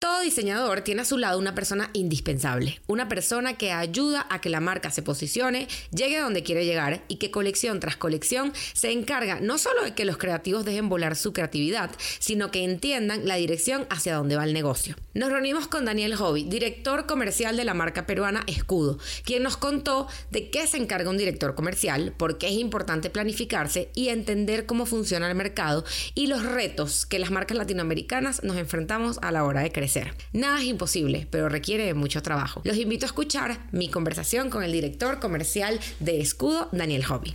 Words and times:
Todo 0.00 0.22
diseñador 0.22 0.80
tiene 0.80 1.02
a 1.02 1.04
su 1.04 1.18
lado 1.18 1.38
una 1.38 1.54
persona 1.54 1.90
indispensable, 1.92 2.80
una 2.86 3.06
persona 3.06 3.58
que 3.58 3.70
ayuda 3.70 4.26
a 4.30 4.40
que 4.40 4.48
la 4.48 4.58
marca 4.58 4.90
se 4.90 5.02
posicione, 5.02 5.68
llegue 5.94 6.16
a 6.16 6.22
donde 6.22 6.42
quiere 6.42 6.64
llegar 6.64 7.04
y 7.08 7.16
que 7.16 7.30
colección 7.30 7.80
tras 7.80 7.98
colección 7.98 8.54
se 8.72 8.92
encarga 8.92 9.40
no 9.40 9.58
solo 9.58 9.82
de 9.84 9.94
que 9.94 10.06
los 10.06 10.16
creativos 10.16 10.64
dejen 10.64 10.88
volar 10.88 11.16
su 11.16 11.34
creatividad, 11.34 11.90
sino 12.18 12.50
que 12.50 12.64
entiendan 12.64 13.28
la 13.28 13.34
dirección 13.34 13.86
hacia 13.90 14.14
donde 14.14 14.36
va 14.36 14.44
el 14.44 14.54
negocio. 14.54 14.96
Nos 15.12 15.30
reunimos 15.30 15.68
con 15.68 15.84
Daniel 15.84 16.14
Hobby, 16.14 16.44
director 16.44 17.04
comercial 17.04 17.58
de 17.58 17.64
la 17.64 17.74
marca 17.74 18.06
peruana 18.06 18.42
Escudo, 18.46 18.98
quien 19.26 19.42
nos 19.42 19.58
contó 19.58 20.06
de 20.30 20.48
qué 20.48 20.66
se 20.66 20.78
encarga 20.78 21.10
un 21.10 21.18
director 21.18 21.54
comercial, 21.54 22.14
por 22.16 22.38
qué 22.38 22.46
es 22.46 22.54
importante 22.54 23.10
planificarse 23.10 23.90
y 23.94 24.08
entender 24.08 24.64
cómo 24.64 24.86
funciona 24.86 25.28
el 25.28 25.36
mercado 25.36 25.84
y 26.14 26.28
los 26.28 26.42
retos 26.42 27.04
que 27.04 27.18
las 27.18 27.30
marcas 27.30 27.58
latinoamericanas 27.58 28.42
nos 28.42 28.56
enfrentamos 28.56 29.18
a 29.20 29.30
la 29.30 29.44
hora 29.44 29.60
de 29.60 29.70
crecer. 29.70 29.89
Nada 30.32 30.58
es 30.58 30.66
imposible, 30.66 31.26
pero 31.30 31.48
requiere 31.48 31.92
mucho 31.94 32.22
trabajo. 32.22 32.62
Los 32.64 32.76
invito 32.76 33.06
a 33.06 33.08
escuchar 33.08 33.58
mi 33.72 33.88
conversación 33.88 34.50
con 34.50 34.62
el 34.62 34.72
director 34.72 35.18
comercial 35.18 35.80
de 35.98 36.20
Escudo, 36.20 36.68
Daniel 36.72 37.04
Hobby. 37.04 37.34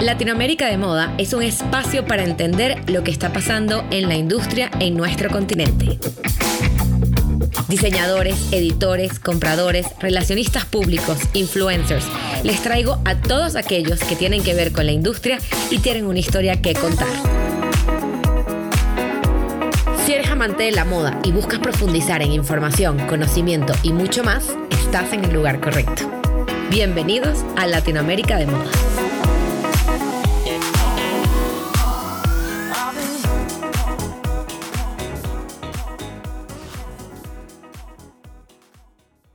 Latinoamérica 0.00 0.66
de 0.66 0.78
Moda 0.78 1.14
es 1.18 1.34
un 1.34 1.42
espacio 1.42 2.06
para 2.06 2.24
entender 2.24 2.82
lo 2.88 3.04
que 3.04 3.10
está 3.10 3.32
pasando 3.32 3.84
en 3.90 4.08
la 4.08 4.16
industria 4.16 4.70
en 4.80 4.96
nuestro 4.96 5.28
continente. 5.28 5.98
Diseñadores, 7.68 8.34
editores, 8.50 9.18
compradores, 9.20 9.86
relacionistas 10.00 10.64
públicos, 10.64 11.18
influencers. 11.34 12.06
Les 12.42 12.62
traigo 12.62 13.00
a 13.04 13.20
todos 13.20 13.56
aquellos 13.56 14.00
que 14.00 14.16
tienen 14.16 14.42
que 14.42 14.54
ver 14.54 14.72
con 14.72 14.86
la 14.86 14.92
industria 14.92 15.38
y 15.70 15.78
tienen 15.78 16.06
una 16.06 16.18
historia 16.18 16.62
que 16.62 16.72
contar. 16.72 17.69
Amante 20.40 20.62
de 20.62 20.72
la 20.72 20.86
moda 20.86 21.20
y 21.22 21.32
buscas 21.32 21.58
profundizar 21.58 22.22
en 22.22 22.32
información, 22.32 22.96
conocimiento 23.06 23.74
y 23.82 23.92
mucho 23.92 24.24
más, 24.24 24.56
estás 24.70 25.12
en 25.12 25.22
el 25.26 25.34
lugar 25.34 25.60
correcto. 25.60 26.10
Bienvenidos 26.70 27.44
a 27.58 27.66
Latinoamérica 27.66 28.38
de 28.38 28.46
Moda. 28.46 28.70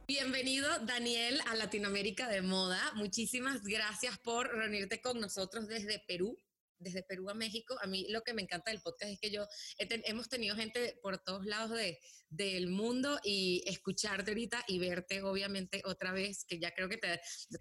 Bienvenido 0.08 0.67
Daniel 0.88 1.39
a 1.45 1.53
Latinoamérica 1.53 2.28
de 2.30 2.42
Moda. 2.42 2.81
Muchísimas 2.95 3.61
gracias 3.61 4.17
por 4.17 4.48
reunirte 4.48 5.02
con 5.02 5.20
nosotros 5.20 5.67
desde 5.67 6.00
Perú 6.08 6.36
desde 6.80 7.04
Perú 7.04 7.30
a 7.30 7.34
México, 7.34 7.78
a 7.81 7.88
mí 7.88 8.06
lo 8.09 8.22
que 8.22 8.34
me 8.34 8.42
encanta 8.42 8.72
del 8.72 8.81
podcast 8.81 9.12
es 9.12 9.20
que 9.20 9.31
yo 9.31 9.45
hemos 9.78 10.30
tenido 10.30 10.56
gente 10.56 10.98
por 11.02 11.17
todos 11.20 11.45
lados 11.45 11.72
de, 11.72 12.00
del 12.30 12.67
mundo 12.67 13.20
y 13.23 13.64
escucharte 13.66 14.32
ahorita 14.32 14.64
y 14.67 14.80
verte 14.80 15.22
obviamente 15.22 15.82
otra 15.86 16.12
vez, 16.12 16.45
que 16.45 16.59
ya 16.59 16.72
creo 16.72 16.90
que 16.90 17.00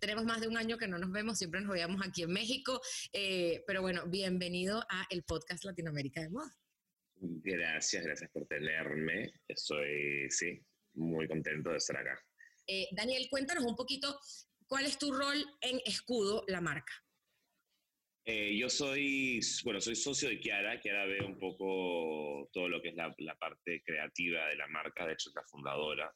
tenemos 0.00 0.24
más 0.24 0.40
de 0.40 0.48
un 0.48 0.56
año 0.56 0.78
que 0.78 0.88
no 0.88 0.98
nos 0.98 1.12
vemos, 1.12 1.38
siempre 1.38 1.60
nos 1.60 1.72
veíamos 1.72 2.04
aquí 2.06 2.22
en 2.22 2.32
México, 2.32 2.80
eh, 3.12 3.62
pero 3.66 3.82
bueno, 3.82 4.04
bienvenido 4.08 4.84
a 4.88 5.06
el 5.10 5.24
podcast 5.24 5.64
Latinoamérica 5.64 6.20
de 6.20 6.30
Moda. 6.30 6.56
Gracias, 7.16 8.04
gracias 8.04 8.30
por 8.30 8.46
tenerme. 8.46 9.32
Estoy, 9.48 10.30
sí, 10.30 10.60
muy 10.94 11.26
contento 11.28 11.70
de 11.70 11.78
estar 11.78 11.96
acá. 11.96 12.20
Eh, 12.66 12.88
Daniel, 12.92 13.26
cuéntanos 13.30 13.64
un 13.64 13.76
poquito 13.76 14.18
cuál 14.66 14.86
es 14.86 14.98
tu 14.98 15.12
rol 15.12 15.44
en 15.60 15.80
Escudo, 15.84 16.44
la 16.48 16.60
marca. 16.60 16.92
Eh, 18.26 18.56
yo 18.56 18.70
soy, 18.70 19.38
bueno, 19.64 19.80
soy 19.80 19.94
socio 19.94 20.30
de 20.30 20.40
Kiara. 20.40 20.80
Kiara 20.80 21.04
ve 21.04 21.22
un 21.24 21.38
poco 21.38 22.48
todo 22.52 22.68
lo 22.68 22.80
que 22.80 22.88
es 22.88 22.94
la, 22.94 23.14
la 23.18 23.36
parte 23.36 23.82
creativa 23.84 24.46
de 24.46 24.56
la 24.56 24.66
marca, 24.68 25.06
de 25.06 25.12
hecho 25.12 25.28
es 25.28 25.34
la 25.36 25.44
fundadora. 25.44 26.14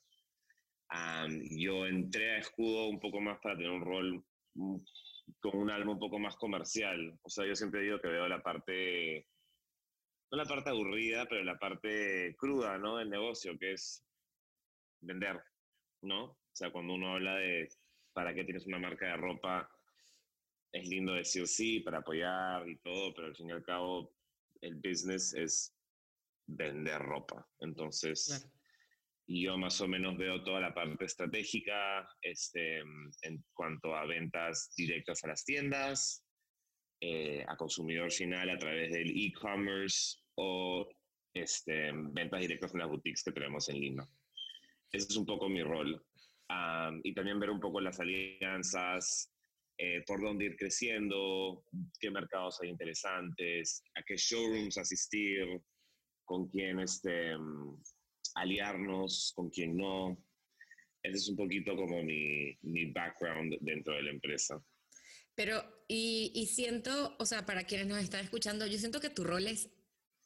yo 1.50 1.86
entré 1.86 2.32
a 2.32 2.38
Escudo 2.38 2.88
un 2.88 2.98
poco 2.98 3.20
más 3.20 3.38
para 3.40 3.56
tener 3.56 3.70
un 3.70 3.84
rol 3.84 4.24
con 5.40 5.56
un 5.56 5.70
alma 5.70 5.92
un 5.92 5.98
poco 5.98 6.18
más 6.18 6.36
comercial. 6.36 7.18
O 7.22 7.28
sea, 7.28 7.46
yo 7.46 7.54
siempre 7.54 7.82
digo 7.82 8.00
que 8.00 8.08
veo 8.08 8.26
la 8.26 8.42
parte, 8.42 9.26
no 10.30 10.38
la 10.38 10.46
parte 10.46 10.70
aburrida, 10.70 11.26
pero 11.26 11.44
la 11.44 11.58
parte 11.58 12.34
cruda, 12.38 12.78
¿no? 12.78 12.96
Del 12.96 13.10
negocio, 13.10 13.58
que 13.58 13.72
es 13.72 14.02
vender, 15.00 15.38
¿no? 16.02 16.24
O 16.24 16.38
sea, 16.52 16.70
cuando 16.72 16.94
uno 16.94 17.14
habla 17.14 17.36
de 17.36 17.68
para 18.14 18.34
qué 18.34 18.44
tienes 18.44 18.66
una 18.66 18.78
marca 18.78 19.06
de 19.06 19.16
ropa, 19.16 19.70
es 20.78 20.88
lindo 20.88 21.14
decir 21.14 21.46
sí 21.46 21.80
para 21.80 21.98
apoyar 21.98 22.68
y 22.68 22.78
todo, 22.78 23.14
pero 23.14 23.28
al 23.28 23.36
fin 23.36 23.48
y 23.48 23.52
al 23.52 23.62
cabo 23.62 24.12
el 24.60 24.76
business 24.76 25.34
es 25.34 25.74
vender 26.46 27.00
ropa. 27.00 27.46
Entonces, 27.60 28.50
yo 29.26 29.58
más 29.58 29.80
o 29.80 29.88
menos 29.88 30.16
veo 30.16 30.42
toda 30.42 30.60
la 30.60 30.74
parte 30.74 31.04
estratégica 31.04 32.08
este, 32.22 32.78
en 32.78 33.44
cuanto 33.52 33.94
a 33.94 34.06
ventas 34.06 34.72
directas 34.76 35.22
a 35.24 35.28
las 35.28 35.44
tiendas, 35.44 36.24
eh, 37.00 37.44
a 37.46 37.56
consumidor 37.56 38.10
final 38.10 38.48
a 38.50 38.58
través 38.58 38.90
del 38.92 39.10
e-commerce 39.10 40.18
o 40.36 40.88
este, 41.34 41.92
ventas 41.92 42.40
directas 42.40 42.72
en 42.72 42.80
las 42.80 42.88
boutiques 42.88 43.22
que 43.22 43.32
tenemos 43.32 43.68
en 43.68 43.80
Lima. 43.80 44.08
Ese 44.90 45.08
es 45.08 45.16
un 45.16 45.26
poco 45.26 45.48
mi 45.48 45.62
rol. 45.62 46.02
y 47.02 47.12
también 47.12 47.38
ver 47.38 47.50
un 47.50 47.60
poco 47.60 47.80
las 47.80 48.00
alianzas, 48.00 49.30
eh, 49.80 50.02
por 50.06 50.20
dónde 50.20 50.46
ir 50.46 50.56
creciendo, 50.56 51.64
qué 52.00 52.10
mercados 52.10 52.58
hay 52.60 52.68
interesantes, 52.70 53.82
a 53.94 54.02
qué 54.02 54.16
showrooms 54.16 54.76
asistir, 54.76 55.46
con 56.24 56.48
quién 56.48 56.80
este, 56.80 57.34
aliarnos, 58.34 59.32
con 59.36 59.50
quién 59.50 59.76
no. 59.76 60.18
Ese 61.00 61.16
es 61.16 61.28
un 61.28 61.36
poquito 61.36 61.76
como 61.76 62.02
mi, 62.02 62.58
mi 62.62 62.90
background 62.90 63.56
dentro 63.60 63.94
de 63.94 64.02
la 64.02 64.10
empresa. 64.10 64.60
Pero, 65.36 65.62
y, 65.86 66.32
y, 66.34 66.46
siento, 66.46 67.14
o 67.20 67.24
sea, 67.24 67.46
para 67.46 67.62
quienes 67.62 67.86
nos 67.86 68.02
están 68.02 68.24
escuchando, 68.24 68.66
yo 68.66 68.78
siento 68.78 69.00
que 69.00 69.10
tu 69.10 69.22
rol 69.22 69.46
es 69.46 69.70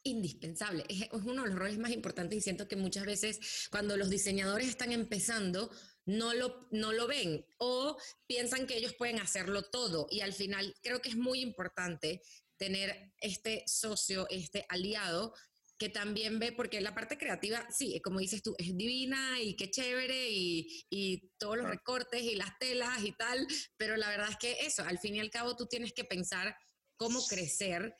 indispensable, 0.02 0.84
es, 0.88 1.02
es 1.02 1.10
uno 1.12 1.42
de 1.42 1.50
los 1.50 1.58
roles 1.58 1.78
más 1.78 1.92
importantes 1.92 2.38
y 2.38 2.40
siento 2.40 2.66
que 2.66 2.76
muchas 2.76 3.04
veces 3.04 3.68
cuando 3.70 3.96
los 3.98 4.08
diseñadores 4.08 4.68
están 4.68 4.90
empezando, 4.90 5.70
no 6.04 6.34
lo, 6.34 6.68
no 6.70 6.92
lo 6.92 7.06
ven 7.06 7.46
o 7.58 7.96
piensan 8.26 8.66
que 8.66 8.76
ellos 8.76 8.94
pueden 8.94 9.20
hacerlo 9.20 9.62
todo. 9.62 10.06
Y 10.10 10.20
al 10.20 10.32
final 10.32 10.74
creo 10.82 11.00
que 11.00 11.10
es 11.10 11.16
muy 11.16 11.40
importante 11.40 12.22
tener 12.56 13.12
este 13.18 13.64
socio, 13.66 14.26
este 14.30 14.64
aliado 14.68 15.34
que 15.78 15.88
también 15.88 16.38
ve, 16.38 16.52
porque 16.52 16.80
la 16.80 16.94
parte 16.94 17.18
creativa, 17.18 17.66
sí, 17.70 18.00
como 18.04 18.20
dices 18.20 18.40
tú, 18.40 18.54
es 18.56 18.76
divina 18.76 19.40
y 19.40 19.56
qué 19.56 19.68
chévere 19.68 20.30
y, 20.30 20.86
y 20.88 21.32
todos 21.38 21.56
los 21.56 21.68
recortes 21.68 22.22
y 22.22 22.36
las 22.36 22.56
telas 22.60 23.02
y 23.02 23.10
tal, 23.16 23.44
pero 23.76 23.96
la 23.96 24.08
verdad 24.08 24.30
es 24.30 24.36
que 24.36 24.64
eso, 24.64 24.84
al 24.84 25.00
fin 25.00 25.16
y 25.16 25.20
al 25.20 25.30
cabo 25.30 25.56
tú 25.56 25.66
tienes 25.66 25.92
que 25.92 26.04
pensar 26.04 26.54
cómo 26.96 27.26
crecer, 27.26 27.96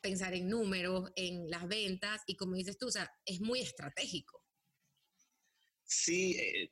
pensar 0.00 0.32
en 0.32 0.48
números, 0.48 1.10
en 1.14 1.50
las 1.50 1.68
ventas 1.68 2.22
y 2.26 2.36
como 2.36 2.54
dices 2.54 2.78
tú, 2.78 2.86
o 2.86 2.90
sea, 2.90 3.10
es 3.26 3.40
muy 3.42 3.60
estratégico. 3.60 4.45
Sí, 5.88 6.36
eh, 6.36 6.68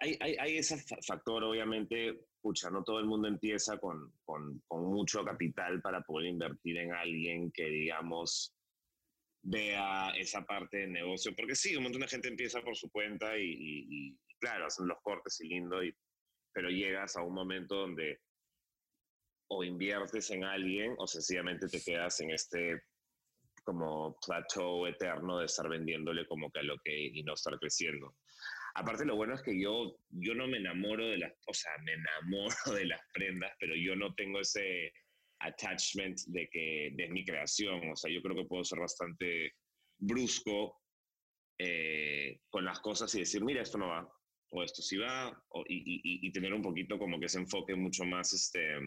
hay, 0.00 0.18
hay, 0.20 0.58
ese 0.58 0.78
factor, 1.06 1.44
obviamente, 1.44 2.26
pucha, 2.40 2.68
no 2.70 2.82
todo 2.82 2.98
el 2.98 3.06
mundo 3.06 3.28
empieza 3.28 3.78
con, 3.78 4.12
con, 4.24 4.60
mucho 4.68 5.24
capital 5.24 5.80
para 5.80 6.02
poder 6.02 6.30
invertir 6.30 6.76
en 6.78 6.92
alguien 6.92 7.52
que, 7.52 7.68
digamos, 7.68 8.52
vea 9.42 10.10
esa 10.16 10.44
parte 10.44 10.78
del 10.78 10.92
negocio, 10.92 11.32
porque 11.36 11.54
sí, 11.54 11.76
un 11.76 11.84
montón 11.84 12.00
de 12.00 12.08
gente 12.08 12.26
empieza 12.26 12.60
por 12.60 12.76
su 12.76 12.90
cuenta 12.90 13.38
y, 13.38 14.18
claro, 14.40 14.66
hacen 14.66 14.88
los 14.88 14.98
cortes 15.02 15.40
y 15.40 15.48
lindo, 15.48 15.78
pero 16.52 16.68
llegas 16.68 17.16
a 17.16 17.22
un 17.22 17.34
momento 17.34 17.76
donde 17.76 18.18
o 19.50 19.62
inviertes 19.62 20.30
en 20.30 20.42
alguien 20.42 20.96
o 20.98 21.06
sencillamente 21.06 21.68
te 21.68 21.80
quedas 21.80 22.20
en 22.20 22.32
este 22.32 22.82
como 23.64 24.18
plateau 24.26 24.86
eterno 24.86 25.38
de 25.38 25.46
estar 25.46 25.68
vendiéndole 25.68 26.26
como 26.26 26.50
que 26.50 26.58
a 26.58 26.62
lo 26.62 26.76
que 26.78 27.06
y 27.14 27.22
no 27.22 27.34
estar 27.34 27.56
creciendo. 27.58 28.16
Aparte 28.78 29.04
lo 29.04 29.16
bueno 29.16 29.34
es 29.34 29.42
que 29.42 29.60
yo, 29.60 29.98
yo 30.10 30.34
no 30.34 30.46
me 30.46 30.58
enamoro 30.58 31.08
de 31.08 31.18
las, 31.18 31.32
o 31.48 31.52
sea, 31.52 31.72
me 31.84 31.94
enamoro 31.94 32.54
de 32.78 32.86
las 32.86 33.00
prendas, 33.12 33.50
pero 33.58 33.74
yo 33.74 33.96
no 33.96 34.14
tengo 34.14 34.40
ese 34.40 34.92
attachment 35.40 36.16
de 36.28 36.48
que 36.48 36.90
de 36.94 37.08
mi 37.08 37.24
creación, 37.24 37.90
o 37.90 37.96
sea, 37.96 38.12
yo 38.12 38.22
creo 38.22 38.36
que 38.36 38.48
puedo 38.48 38.62
ser 38.62 38.78
bastante 38.78 39.52
brusco 39.98 40.80
eh, 41.58 42.40
con 42.50 42.64
las 42.64 42.78
cosas 42.78 43.12
y 43.16 43.20
decir, 43.20 43.42
mira, 43.44 43.62
esto 43.62 43.78
no 43.78 43.88
va, 43.88 44.08
o 44.52 44.62
esto 44.62 44.80
sí 44.80 44.96
va, 44.96 45.36
y, 45.66 45.76
y, 45.76 46.26
y, 46.28 46.32
tener 46.32 46.54
un 46.54 46.62
poquito 46.62 47.00
como 47.00 47.18
que 47.18 47.26
ese 47.26 47.38
enfoque 47.38 47.74
mucho 47.74 48.04
más 48.04 48.32
este, 48.32 48.78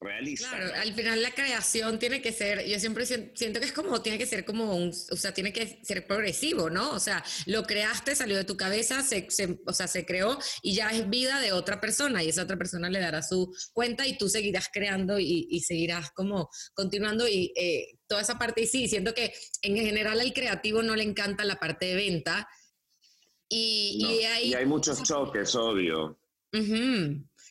realista. 0.00 0.48
Claro, 0.48 0.72
al 0.74 0.92
final 0.94 1.22
la 1.22 1.30
creación 1.32 1.98
tiene 1.98 2.22
que 2.22 2.32
ser, 2.32 2.66
yo 2.66 2.78
siempre 2.78 3.06
siento 3.06 3.60
que 3.60 3.66
es 3.66 3.72
como, 3.72 4.00
tiene 4.00 4.18
que 4.18 4.26
ser 4.26 4.44
como 4.44 4.76
un, 4.76 4.90
o 4.90 5.16
sea, 5.16 5.32
tiene 5.34 5.52
que 5.52 5.80
ser 5.82 6.06
progresivo, 6.06 6.70
¿no? 6.70 6.90
O 6.90 7.00
sea, 7.00 7.24
lo 7.46 7.64
creaste, 7.64 8.14
salió 8.14 8.36
de 8.36 8.44
tu 8.44 8.56
cabeza, 8.56 9.02
se, 9.02 9.26
o 9.66 9.72
sea, 9.72 9.88
se 9.88 10.06
creó 10.06 10.38
y 10.62 10.74
ya 10.74 10.90
es 10.90 11.08
vida 11.08 11.40
de 11.40 11.52
otra 11.52 11.80
persona 11.80 12.22
y 12.22 12.28
esa 12.28 12.42
otra 12.42 12.56
persona 12.56 12.88
le 12.90 13.00
dará 13.00 13.22
su 13.22 13.52
cuenta 13.72 14.06
y 14.06 14.16
tú 14.16 14.28
seguirás 14.28 14.68
creando 14.72 15.18
y, 15.18 15.58
seguirás 15.60 16.10
como 16.12 16.48
continuando 16.72 17.26
y 17.28 17.52
eh, 17.56 17.98
toda 18.06 18.22
esa 18.22 18.38
parte, 18.38 18.62
y 18.62 18.66
sí, 18.66 18.88
siento 18.88 19.12
que 19.12 19.34
en 19.62 19.76
general 19.76 20.20
al 20.20 20.32
creativo 20.32 20.82
no 20.82 20.94
le 20.94 21.02
encanta 21.02 21.44
la 21.44 21.56
parte 21.56 21.86
de 21.86 21.94
venta. 21.94 22.48
Y, 23.50 24.24
hay, 24.24 24.50
y 24.50 24.54
hay, 24.54 24.66
muchos 24.66 25.02
choques, 25.02 25.54
obvio. 25.54 26.20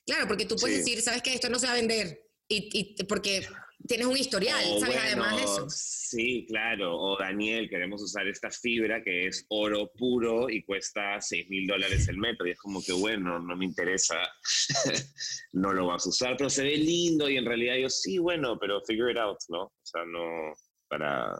Claro, 0.05 0.27
porque 0.27 0.45
tú 0.45 0.55
puedes 0.55 0.77
decir, 0.77 1.01
sabes 1.01 1.21
que 1.21 1.33
esto 1.33 1.49
no 1.49 1.59
se 1.59 1.65
va 1.65 1.73
a 1.73 1.75
vender, 1.75 2.26
y, 2.49 3.03
porque 3.03 3.47
tienes 3.88 4.07
un 4.07 4.17
historial, 4.17 4.63
¿sabes? 4.79 4.97
Además 4.97 5.35
de 5.35 5.44
eso. 5.44 5.65
Sí, 5.69 6.45
claro. 6.47 6.97
O 6.97 7.17
Daniel, 7.17 7.69
queremos 7.69 8.01
usar 8.01 8.27
esta 8.27 8.49
fibra 8.49 9.03
que 9.03 9.27
es 9.27 9.45
oro 9.49 9.91
puro 9.97 10.49
y 10.49 10.63
cuesta 10.63 11.19
6 11.19 11.49
mil 11.49 11.67
dólares 11.67 12.07
el 12.07 12.17
metro. 12.17 12.47
Y 12.47 12.51
es 12.51 12.59
como 12.59 12.81
que, 12.81 12.94
bueno, 12.94 13.39
no 13.39 13.55
me 13.55 13.65
interesa, 13.65 14.15
no 15.53 15.73
lo 15.73 15.88
vas 15.88 16.05
a 16.05 16.09
usar, 16.09 16.35
pero 16.38 16.49
se 16.49 16.63
ve 16.63 16.77
lindo 16.77 17.29
y 17.29 17.38
en 17.38 17.45
realidad 17.45 17.75
yo 17.75 17.89
sí, 17.89 18.17
bueno, 18.17 18.57
pero 18.59 18.81
figure 18.85 19.11
it 19.11 19.17
out, 19.17 19.38
¿no? 19.49 19.63
O 19.63 19.81
sea, 19.83 20.05
no, 20.05 20.53
para, 20.88 21.31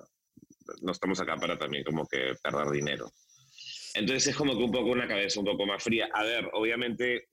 no 0.82 0.92
estamos 0.92 1.20
acá 1.20 1.38
para 1.38 1.58
también 1.58 1.84
como 1.84 2.08
que 2.08 2.36
perder 2.42 2.70
dinero. 2.72 3.12
Entonces 3.94 4.28
es 4.28 4.36
como 4.36 4.56
que 4.56 4.64
un 4.64 4.72
poco 4.72 4.92
una 4.92 5.08
cabeza 5.08 5.40
un 5.40 5.46
poco 5.46 5.66
más 5.66 5.84
fría. 5.84 6.10
A 6.14 6.24
ver, 6.24 6.50
obviamente 6.54 7.30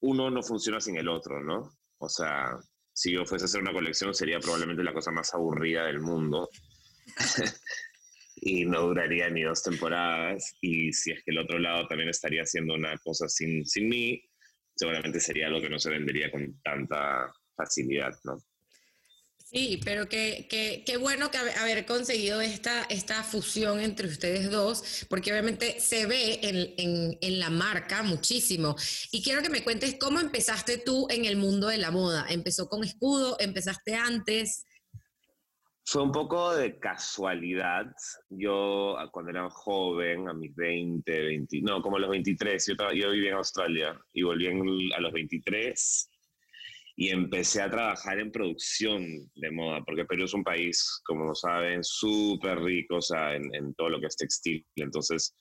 uno 0.00 0.30
no 0.30 0.42
funciona 0.42 0.80
sin 0.80 0.96
el 0.96 1.08
otro, 1.08 1.42
¿no? 1.42 1.70
O 2.02 2.08
sea, 2.08 2.58
si 2.92 3.12
yo 3.12 3.24
fuese 3.24 3.44
a 3.44 3.46
hacer 3.46 3.62
una 3.62 3.72
colección 3.72 4.12
sería 4.12 4.40
probablemente 4.40 4.82
la 4.82 4.92
cosa 4.92 5.12
más 5.12 5.32
aburrida 5.34 5.84
del 5.86 6.00
mundo. 6.00 6.50
y 8.36 8.64
no 8.64 8.82
duraría 8.88 9.30
ni 9.30 9.42
dos 9.42 9.62
temporadas. 9.62 10.56
Y 10.60 10.92
si 10.92 11.12
es 11.12 11.22
que 11.22 11.30
el 11.30 11.38
otro 11.38 11.60
lado 11.60 11.86
también 11.86 12.08
estaría 12.08 12.42
haciendo 12.42 12.74
una 12.74 12.98
cosa 12.98 13.28
sin, 13.28 13.64
sin 13.64 13.88
mí, 13.88 14.20
seguramente 14.74 15.20
sería 15.20 15.46
algo 15.46 15.60
que 15.60 15.70
no 15.70 15.78
se 15.78 15.90
vendería 15.90 16.28
con 16.30 16.60
tanta 16.62 17.32
facilidad, 17.56 18.12
¿no? 18.24 18.38
Sí, 19.52 19.78
pero 19.84 20.08
qué, 20.08 20.46
qué, 20.48 20.96
bueno 20.96 21.30
que 21.30 21.36
haber 21.36 21.84
conseguido 21.84 22.40
esta, 22.40 22.84
esta 22.84 23.22
fusión 23.22 23.80
entre 23.80 24.08
ustedes 24.08 24.50
dos, 24.50 25.04
porque 25.10 25.30
obviamente 25.30 25.78
se 25.78 26.06
ve 26.06 26.40
en, 26.42 27.18
en, 27.20 27.38
la 27.38 27.50
marca 27.50 28.02
muchísimo. 28.02 28.76
Y 29.10 29.22
quiero 29.22 29.42
que 29.42 29.50
me 29.50 29.62
cuentes 29.62 29.96
cómo 30.00 30.20
empezaste 30.20 30.78
tú 30.78 31.06
en 31.10 31.26
el 31.26 31.36
mundo 31.36 31.66
de 31.66 31.76
la 31.76 31.90
moda. 31.90 32.24
¿Empezó 32.30 32.66
con 32.66 32.82
escudo? 32.82 33.36
¿Empezaste 33.40 33.94
antes? 33.94 34.64
Fue 35.84 36.02
un 36.02 36.12
poco 36.12 36.54
de 36.54 36.78
casualidad. 36.78 37.92
Yo 38.30 38.96
cuando 39.12 39.32
era 39.32 39.50
joven, 39.50 40.30
a 40.30 40.32
mis 40.32 40.54
20, 40.54 41.12
20, 41.12 41.60
no, 41.60 41.82
como 41.82 41.98
a 41.98 42.00
los 42.00 42.10
23, 42.10 42.68
yo, 42.68 42.92
yo 42.94 43.10
vivía 43.10 43.32
en 43.32 43.36
Australia 43.36 44.00
y 44.14 44.22
volví 44.22 44.46
a 44.46 45.00
los 45.00 45.12
23 45.12 46.08
y 46.96 47.08
empecé 47.08 47.62
a 47.62 47.70
trabajar 47.70 48.18
en 48.18 48.30
producción 48.30 49.04
de 49.34 49.50
moda, 49.50 49.82
porque 49.84 50.04
Perú 50.04 50.24
es 50.24 50.34
un 50.34 50.44
país, 50.44 51.00
como 51.04 51.24
lo 51.24 51.34
saben, 51.34 51.82
súper 51.82 52.58
rico, 52.60 52.96
o 52.96 53.02
sea, 53.02 53.34
en, 53.34 53.54
en, 53.54 53.74
todo 53.74 53.88
lo 53.88 54.00
que 54.00 54.06
es 54.06 54.16
textil. 54.16 54.64
Entonces, 54.76 55.34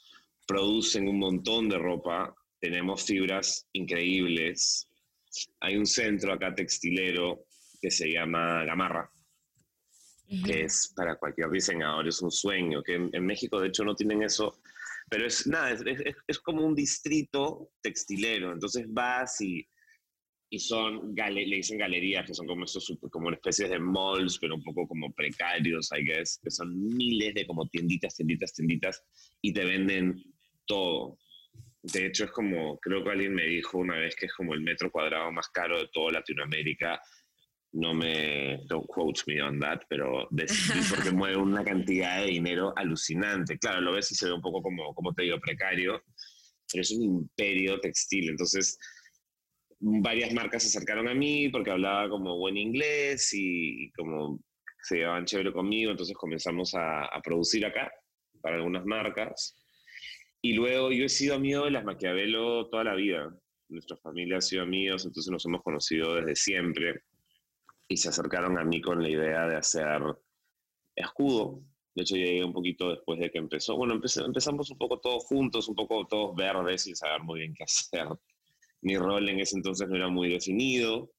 producen 0.48 1.08
un 1.08 1.20
montón 1.20 1.68
de 1.68 1.78
ropa, 1.78 2.34
tenemos 2.60 3.04
fibras 3.04 3.68
increíbles. 3.74 4.88
Hay 5.60 5.76
un 5.76 5.86
centro 5.86 6.34
acá 6.34 6.56
textilero 6.56 7.46
que 7.82 7.92
se 7.92 8.12
llama 8.12 8.64
Gamarra, 8.64 9.12
que 10.46 10.64
es 10.64 10.94
para 10.96 11.18
cualquier 11.18 11.50
diseñador, 11.50 12.08
es 12.08 12.22
un 12.22 12.32
sueño, 12.32 12.82
que 12.84 12.96
en, 12.96 13.26
México 13.26 13.60
de 13.60 13.68
hecho 13.68 13.84
no 13.84 13.96
tienen 13.96 14.24
eso, 14.24 14.62
pero 15.10 15.26
es 15.26 15.46
nada, 15.48 15.72
es, 15.72 15.82
es, 15.86 16.16
es 16.28 16.40
como 16.40 16.66
un 16.66 16.74
distrito 16.74 17.72
textilero, 17.82 18.54
entonces 18.54 18.86
vas 18.88 19.42
y 19.42 19.68
y 20.54 20.60
son, 20.60 21.16
le 21.16 21.56
dicen 21.56 21.78
galerías, 21.78 22.26
que 22.28 22.34
son 22.34 22.46
como 22.46 22.66
estos, 22.66 22.94
como 23.10 23.32
especies 23.32 23.70
de 23.70 23.80
malls, 23.80 24.38
pero 24.38 24.56
un 24.56 24.64
poco 24.64 24.86
como 24.86 25.10
precarios, 25.14 25.90
I 25.98 26.04
guess, 26.04 26.42
que 26.44 26.52
son 26.52 26.78
miles 26.98 27.34
de 27.34 27.48
como 27.48 27.70
tienditas, 27.70 28.18
tienditas, 28.18 28.54
tienditas, 28.54 29.02
y 29.42 29.54
te 29.54 29.64
venden 29.64 30.22
todo. 30.68 31.18
De 31.84 32.06
hecho, 32.08 32.26
es 32.26 32.32
como, 32.32 32.78
creo 32.80 33.02
que 33.02 33.12
alguien 33.12 33.34
me 33.34 33.46
dijo 33.46 33.78
una 33.78 33.98
vez 33.98 34.14
que 34.14 34.26
es 34.26 34.34
como 34.34 34.54
el 34.54 34.60
metro 34.60 34.92
cuadrado 34.92 35.32
más 35.32 35.48
caro 35.48 35.80
de 35.80 35.88
toda 35.94 36.12
Latinoamérica. 36.12 37.02
No 37.72 37.94
me, 37.94 38.60
don't 38.68 38.86
quote 38.88 39.22
me 39.28 39.42
on 39.42 39.58
that, 39.62 39.84
pero 39.88 40.28
porque 40.90 41.12
mueve 41.12 41.38
una 41.38 41.64
cantidad 41.64 42.20
de 42.20 42.28
dinero 42.28 42.74
alucinante. 42.76 43.58
Claro, 43.58 43.80
lo 43.80 43.94
ves 43.94 44.12
y 44.12 44.16
se 44.16 44.26
ve 44.26 44.34
un 44.34 44.42
poco 44.42 44.62
como, 44.62 44.94
como 44.94 45.14
te 45.14 45.24
digo, 45.24 45.40
precario, 45.40 46.04
pero 46.70 46.82
es 46.82 46.92
un 46.92 47.04
imperio 47.04 47.80
textil. 47.80 48.32
Entonces, 48.32 48.78
varias 49.82 50.32
marcas 50.34 50.64
se 50.64 50.70
acercaron 50.70 51.08
a 51.08 51.14
mí 51.14 51.50
porque 51.50 51.72
hablaba 51.72 52.08
como 52.10 52.38
buen 52.38 52.56
inglés 52.56 53.32
y, 53.34 53.92
como 53.94 54.40
se 54.84 54.98
llevaban 54.98 55.26
chévere 55.26 55.52
conmigo, 55.52 55.92
entonces 55.92 56.16
comenzamos 56.16 56.74
a, 56.76 57.10
producir 57.24 57.66
acá 57.66 57.92
para 58.42 58.58
algunas 58.58 58.86
marcas. 58.86 59.58
Y 60.42 60.54
luego 60.54 60.92
yo 60.92 61.06
he 61.06 61.10
sido 61.10 61.36
amigo 61.36 61.66
de 61.66 61.72
las 61.72 61.84
Maquiavelo 61.84 62.68
toda 62.70 62.84
la 62.84 62.96
vida. 62.96 63.36
Nuestra 63.70 63.98
familia 63.98 64.38
ha 64.38 64.42
sido 64.42 64.64
amigos, 64.64 65.06
entonces 65.06 65.32
nos 65.32 65.46
hemos 65.46 65.62
conocido 65.62 66.16
desde 66.16 66.36
siempre. 66.36 67.02
Y 67.88 67.98
se 67.98 68.10
acercaron 68.10 68.58
a 68.58 68.64
mí 68.64 68.82
con 68.82 69.02
la 69.04 69.10
idea 69.10 69.48
de 69.48 69.56
hacer 69.56 70.02
escudo. 70.96 71.62
De 71.94 72.04
hecho, 72.04 72.16
llegué 72.16 72.44
un 72.44 72.54
poquito 72.54 72.90
después 72.90 73.20
de 73.20 73.30
que 73.30 73.38
empezó. 73.38 73.76
Bueno, 73.76 73.94
empezamos 73.94 74.72
un 74.72 74.78
poco 74.78 75.00
todos 75.00 75.26
juntos, 75.26 75.68
un 75.68 75.76
poco 75.76 76.08
todos 76.08 76.36
verdes 76.36 76.84
sin 76.84 76.96
saber 76.96 77.22
muy 77.22 77.42
bien 77.42 77.54
qué 77.54 77.64
hacer 77.64 78.08
mi 78.82 78.98
rol 78.98 79.30
en 79.30 79.40
ese 79.40 79.58
entonces 79.58 79.88
no 79.88 79.96
era 79.96 80.10
muy 80.10 80.30
definido. 80.30 81.12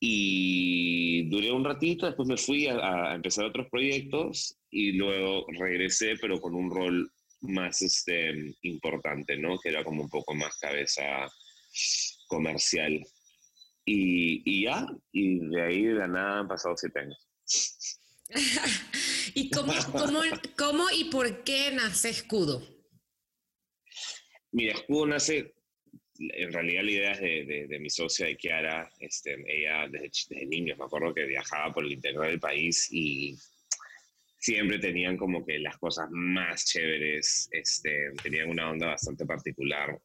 Y 0.00 1.28
duré 1.30 1.50
un 1.50 1.64
ratito, 1.64 2.06
después 2.06 2.28
me 2.28 2.36
fui 2.36 2.66
a, 2.66 3.14
empezar 3.14 3.46
otros 3.46 3.68
proyectos 3.70 4.56
y 4.70 4.92
luego 4.92 5.46
regresé, 5.58 6.14
pero 6.20 6.40
con 6.40 6.54
un 6.54 6.70
rol 6.70 7.10
más 7.40 7.80
este, 7.82 8.54
importante, 8.62 9.36
¿no? 9.38 9.58
Que 9.58 9.70
era 9.70 9.84
como 9.84 10.02
un 10.02 10.08
poco 10.08 10.34
más 10.34 10.58
cabeza 10.58 11.02
comercial. 12.26 13.02
Y, 13.86 14.42
y 14.44 14.64
ya, 14.64 14.86
y 15.12 15.38
de 15.48 15.62
ahí 15.62 15.84
de 15.84 15.94
la 15.94 16.08
nada 16.08 16.40
han 16.40 16.48
pasado 16.48 16.76
siete 16.76 17.00
años. 17.00 17.28
¿Y 19.34 19.50
cómo, 19.50 19.72
cómo, 19.92 20.20
cómo 20.56 20.84
y 20.90 21.04
por 21.04 21.44
qué 21.44 21.70
nace 21.72 22.10
Escudo? 22.10 22.62
Mira, 24.52 24.74
Escudo 24.74 25.06
nace 25.06 25.54
en 26.18 26.52
realidad 26.52 26.84
la 26.84 26.90
idea 26.90 27.12
es 27.12 27.20
de, 27.20 27.66
de, 27.68 27.78
mi 27.78 27.90
socia, 27.90 28.26
de 28.26 28.36
Kiara, 28.36 28.90
este, 29.00 29.36
ella 29.46 29.88
desde, 29.88 30.10
desde 30.28 30.46
niños, 30.46 30.78
me 30.78 30.84
acuerdo 30.84 31.12
que 31.12 31.24
viajaba 31.26 31.72
por 31.72 31.84
el 31.84 31.92
interior 31.92 32.26
del 32.26 32.40
país 32.40 32.88
y 32.90 33.36
siempre 34.44 34.78
tenían 34.78 35.16
como 35.16 35.44
que 35.44 35.58
las 35.58 35.78
cosas 35.78 36.08
más 36.10 36.66
chéveres, 36.66 37.48
este, 37.50 38.12
tenían 38.22 38.50
una 38.50 38.70
onda 38.70 38.88
bastante 38.88 39.24
particular. 39.24 39.98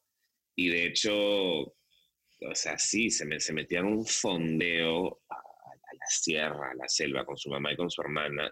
Y 0.56 0.68
de 0.68 0.86
hecho, 0.86 1.14
o 1.14 2.54
sea, 2.54 2.78
sí, 2.78 3.10
se, 3.10 3.26
me, 3.26 3.38
se 3.38 3.52
metían 3.52 3.84
un 3.84 4.06
fondeo 4.06 5.20
a, 5.28 5.36
la 5.36 6.06
sierra, 6.08 6.70
a 6.70 6.74
la 6.74 6.88
selva, 6.88 7.26
con 7.26 7.36
su 7.36 7.50
mamá 7.50 7.72
y 7.72 7.76
con 7.76 7.90
su 7.90 8.00
hermana, 8.00 8.50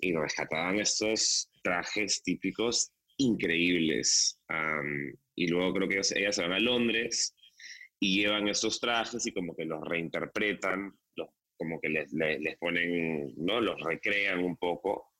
y 0.00 0.12
rescataban 0.12 0.80
estos 0.80 1.48
trajes 1.62 2.22
típicos 2.22 2.90
increíbles 3.16 4.40
y 5.34 5.48
luego 5.48 5.74
creo 5.74 5.88
que 5.88 5.94
ellas, 5.96 6.36
se 6.36 6.42
van 6.42 6.52
a 6.52 6.60
Londres 6.60 7.34
y 7.98 8.20
llevan 8.20 8.48
esos 8.48 8.80
trajes 8.80 9.26
y 9.26 9.32
como 9.32 9.54
que 9.54 9.64
los 9.64 9.82
reinterpretan, 9.86 10.92
los, 11.16 11.28
como 11.56 11.80
que 11.80 11.88
les, 11.88 12.12
les, 12.12 12.56
ponen, 12.58 13.34
¿no? 13.36 13.60
Los 13.60 13.80
recrean 13.80 14.44
un 14.44 14.56
poco 14.56 15.12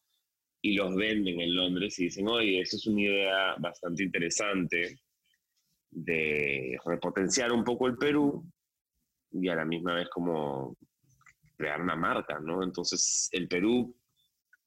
y 0.62 0.74
los 0.74 0.94
venden 0.94 1.40
en 1.40 1.54
Londres 1.54 1.98
y 1.98 2.04
dicen, 2.04 2.28
oye, 2.28 2.60
eso 2.60 2.76
es 2.76 2.86
una 2.86 3.02
idea 3.02 3.54
bastante 3.58 4.02
interesante 4.02 4.98
de 5.90 6.78
repotenciar 6.84 7.52
un 7.52 7.64
poco 7.64 7.86
el 7.86 7.96
Perú 7.96 8.44
y 9.30 9.48
a 9.48 9.54
la 9.54 9.64
misma 9.64 9.94
vez 9.94 10.08
como 10.08 10.76
crear 11.56 11.80
una 11.80 11.96
marca, 11.96 12.38
¿no? 12.40 12.62
Entonces 12.62 13.28
el 13.32 13.48
Perú, 13.48 13.96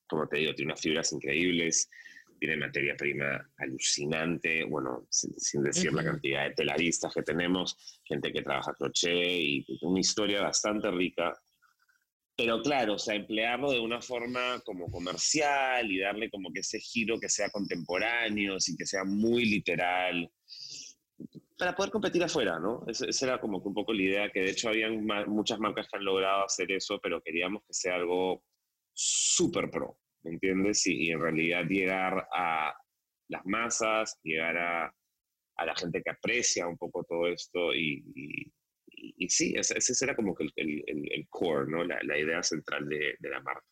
como 0.08 0.27
te 0.27 0.38
digo, 0.38 0.54
tiene 0.54 0.72
unas 0.72 0.82
fibras 0.82 1.12
increíbles, 1.13 1.89
tiene 2.38 2.58
materia 2.58 2.96
prima 2.96 3.50
alucinante, 3.58 4.63
bueno, 4.65 5.08
sin, 5.10 5.63
decir 5.63 5.94
la 5.94 6.03
cantidad 6.03 6.46
de 6.46 6.56
telaristas 6.56 7.13
que 7.13 7.24
tenemos, 7.24 8.01
gente 8.03 8.32
que 8.32 8.41
trabaja 8.41 8.74
crochet 8.74 9.39
y 9.39 9.65
una 9.82 10.00
historia 10.00 10.41
bastante 10.41 10.89
rica. 10.91 11.34
Pero 12.36 12.62
claro, 12.62 12.94
o 12.94 13.00
sea, 13.00 13.15
emplearlo 13.15 13.72
de 13.72 13.79
una 13.79 14.00
forma 14.01 14.62
como 14.63 14.91
comercial 14.91 15.91
y 15.91 16.00
darle 16.00 16.29
como 16.29 16.51
que 16.51 16.60
ese 16.60 16.79
giro 16.79 17.20
que 17.20 17.29
sea 17.29 17.50
contemporáneo, 17.50 18.60
sin 18.60 18.77
que 18.77 18.86
sea 18.86 19.03
muy 19.03 19.46
literal, 19.46 20.32
para 21.58 21.75
poder 21.75 21.91
competir 21.91 22.24
afuera, 22.24 22.60
¿no? 22.60 22.86
Esa 22.88 23.25
era 23.25 23.41
como 23.41 23.62
que 23.62 23.67
un 23.67 23.74
poco 23.74 23.91
la 23.91 24.03
idea, 24.03 24.32
que 24.32 24.41
de 24.41 24.51
hecho 24.51 24.70
habían 24.70 25.03
muchas 25.27 25.60
marcas 25.60 25.88
que 25.88 25.98
han 25.98 26.06
logrado 26.06 26.46
hacer 26.46 26.72
eso, 26.72 27.00
pero 27.01 27.22
queríamos 27.22 27.63
que 27.63 27.74
sea 27.74 27.96
algo 27.96 28.44
súper 28.94 29.70
pro, 29.70 29.98
¿me 30.06 30.06
entiendes? 30.29 30.86
Y, 30.88 31.12
en 31.12 31.22
realidad 31.22 31.65
llegar 31.65 32.27
a 32.34 32.74
las 33.29 33.46
masas, 33.46 34.19
llegar 34.24 34.57
a, 34.57 34.93
a, 35.55 35.65
la 35.65 35.75
gente 35.75 36.01
que 36.01 36.12
aprecia 36.12 36.67
un 36.67 36.77
poco 36.77 37.03
todo 37.03 37.27
esto 37.27 37.74
y, 37.74 38.03
y, 38.86 39.29
sí, 39.29 39.53
ese, 39.57 39.77
ese, 39.77 40.05
era 40.05 40.15
como 40.15 40.36
que 40.36 40.46
el, 40.55 40.84
el, 40.86 41.12
el 41.12 41.27
core, 41.29 41.69
¿no? 41.69 41.84
La, 41.84 42.00
la 42.03 42.17
idea 42.17 42.41
central 42.43 42.88
de, 42.88 43.15
de 43.19 43.29
la 43.29 43.41
marca. 43.41 43.65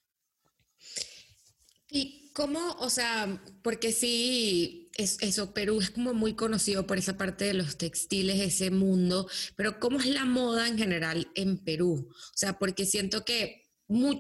¿Y 1.90 2.32
cómo, 2.34 2.74
o 2.80 2.90
sea, 2.90 3.42
porque 3.62 3.92
sí, 3.92 4.90
es, 4.98 5.22
eso, 5.22 5.54
Perú 5.54 5.80
es 5.80 5.92
como 5.92 6.14
muy 6.14 6.34
conocido 6.34 6.88
por 6.88 6.98
esa 6.98 7.18
parte 7.18 7.46
de 7.46 7.54
los 7.54 7.78
textiles, 7.78 8.42
ese 8.42 8.72
mundo, 8.72 9.30
pero 9.56 9.80
¿cómo 9.80 10.00
es 10.00 10.08
la 10.08 10.26
moda 10.26 10.68
en 10.68 10.78
general 10.78 11.32
en 11.36 11.64
Perú? 11.64 12.10
O 12.12 12.38
sea, 12.38 12.58
porque 12.58 12.86
siento 12.86 13.24
que 13.24 13.65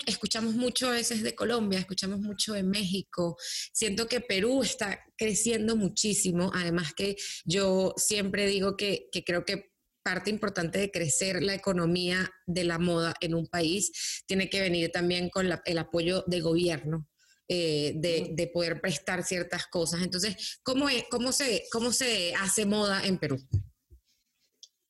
escuchamos 0.05 0.55
mucho 0.55 0.87
a 0.87 0.91
veces 0.91 1.23
de 1.23 1.35
Colombia, 1.35 1.79
escuchamos 1.79 2.19
mucho 2.19 2.53
de 2.53 2.63
México, 2.63 3.37
siento 3.73 4.07
que 4.07 4.21
Perú 4.21 4.63
está 4.63 5.03
creciendo 5.17 5.75
muchísimo, 5.75 6.51
además 6.53 6.93
que 6.93 7.15
yo 7.45 7.93
siempre 7.97 8.47
digo 8.47 8.77
que, 8.77 9.07
que 9.11 9.23
creo 9.23 9.45
que 9.45 9.71
parte 10.03 10.29
importante 10.29 10.77
de 10.77 10.91
crecer 10.91 11.41
la 11.41 11.55
economía 11.55 12.29
de 12.45 12.63
la 12.63 12.77
moda 12.77 13.15
en 13.21 13.33
un 13.33 13.47
país 13.47 14.23
tiene 14.27 14.49
que 14.49 14.61
venir 14.61 14.91
también 14.91 15.29
con 15.29 15.47
el 15.65 15.77
apoyo 15.77 16.23
de 16.27 16.41
gobierno. 16.41 17.07
Eh, 17.47 17.93
de, 17.97 18.31
de, 18.33 18.47
poder 18.47 18.81
prestar 18.81 19.23
ciertas 19.23 19.67
cosas. 19.67 20.01
Entonces, 20.01 20.59
¿cómo, 20.63 20.89
es, 20.89 21.05
cómo, 21.11 21.31
se, 21.31 21.65
¿cómo 21.71 21.91
se 21.91 22.33
hace 22.33 22.65
moda 22.65 23.05
en 23.05 23.19
Perú? 23.19 23.37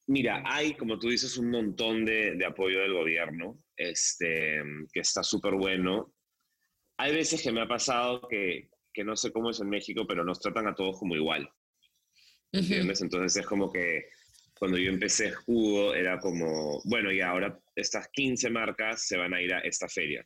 Mira, 0.08 0.42
hay, 0.46 0.74
como 0.78 0.98
tú 0.98 1.10
dices, 1.10 1.36
un 1.36 1.50
montón 1.50 2.06
de, 2.06 2.36
de 2.38 2.46
apoyo 2.46 2.80
del 2.80 2.94
gobierno, 2.94 3.62
este, 3.78 4.62
que 4.92 5.00
está 5.00 5.24
súper 5.24 5.54
bueno. 5.56 6.14
Hay 6.98 7.14
veces 7.14 7.42
que 7.42 7.52
me 7.52 7.62
ha 7.62 7.68
pasado 7.68 8.28
que, 8.28 8.70
que, 8.94 9.04
no 9.04 9.16
sé 9.16 9.32
cómo 9.32 9.50
es 9.50 9.60
en 9.60 9.70
México, 9.70 10.06
pero 10.08 10.24
nos 10.24 10.40
tratan 10.40 10.68
a 10.68 10.76
todos 10.76 10.98
como 11.00 11.16
igual. 11.16 11.50
¿Entiendes? 12.52 13.02
Entonces 13.02 13.42
es 13.42 13.46
como 13.46 13.72
que 13.72 14.06
cuando 14.58 14.78
yo 14.78 14.90
empecé 14.90 15.32
Jugo 15.32 15.94
era 15.94 16.20
como, 16.20 16.82
bueno, 16.86 17.12
y 17.12 17.20
ahora 17.20 17.60
estas 17.76 18.08
15 18.10 18.50
marcas 18.50 19.06
se 19.06 19.18
van 19.18 19.34
a 19.34 19.42
ir 19.42 19.54
a 19.54 19.60
esta 19.60 19.90
feria 19.90 20.26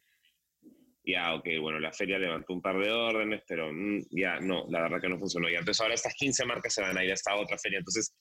ya, 1.09 1.33
ok, 1.33 1.47
bueno, 1.61 1.79
la 1.79 1.91
feria 1.91 2.19
levantó 2.19 2.53
un 2.53 2.61
par 2.61 2.77
de 2.77 2.91
órdenes, 2.91 3.41
pero 3.47 3.71
mm, 3.71 4.07
ya, 4.11 4.39
no, 4.39 4.65
la 4.69 4.81
verdad 4.81 5.01
que 5.01 5.09
no 5.09 5.17
funcionó. 5.17 5.49
Y 5.49 5.55
entonces 5.55 5.81
ahora 5.81 5.93
estas 5.93 6.13
15 6.13 6.45
marcas 6.45 6.73
se 6.73 6.81
van 6.81 6.97
a 6.97 7.03
ir 7.03 7.11
a 7.11 7.15
esta 7.15 7.35
otra 7.35 7.57
feria. 7.57 7.79
Entonces, 7.79 8.13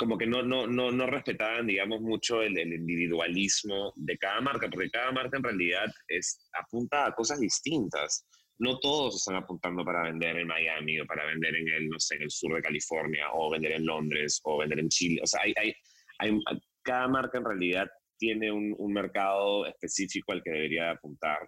como 0.00 0.16
que 0.16 0.26
no, 0.26 0.42
no, 0.42 0.66
no, 0.66 0.90
no 0.90 1.06
respetaban, 1.06 1.66
digamos, 1.66 2.00
mucho 2.00 2.40
el, 2.40 2.56
individualismo 2.56 3.92
de 3.96 4.16
cada 4.16 4.40
marca, 4.40 4.66
porque 4.70 4.90
cada 4.90 5.12
marca 5.12 5.36
en 5.36 5.42
realidad 5.42 5.92
es, 6.08 6.48
apunta 6.54 7.04
a 7.04 7.14
cosas 7.14 7.38
distintas. 7.38 8.26
No 8.58 8.78
todos 8.78 9.16
están 9.16 9.36
apuntando 9.36 9.84
para 9.84 10.04
vender 10.04 10.38
en 10.38 10.46
Miami 10.46 10.98
o 11.00 11.06
para 11.06 11.26
vender 11.26 11.54
en 11.54 11.68
el, 11.68 11.88
no 11.90 12.00
sé, 12.00 12.16
en 12.16 12.22
el 12.22 12.30
sur 12.30 12.54
de 12.54 12.62
California 12.62 13.26
o 13.34 13.50
vender 13.50 13.72
en 13.72 13.84
Londres 13.84 14.40
o 14.44 14.56
vender 14.56 14.78
en 14.78 14.88
Chile. 14.88 15.20
O 15.22 15.26
sea, 15.26 15.42
hay, 15.42 15.52
hay, 15.58 15.74
hay 16.18 16.40
cada 16.82 17.06
marca 17.06 17.36
en 17.36 17.44
realidad 17.44 17.86
tiene 18.18 18.50
un, 18.50 18.74
un 18.78 18.94
mercado 18.94 19.66
específico 19.66 20.32
al 20.32 20.42
que 20.42 20.50
debería 20.50 20.92
apuntar 20.92 21.46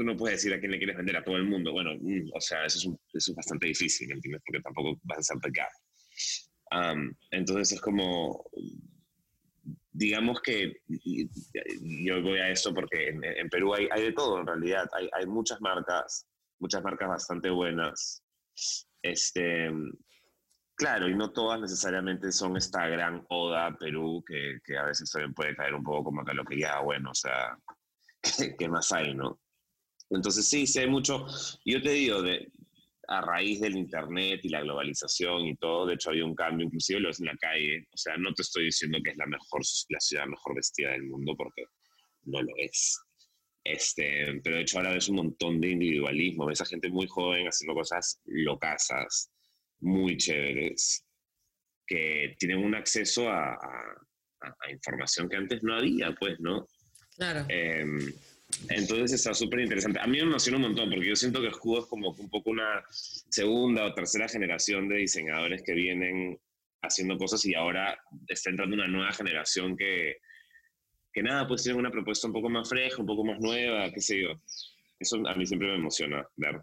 no 0.00 0.16
puedes 0.16 0.38
decir 0.38 0.52
a 0.54 0.58
quién 0.58 0.72
le 0.72 0.78
quieres 0.78 0.96
vender 0.96 1.16
a 1.18 1.22
todo 1.22 1.36
el 1.36 1.44
mundo. 1.44 1.70
Bueno, 1.72 1.92
mm, 2.00 2.30
o 2.34 2.40
sea, 2.40 2.64
eso 2.64 2.98
es, 3.12 3.28
es 3.28 3.34
bastante 3.34 3.68
difícil, 3.68 4.10
¿entiendes? 4.10 4.42
Porque 4.44 4.60
tampoco 4.60 4.98
vas 5.04 5.18
a 5.18 5.22
ser 5.22 5.38
pecado. 5.38 5.70
Entonces 7.30 7.72
es 7.72 7.80
como, 7.80 8.44
digamos 9.90 10.40
que 10.40 10.80
yo 12.04 12.22
voy 12.22 12.38
a 12.38 12.50
eso 12.50 12.72
porque 12.72 13.08
en, 13.08 13.48
Perú 13.48 13.74
hay, 13.74 13.88
hay, 13.90 14.04
de 14.04 14.12
todo 14.12 14.40
en 14.40 14.46
realidad. 14.46 14.88
Hay, 14.92 15.08
hay, 15.12 15.26
muchas 15.26 15.60
marcas, 15.60 16.26
muchas 16.58 16.82
marcas 16.82 17.08
bastante 17.08 17.50
buenas. 17.50 18.22
Este, 19.02 19.70
claro, 20.74 21.08
y 21.08 21.14
no 21.14 21.32
todas 21.32 21.60
necesariamente 21.60 22.30
son 22.32 22.56
esta 22.56 22.86
gran 22.86 23.24
oda 23.28 23.76
Perú 23.78 24.22
que, 24.26 24.58
que 24.64 24.76
a 24.76 24.84
veces 24.84 25.10
también 25.10 25.34
puede 25.34 25.56
caer 25.56 25.74
un 25.74 25.82
poco 25.82 26.04
como 26.04 26.24
que 26.24 26.34
lo 26.34 26.44
que 26.44 26.58
ya, 26.58 26.80
bueno, 26.80 27.10
o 27.10 27.14
sea, 27.14 27.58
¿qué 28.58 28.68
más 28.68 28.92
hay, 28.92 29.14
no? 29.14 29.40
Entonces 30.10 30.48
sí, 30.48 30.66
sí 30.66 30.78
hay 30.78 30.88
mucho, 30.88 31.26
yo 31.64 31.82
te 31.82 31.90
digo, 31.90 32.22
de, 32.22 32.50
a 33.08 33.22
raíz 33.22 33.60
del 33.60 33.76
Internet 33.76 34.40
y 34.42 34.50
la 34.50 34.60
globalización 34.60 35.46
y 35.46 35.56
todo, 35.56 35.86
de 35.86 35.94
hecho 35.94 36.10
había 36.10 36.26
un 36.26 36.34
cambio, 36.34 36.66
inclusive 36.66 37.00
lo 37.00 37.10
es 37.10 37.20
en 37.20 37.26
la 37.26 37.36
calle, 37.36 37.86
o 37.90 37.96
sea, 37.96 38.16
no 38.18 38.32
te 38.34 38.42
estoy 38.42 38.66
diciendo 38.66 38.98
que 39.02 39.12
es 39.12 39.16
la 39.16 39.26
mejor, 39.26 39.62
la 39.88 40.00
ciudad 40.00 40.26
mejor 40.26 40.54
vestida 40.54 40.90
del 40.90 41.04
mundo, 41.04 41.34
porque 41.36 41.64
no 42.24 42.42
lo 42.42 42.52
es. 42.56 43.00
Este, 43.64 44.40
pero 44.42 44.56
de 44.56 44.62
hecho 44.62 44.78
ahora 44.78 44.92
ves 44.92 45.08
un 45.08 45.16
montón 45.16 45.60
de 45.60 45.70
individualismo, 45.70 46.46
ves 46.46 46.60
a 46.60 46.66
gente 46.66 46.90
muy 46.90 47.06
joven 47.06 47.46
haciendo 47.46 47.74
cosas 47.74 48.20
locasas, 48.26 49.30
muy 49.80 50.16
chéveres, 50.16 51.04
que 51.86 52.36
tienen 52.38 52.58
un 52.58 52.74
acceso 52.74 53.28
a, 53.30 53.54
a, 53.54 54.70
información 54.70 55.28
que 55.28 55.36
antes 55.36 55.62
no 55.62 55.76
había, 55.76 56.14
pues, 56.14 56.38
¿no? 56.40 56.66
Claro. 57.16 57.46
Em, 57.48 58.12
entonces 58.68 59.12
está 59.12 59.34
súper 59.34 59.60
interesante. 59.60 60.00
A 60.00 60.06
mí 60.06 60.18
me 60.18 60.24
emociona 60.24 60.56
un 60.58 60.64
montón 60.64 60.90
porque 60.90 61.08
yo 61.08 61.16
siento 61.16 61.40
que 61.40 61.48
Escudo 61.48 61.80
es 61.80 61.86
como 61.86 62.10
un 62.10 62.30
poco 62.30 62.50
una 62.50 62.82
segunda 62.88 63.84
o 63.84 63.94
tercera 63.94 64.28
generación 64.28 64.88
de 64.88 64.96
diseñadores 64.96 65.62
que 65.62 65.74
vienen 65.74 66.38
haciendo 66.82 67.18
cosas 67.18 67.44
y 67.44 67.54
ahora 67.54 67.98
está 68.26 68.50
entrando 68.50 68.74
una 68.74 68.88
nueva 68.88 69.12
generación 69.12 69.76
que, 69.76 70.16
que 71.12 71.22
nada, 71.22 71.46
pues 71.46 71.62
tiene 71.62 71.78
una 71.78 71.90
propuesta 71.90 72.26
un 72.26 72.32
poco 72.32 72.48
más 72.48 72.68
fresca, 72.68 73.00
un 73.00 73.06
poco 73.06 73.24
más 73.24 73.38
nueva, 73.40 73.90
qué 73.92 74.00
sé 74.00 74.22
yo. 74.22 74.30
Eso 74.98 75.16
a 75.26 75.34
mí 75.34 75.46
siempre 75.46 75.68
me 75.68 75.76
emociona 75.76 76.26
ver. 76.36 76.62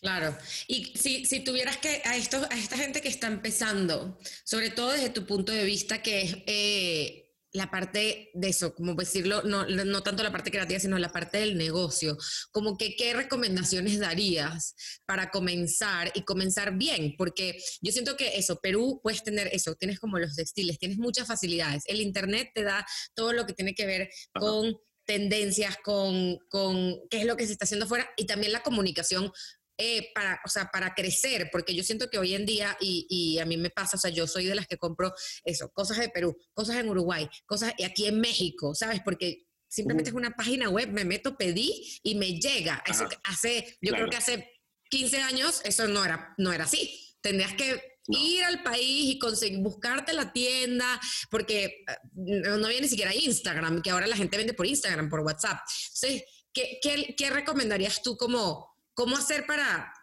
Claro. 0.00 0.36
Y 0.66 0.96
si, 0.96 1.26
si 1.26 1.44
tuvieras 1.44 1.76
que, 1.76 2.02
a, 2.04 2.16
esto, 2.16 2.46
a 2.50 2.56
esta 2.56 2.76
gente 2.76 3.00
que 3.00 3.08
está 3.08 3.26
empezando, 3.26 4.18
sobre 4.44 4.70
todo 4.70 4.92
desde 4.92 5.10
tu 5.10 5.26
punto 5.26 5.52
de 5.52 5.64
vista, 5.64 6.02
que 6.02 6.22
es 6.22 6.36
eh, 6.46 7.29
la 7.52 7.70
parte 7.70 8.30
de 8.34 8.48
eso, 8.48 8.74
como 8.74 8.94
decirlo, 8.94 9.42
no, 9.42 9.66
no 9.66 10.02
tanto 10.02 10.22
la 10.22 10.32
parte 10.32 10.50
creativa, 10.50 10.78
sino 10.78 10.98
la 10.98 11.12
parte 11.12 11.38
del 11.38 11.56
negocio, 11.58 12.16
como 12.52 12.76
que 12.76 12.94
qué 12.96 13.12
recomendaciones 13.12 13.98
darías 13.98 14.74
para 15.04 15.30
comenzar 15.30 16.12
y 16.14 16.22
comenzar 16.22 16.76
bien, 16.76 17.14
porque 17.18 17.60
yo 17.80 17.92
siento 17.92 18.16
que 18.16 18.36
eso, 18.38 18.60
Perú 18.60 19.00
puedes 19.02 19.24
tener 19.24 19.48
eso, 19.52 19.74
tienes 19.74 19.98
como 19.98 20.18
los 20.18 20.36
textiles, 20.36 20.78
tienes 20.78 20.98
muchas 20.98 21.26
facilidades, 21.26 21.82
el 21.86 22.00
Internet 22.00 22.50
te 22.54 22.62
da 22.62 22.86
todo 23.14 23.32
lo 23.32 23.46
que 23.46 23.54
tiene 23.54 23.74
que 23.74 23.86
ver 23.86 24.10
con 24.32 24.76
tendencias, 25.04 25.76
con, 25.82 26.38
con 26.48 27.00
qué 27.10 27.20
es 27.20 27.26
lo 27.26 27.36
que 27.36 27.46
se 27.46 27.52
está 27.52 27.64
haciendo 27.64 27.86
afuera 27.86 28.08
y 28.16 28.26
también 28.26 28.52
la 28.52 28.62
comunicación 28.62 29.32
eh, 29.80 30.10
para, 30.14 30.40
o 30.44 30.48
sea, 30.48 30.70
para 30.70 30.94
crecer, 30.94 31.48
porque 31.50 31.74
yo 31.74 31.82
siento 31.82 32.10
que 32.10 32.18
hoy 32.18 32.34
en 32.34 32.44
día, 32.44 32.76
y, 32.80 33.06
y, 33.08 33.38
a 33.38 33.46
mí 33.46 33.56
me 33.56 33.70
pasa, 33.70 33.96
o 33.96 34.00
sea, 34.00 34.10
yo 34.10 34.26
soy 34.26 34.44
de 34.44 34.54
las 34.54 34.66
que 34.66 34.76
compro 34.76 35.12
eso, 35.42 35.70
cosas 35.72 35.98
de 35.98 36.10
Perú, 36.10 36.36
cosas 36.52 36.76
en 36.76 36.88
Uruguay, 36.88 37.28
cosas 37.46 37.72
aquí 37.84 38.06
en 38.06 38.20
México, 38.20 38.74
¿sabes? 38.74 39.00
Porque 39.04 39.46
simplemente 39.68 40.10
es 40.10 40.16
una 40.16 40.32
página 40.32 40.68
web, 40.68 40.90
me 40.90 41.04
meto, 41.04 41.36
pedí 41.36 42.00
y 42.02 42.16
me 42.16 42.38
llega. 42.38 42.82
Eso 42.86 43.08
hace, 43.24 43.78
yo 43.80 43.92
creo 43.92 44.10
que 44.10 44.16
hace 44.16 44.50
15 44.90 45.22
años 45.22 45.62
eso 45.64 45.86
no 45.88 46.04
era, 46.04 46.34
no 46.38 46.52
era 46.52 46.64
así. 46.64 47.16
Tendrías 47.22 47.54
que 47.54 47.80
ir 48.08 48.44
al 48.44 48.62
país 48.62 49.14
y 49.14 49.18
conseguir, 49.18 49.60
buscarte 49.60 50.12
la 50.12 50.32
tienda, 50.32 51.00
porque 51.30 51.64
eh, 51.64 51.96
no, 52.14 52.66
había 52.66 52.80
ni 52.80 52.88
siquiera 52.88 53.14
Instagram, 53.14 53.82
que 53.82 53.90
ahora 53.90 54.06
la 54.06 54.16
gente 54.16 54.36
vende 54.36 54.54
por 54.54 54.66
Instagram, 54.66 55.08
por 55.08 55.20
WhatsApp. 55.20 55.58
Entonces, 55.94 56.24
¿qué, 56.52 56.78
qué, 56.82 57.14
qué 57.16 57.30
recomendarías 57.30 58.02
tú 58.02 58.16
como 58.16 58.69
¿Cómo 59.00 59.16
hacer 59.16 59.46
para 59.46 59.94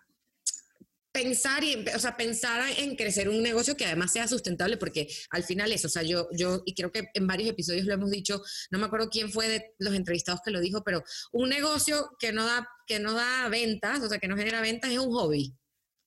pensar 1.12 1.64
y, 1.64 1.86
o 1.96 2.00
sea, 2.00 2.18
pensar 2.18 2.68
en 2.80 2.96
crecer 2.96 3.30
un 3.30 3.44
negocio 3.44 3.78
que 3.78 3.86
además 3.86 4.12
sea 4.12 4.28
sustentable, 4.28 4.78
porque 4.78 5.08
al 5.30 5.44
final 5.44 5.72
es, 5.72 5.86
o 5.86 5.90
sea, 5.90 6.02
yo, 6.02 6.28
yo, 6.32 6.64
y 6.66 6.74
creo 6.74 6.92
que 6.92 7.08
en 7.14 7.28
varios 7.28 7.52
episodios 7.52 7.86
lo 7.86 7.94
hemos 7.94 8.10
dicho, 8.10 8.42
no 8.72 8.80
me 8.80 8.88
acuerdo 8.88 9.12
quién 9.12 9.32
fue 9.32 9.50
de 9.50 9.76
los 9.78 9.94
entrevistados 9.94 10.42
que 10.44 10.50
lo 10.50 10.60
dijo, 10.60 10.84
pero 10.84 11.04
un 11.32 11.48
negocio 11.48 12.10
que 12.18 12.32
no 12.32 12.48
da, 12.48 12.68
que 12.88 12.98
no 12.98 13.14
da 13.14 13.48
ventas, 13.50 14.02
o 14.02 14.10
sea, 14.10 14.18
que 14.18 14.28
no 14.28 14.36
genera 14.36 14.62
ventas, 14.62 14.90
es 14.90 14.98
un 14.98 15.14
hobby, 15.14 15.56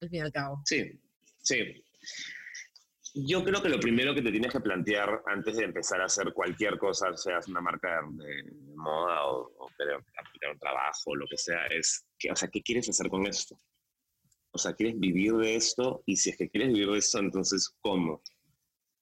al 0.01 0.09
fin 0.09 0.19
y 0.19 0.23
al 0.23 0.33
cabo. 0.33 0.61
Sí, 0.65 1.01
sí. 1.45 1.85
Yo 3.15 3.43
creo 3.43 3.63
que 3.63 3.69
lo 3.69 3.81
primero 3.81 4.15
que 4.15 4.23
te 4.23 4.31
tienes 4.31 4.53
que 4.53 4.61
plantear 4.61 5.23
antes 5.27 5.57
de 5.57 5.65
empezar 5.65 6.01
a 6.01 6.05
hacer 6.05 6.33
cualquier 6.33 6.79
cosa, 6.79 7.17
seas 7.17 7.49
una 7.49 7.61
marca 7.61 8.01
de, 8.13 8.45
moda 8.77 9.27
o, 9.27 9.53
o 9.59 9.69
aplicar 9.69 10.53
un 10.53 10.59
trabajo 10.59 11.17
lo 11.17 11.27
que 11.27 11.37
sea, 11.37 11.67
es, 11.67 12.07
que, 12.19 12.31
o 12.31 12.37
sea, 12.37 12.49
¿qué 12.49 12.63
quieres 12.63 12.89
hacer 12.89 13.09
con 13.09 13.27
esto? 13.27 13.57
O 14.53 14.59
sea, 14.59 14.75
¿quieres 14.75 14.99
vivir 14.99 15.33
de 15.35 15.57
esto? 15.57 16.03
Y 16.07 16.17
si 16.17 16.31
es 16.31 16.37
que 16.37 16.49
quieres 16.49 16.73
vivir 16.73 16.91
de 16.91 16.99
esto, 16.99 17.19
entonces, 17.19 17.77
¿cómo? 17.81 18.23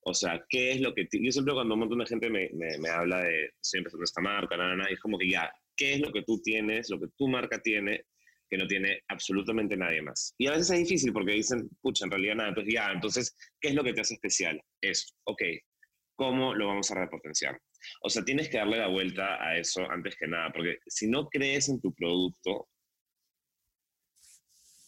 O 0.00 0.14
sea, 0.14 0.44
¿qué 0.48 0.72
es 0.72 0.80
lo 0.80 0.94
que... 0.94 1.06
Yo 1.10 1.32
siempre 1.32 1.54
cuando 1.54 1.74
un 1.74 1.80
montón 1.80 1.98
de 1.98 2.06
gente 2.06 2.30
me, 2.30 2.50
me, 2.54 2.88
habla 2.88 3.22
de, 3.22 3.52
estoy 3.60 3.78
empezando 3.78 4.04
esta 4.04 4.20
marca, 4.20 4.56
nada, 4.56 4.76
nada, 4.76 4.90
es 4.90 5.00
como 5.00 5.18
que 5.18 5.30
ya, 5.30 5.50
¿qué 5.76 5.94
es 5.94 6.00
lo 6.00 6.12
que 6.12 6.22
tú 6.22 6.40
tienes, 6.42 6.90
lo 6.90 6.98
que 6.98 7.08
tu 7.16 7.28
marca 7.28 7.60
tiene, 7.60 8.06
que 8.48 8.58
no 8.58 8.66
tiene 8.66 9.02
absolutamente 9.08 9.76
nadie 9.76 10.02
más. 10.02 10.34
Y 10.38 10.46
a 10.46 10.52
veces 10.52 10.70
es 10.70 10.78
difícil 10.80 11.12
porque 11.12 11.32
dicen, 11.32 11.68
pucha, 11.80 12.04
en 12.04 12.10
realidad 12.10 12.36
nada, 12.36 12.54
pues 12.54 12.66
ya, 12.72 12.90
entonces, 12.92 13.36
¿qué 13.60 13.68
es 13.68 13.74
lo 13.74 13.84
que 13.84 13.92
te 13.92 14.00
hace 14.00 14.14
especial? 14.14 14.60
Esto, 14.80 15.14
ok, 15.24 15.42
¿cómo 16.14 16.54
lo 16.54 16.68
vamos 16.68 16.90
a 16.90 16.94
repotenciar? 16.94 17.60
O 18.02 18.10
sea, 18.10 18.24
tienes 18.24 18.48
que 18.48 18.58
darle 18.58 18.78
la 18.78 18.88
vuelta 18.88 19.42
a 19.42 19.56
eso 19.58 19.88
antes 19.90 20.16
que 20.16 20.26
nada, 20.26 20.50
porque 20.52 20.78
si 20.86 21.08
no 21.08 21.28
crees 21.28 21.68
en 21.68 21.80
tu 21.80 21.94
producto, 21.94 22.68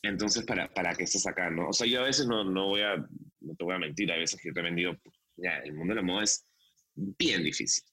entonces, 0.02 0.44
¿para, 0.44 0.72
para 0.72 0.94
qué 0.94 1.04
estás 1.04 1.26
acá? 1.26 1.50
O 1.68 1.72
sea, 1.72 1.86
yo 1.86 2.00
a 2.00 2.06
veces 2.06 2.26
no, 2.26 2.42
no, 2.42 2.68
voy 2.68 2.80
a, 2.80 2.96
no 2.96 3.54
te 3.54 3.64
voy 3.64 3.74
a 3.74 3.78
mentir, 3.78 4.10
a 4.10 4.16
veces 4.16 4.40
que 4.40 4.50
te 4.50 4.60
he 4.60 4.62
vendido, 4.62 4.96
ya, 5.36 5.58
el 5.58 5.74
mundo 5.74 5.94
de 5.94 6.00
la 6.00 6.06
moda 6.06 6.24
es 6.24 6.46
bien 6.94 7.42
difícil. 7.42 7.84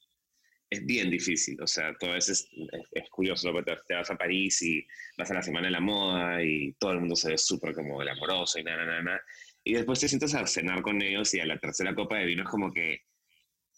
Es 0.69 0.85
bien 0.85 1.09
difícil, 1.09 1.59
o 1.61 1.67
sea, 1.67 1.95
todo 1.97 2.11
veces 2.11 2.49
es, 2.51 2.69
es, 2.91 3.09
curioso, 3.09 3.53
te, 3.63 3.77
te, 3.87 3.95
vas 3.95 4.11
a 4.11 4.17
París 4.17 4.61
y 4.61 4.85
vas 5.17 5.31
a 5.31 5.35
la 5.35 5.41
Semana 5.41 5.67
de 5.67 5.71
la 5.71 5.79
Moda 5.79 6.43
y 6.43 6.73
todo 6.73 6.91
el 6.91 6.99
mundo 6.99 7.15
se 7.15 7.31
ve 7.31 7.37
súper 7.37 7.73
como 7.73 7.99
glamoroso 7.99 8.59
y 8.59 8.63
nada, 8.63 8.85
nada, 8.85 9.01
nada. 9.01 9.21
Y 9.63 9.75
después 9.75 9.99
te 9.99 10.09
sientas 10.09 10.33
a 10.33 10.45
cenar 10.45 10.81
con 10.81 11.01
ellos 11.01 11.33
y 11.33 11.39
a 11.39 11.45
la 11.45 11.57
tercera 11.57 11.95
copa 11.95 12.17
de 12.17 12.25
vino 12.25 12.43
es 12.43 12.49
como 12.49 12.73
que, 12.73 13.01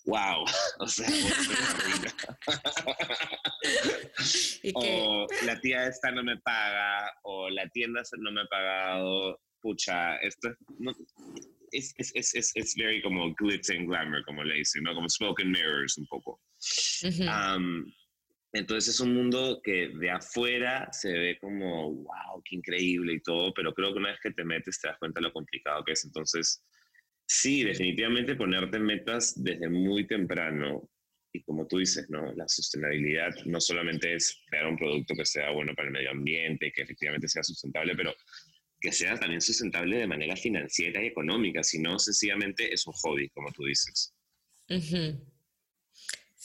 wow, 0.05 0.43
o 0.79 0.88
sea, 0.88 1.08
o 4.74 5.27
la 5.46 5.60
tía 5.60 5.88
esta 5.88 6.10
no 6.10 6.24
me 6.24 6.38
paga, 6.38 7.13
o 7.24 7.51
la 7.51 7.69
tienda 7.69 8.01
no 8.17 8.31
me 8.31 8.41
ha 8.41 8.46
pagado, 8.46 9.39
pucha, 9.62 10.15
esto 10.17 10.50
no, 10.79 10.91
es, 11.71 11.93
es, 11.97 12.11
es, 12.15 12.35
es, 12.35 12.51
es 12.55 12.75
very 12.75 13.01
como 13.01 13.33
glitz 13.35 13.69
and 13.69 13.88
glamour, 13.88 14.23
como 14.25 14.43
le 14.43 14.55
dicen, 14.55 14.83
¿no? 14.83 14.93
Como 14.93 15.09
smoke 15.09 15.41
and 15.41 15.55
mirrors 15.55 15.97
un 15.97 16.05
poco. 16.07 16.39
Uh 17.03 17.07
-huh. 17.07 17.57
um, 17.57 17.85
entonces 18.53 18.95
es 18.95 18.99
un 18.99 19.13
mundo 19.13 19.61
que 19.63 19.89
de 19.89 20.09
afuera 20.09 20.89
se 20.91 21.11
ve 21.11 21.38
como, 21.39 21.93
wow, 21.93 22.41
qué 22.43 22.55
increíble 22.55 23.13
y 23.13 23.21
todo, 23.21 23.53
pero 23.53 23.73
creo 23.73 23.93
que 23.93 23.99
una 23.99 24.09
vez 24.09 24.19
que 24.21 24.31
te 24.31 24.43
metes 24.43 24.79
te 24.81 24.88
das 24.88 24.97
cuenta 24.97 25.19
de 25.19 25.27
lo 25.27 25.33
complicado 25.33 25.83
que 25.83 25.91
es. 25.91 26.03
Entonces, 26.03 26.63
sí, 27.27 27.63
definitivamente 27.63 28.35
ponerte 28.35 28.79
metas 28.79 29.33
desde 29.43 29.69
muy 29.69 30.07
temprano. 30.07 30.89
Y 31.31 31.43
como 31.43 31.67
tú 31.67 31.77
dices, 31.77 32.09
¿no? 32.09 32.33
La 32.33 32.47
sostenibilidad 32.47 33.35
no 33.45 33.61
solamente 33.61 34.15
es 34.15 34.41
crear 34.47 34.65
un 34.65 34.77
producto 34.77 35.13
que 35.13 35.25
sea 35.25 35.51
bueno 35.51 35.75
para 35.75 35.89
el 35.89 35.93
medio 35.93 36.09
ambiente, 36.09 36.71
que 36.71 36.81
efectivamente 36.81 37.27
sea 37.27 37.43
sustentable, 37.43 37.95
pero 37.95 38.15
que 38.79 38.91
sea 38.91 39.19
también 39.19 39.41
sustentable 39.41 39.98
de 39.98 40.07
manera 40.07 40.36
financiera 40.36 41.03
y 41.03 41.07
económica, 41.07 41.63
si 41.63 41.79
no, 41.79 42.00
sencillamente 42.00 42.74
es 42.74 42.86
un 42.88 42.93
hobby, 42.93 43.29
como 43.29 43.51
tú 43.51 43.65
dices. 43.65 44.13
Uh 44.69 44.75
-huh. 44.75 45.19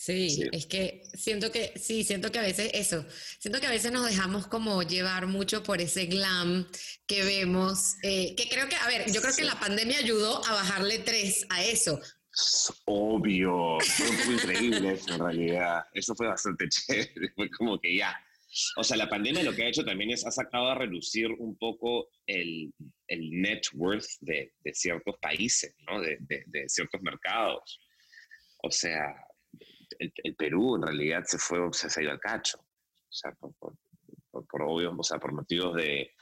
Sí, 0.05 0.29
sí, 0.29 0.43
es 0.53 0.67
que 0.67 1.03
siento 1.15 1.51
que, 1.51 1.73
sí, 1.77 2.05
siento 2.05 2.31
que 2.31 2.39
a 2.39 2.43
veces 2.43 2.71
eso, 2.75 3.07
siento 3.39 3.59
que 3.59 3.69
a 3.69 3.71
veces 3.71 3.91
nos 3.91 4.05
dejamos 4.05 4.47
como 4.49 4.83
llevar 4.83 5.27
mucho 5.27 5.63
por 5.63 5.81
ese 5.81 6.07
glam 6.07 6.69
que 7.07 7.25
vemos, 7.25 7.95
eh, 8.03 8.35
que 8.37 8.49
creo 8.49 8.69
que, 8.69 8.77
a 8.77 8.87
ver, 8.87 9.11
yo 9.11 9.23
creo 9.23 9.35
que 9.35 9.45
la 9.45 9.59
pandemia 9.59 9.99
ayudó 9.99 10.45
a 10.45 10.53
bajarle 10.53 10.99
tres 10.99 11.47
a 11.49 11.65
eso. 11.65 12.03
Obvio, 12.85 13.79
fue 13.81 14.35
increíble 14.35 15.01
en 15.09 15.19
realidad, 15.19 15.87
eso 15.95 16.15
fue 16.15 16.27
bastante 16.27 16.69
chévere, 16.69 17.33
fue 17.35 17.49
como 17.51 17.81
que 17.81 17.97
ya. 17.97 18.15
O 18.77 18.85
sea, 18.85 18.97
la 18.97 19.09
pandemia 19.09 19.43
lo 19.43 19.55
que 19.55 19.65
ha 19.65 19.69
hecho 19.69 19.85
también 19.85 20.11
es, 20.11 20.25
ha 20.27 20.31
sacado 20.31 20.69
a 20.69 20.75
reducir 20.75 21.31
un 21.39 21.57
poco 21.57 22.09
el, 22.27 22.73
el 23.09 23.31
net 23.31 23.63
worth 23.75 24.07
de, 24.21 24.53
de, 24.63 24.75
ciertos 24.75 25.17
países, 25.21 25.75
¿no? 25.87 26.01
De, 26.01 26.19
de, 26.21 26.69
ciertos 26.69 27.01
mercados. 27.03 27.81
O 28.63 28.71
sea, 28.71 29.15
el, 29.99 30.35
Perú 30.37 30.77
en 30.77 30.83
realidad 30.83 31.25
se 31.25 31.39
fue, 31.39 31.59
se, 31.73 31.91
se 31.91 32.01
ha 32.01 32.03
ido 32.05 32.13
al 32.13 32.21
cacho. 32.21 32.59
O 32.59 33.13
sea, 33.13 33.33
por, 33.33 33.55
por, 33.55 33.77
por, 34.31 34.63
o 34.63 35.03
sea, 35.03 35.19
por 35.19 35.33
motivos 35.33 35.75
de, 35.77 36.13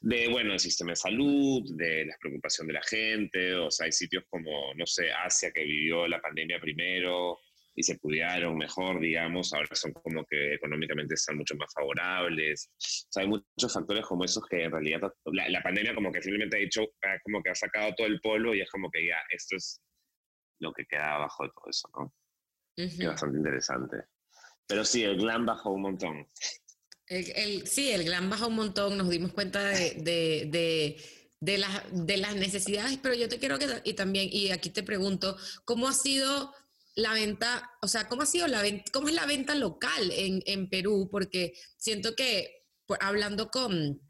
de, 0.00 0.28
bueno, 0.28 0.52
el 0.52 0.60
sistema 0.60 0.92
de 0.92 0.96
salud, 0.96 1.62
de 1.76 2.06
la 2.06 2.16
preocupación 2.20 2.66
de 2.66 2.72
la 2.72 2.82
gente, 2.82 3.54
o 3.54 3.70
sea, 3.70 3.86
hay 3.86 3.92
sitios 3.92 4.24
como, 4.28 4.74
no 4.74 4.86
sé, 4.86 5.12
Asia 5.12 5.52
que 5.52 5.62
vivió 5.62 6.06
la 6.06 6.20
pandemia 6.20 6.60
primero 6.60 7.38
y 7.74 7.82
se 7.82 7.98
cuidaron 7.98 8.56
mejor, 8.56 9.00
digamos, 9.00 9.52
ahora 9.54 9.74
son 9.74 9.92
como 9.92 10.24
que 10.26 10.54
económicamente 10.54 11.14
están 11.14 11.36
mucho 11.36 11.54
más 11.56 11.72
favorables. 11.74 12.68
O 12.78 13.12
sea, 13.12 13.22
hay 13.22 13.28
muchos 13.28 13.72
factores 13.72 14.04
como 14.04 14.24
esos 14.24 14.44
que 14.46 14.64
en 14.64 14.72
realidad 14.72 15.00
la, 15.26 15.48
la 15.48 15.62
pandemia 15.62 15.94
como 15.94 16.12
que 16.12 16.22
simplemente 16.22 16.56
ha 16.58 16.60
hecho, 16.60 16.82
como 17.24 17.42
que 17.42 17.50
ha 17.50 17.54
sacado 17.54 17.94
todo 17.96 18.06
el 18.06 18.20
polvo 18.20 18.54
y 18.54 18.60
es 18.60 18.70
como 18.70 18.90
que 18.90 19.06
ya, 19.06 19.16
esto 19.30 19.56
es 19.56 19.80
lo 20.60 20.72
que 20.72 20.84
queda 20.86 21.16
abajo 21.16 21.44
de 21.44 21.50
todo 21.50 21.70
eso, 21.70 21.88
¿no? 21.98 22.04
Uh 22.04 22.88
-huh. 22.88 23.00
Es 23.02 23.06
bastante 23.06 23.38
interesante. 23.38 23.96
Pero 24.66 24.84
sí, 24.84 25.02
el 25.02 25.16
glam 25.16 25.44
bajó 25.46 25.70
un 25.72 25.82
montón. 25.82 26.26
El, 27.06 27.30
el, 27.34 27.66
sí, 27.66 27.90
el 27.90 28.04
glam 28.04 28.30
bajó 28.30 28.48
un 28.48 28.56
montón, 28.56 28.96
nos 28.96 29.10
dimos 29.10 29.32
cuenta 29.32 29.62
de, 29.64 29.94
de, 29.94 30.46
de, 30.50 30.96
de, 31.40 31.58
la, 31.58 31.84
de 31.90 32.16
las 32.16 32.36
necesidades, 32.36 32.98
pero 33.02 33.14
yo 33.14 33.28
te 33.28 33.38
quiero 33.38 33.58
que, 33.58 33.66
y 33.84 33.94
también, 33.94 34.28
y 34.30 34.50
aquí 34.50 34.70
te 34.70 34.82
pregunto, 34.82 35.36
¿cómo 35.64 35.88
ha 35.88 35.92
sido 35.92 36.54
la 36.94 37.14
venta, 37.14 37.70
o 37.80 37.88
sea, 37.88 38.08
cómo 38.08 38.22
ha 38.22 38.26
sido 38.26 38.46
la 38.46 38.62
venta, 38.62 38.84
cómo 38.92 39.08
es 39.08 39.14
la 39.14 39.26
venta 39.26 39.54
local 39.54 40.10
en, 40.12 40.42
en 40.46 40.68
Perú? 40.68 41.08
Porque 41.10 41.54
siento 41.76 42.14
que, 42.14 42.66
por, 42.86 42.98
hablando 43.00 43.50
con, 43.50 44.00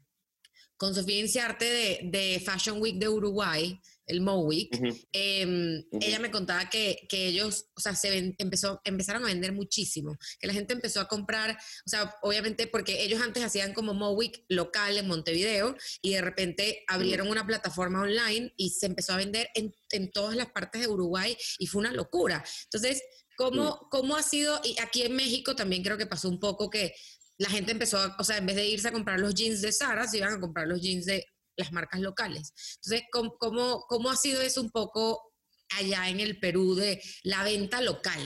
con 0.77 0.93
Sofía 0.93 1.19
Inciarte 1.19 1.65
de, 1.65 1.99
de 2.11 2.39
Fashion 2.39 2.81
Week 2.81 2.97
de 2.97 3.09
Uruguay, 3.09 3.79
el 4.05 4.21
Mo 4.21 4.39
Week, 4.41 4.69
uh 4.73 4.77
-huh. 4.77 5.07
eh, 5.13 5.45
uh 5.45 5.49
-huh. 5.49 5.97
ella 6.01 6.19
me 6.19 6.31
contaba 6.31 6.69
que, 6.69 7.05
que 7.09 7.27
ellos, 7.27 7.65
o 7.75 7.79
sea, 7.81 7.95
se 7.95 8.09
ven, 8.09 8.35
empezó, 8.37 8.81
empezaron 8.83 9.23
a 9.23 9.27
vender 9.27 9.53
muchísimo, 9.53 10.17
que 10.39 10.47
la 10.47 10.53
gente 10.53 10.73
empezó 10.73 10.99
a 10.99 11.07
comprar, 11.07 11.57
o 11.85 11.89
sea, 11.89 12.15
obviamente 12.21 12.67
porque 12.67 13.03
ellos 13.03 13.21
antes 13.21 13.43
hacían 13.43 13.73
como 13.73 13.93
Mo 13.93 14.11
Week 14.11 14.43
local 14.49 14.97
en 14.97 15.07
Montevideo 15.07 15.75
y 16.01 16.13
de 16.13 16.21
repente 16.21 16.83
abrieron 16.87 17.27
uh 17.27 17.29
-huh. 17.29 17.33
una 17.33 17.47
plataforma 17.47 18.01
online 18.01 18.53
y 18.57 18.71
se 18.71 18.85
empezó 18.85 19.13
a 19.13 19.17
vender 19.17 19.49
en, 19.55 19.73
en, 19.91 20.11
todas 20.11 20.35
las 20.35 20.51
partes 20.51 20.81
de 20.81 20.87
Uruguay 20.87 21.35
y 21.57 21.67
fue 21.67 21.79
una 21.79 21.93
locura. 21.93 22.43
Entonces, 22.65 23.01
¿cómo, 23.37 23.87
cómo 23.89 24.15
ha 24.15 24.23
sido? 24.23 24.59
Y 24.63 24.75
aquí 24.81 25.03
en 25.03 25.15
México 25.15 25.55
también 25.55 25.83
creo 25.83 25.97
que 25.97 26.05
pasó 26.05 26.29
un 26.29 26.39
poco 26.39 26.69
que 26.69 26.93
la 27.37 27.49
gente 27.49 27.71
empezó, 27.71 27.97
a, 27.97 28.15
o 28.19 28.23
sea, 28.23 28.37
en 28.37 28.45
vez 28.45 28.55
de 28.55 28.67
irse 28.67 28.87
a 28.87 28.91
comprar 28.91 29.19
los 29.19 29.33
jeans 29.33 29.61
de 29.61 29.71
Zara, 29.71 30.07
se 30.07 30.17
iban 30.17 30.33
a 30.33 30.39
comprar 30.39 30.67
los 30.67 30.81
jeans 30.81 31.05
de 31.05 31.25
las 31.55 31.71
marcas 31.71 32.01
locales. 32.01 32.53
Entonces, 32.77 33.07
¿cómo, 33.11 33.37
cómo, 33.37 33.85
cómo 33.87 34.09
ha 34.09 34.15
sido 34.15 34.41
eso 34.41 34.61
un 34.61 34.71
poco 34.71 35.33
allá 35.77 36.09
en 36.09 36.19
el 36.19 36.39
Perú 36.39 36.75
de 36.75 37.01
la 37.23 37.43
venta 37.43 37.81
local? 37.81 38.21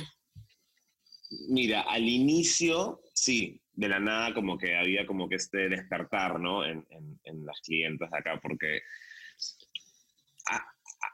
Mira, 1.49 1.81
al 1.81 2.07
inicio, 2.07 3.01
sí, 3.13 3.61
de 3.73 3.89
la 3.89 3.99
nada 3.99 4.33
como 4.33 4.57
que 4.57 4.75
había 4.75 5.05
como 5.05 5.27
que 5.27 5.35
este 5.35 5.69
despertar, 5.69 6.39
¿no? 6.39 6.65
En, 6.65 6.85
en, 6.89 7.45
las 7.45 7.61
clientas 7.61 8.09
de 8.09 8.17
acá, 8.17 8.39
porque 8.41 8.81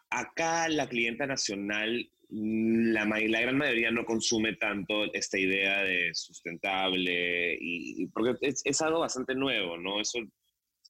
acá 0.09 0.69
la 0.69 0.87
clienta 0.87 1.25
nacional, 1.25 2.09
la, 2.29 3.05
la, 3.05 3.41
gran 3.41 3.57
mayoría 3.57 3.91
no 3.91 4.05
consume 4.05 4.55
tanto 4.55 5.11
esta 5.13 5.37
idea 5.37 5.83
de 5.83 6.11
sustentable, 6.13 7.57
y, 7.59 8.07
porque 8.07 8.37
es, 8.41 8.61
es 8.63 8.81
algo 8.81 8.99
bastante 8.99 9.35
nuevo, 9.35 9.77
¿no? 9.77 9.99
Eso 9.99 10.19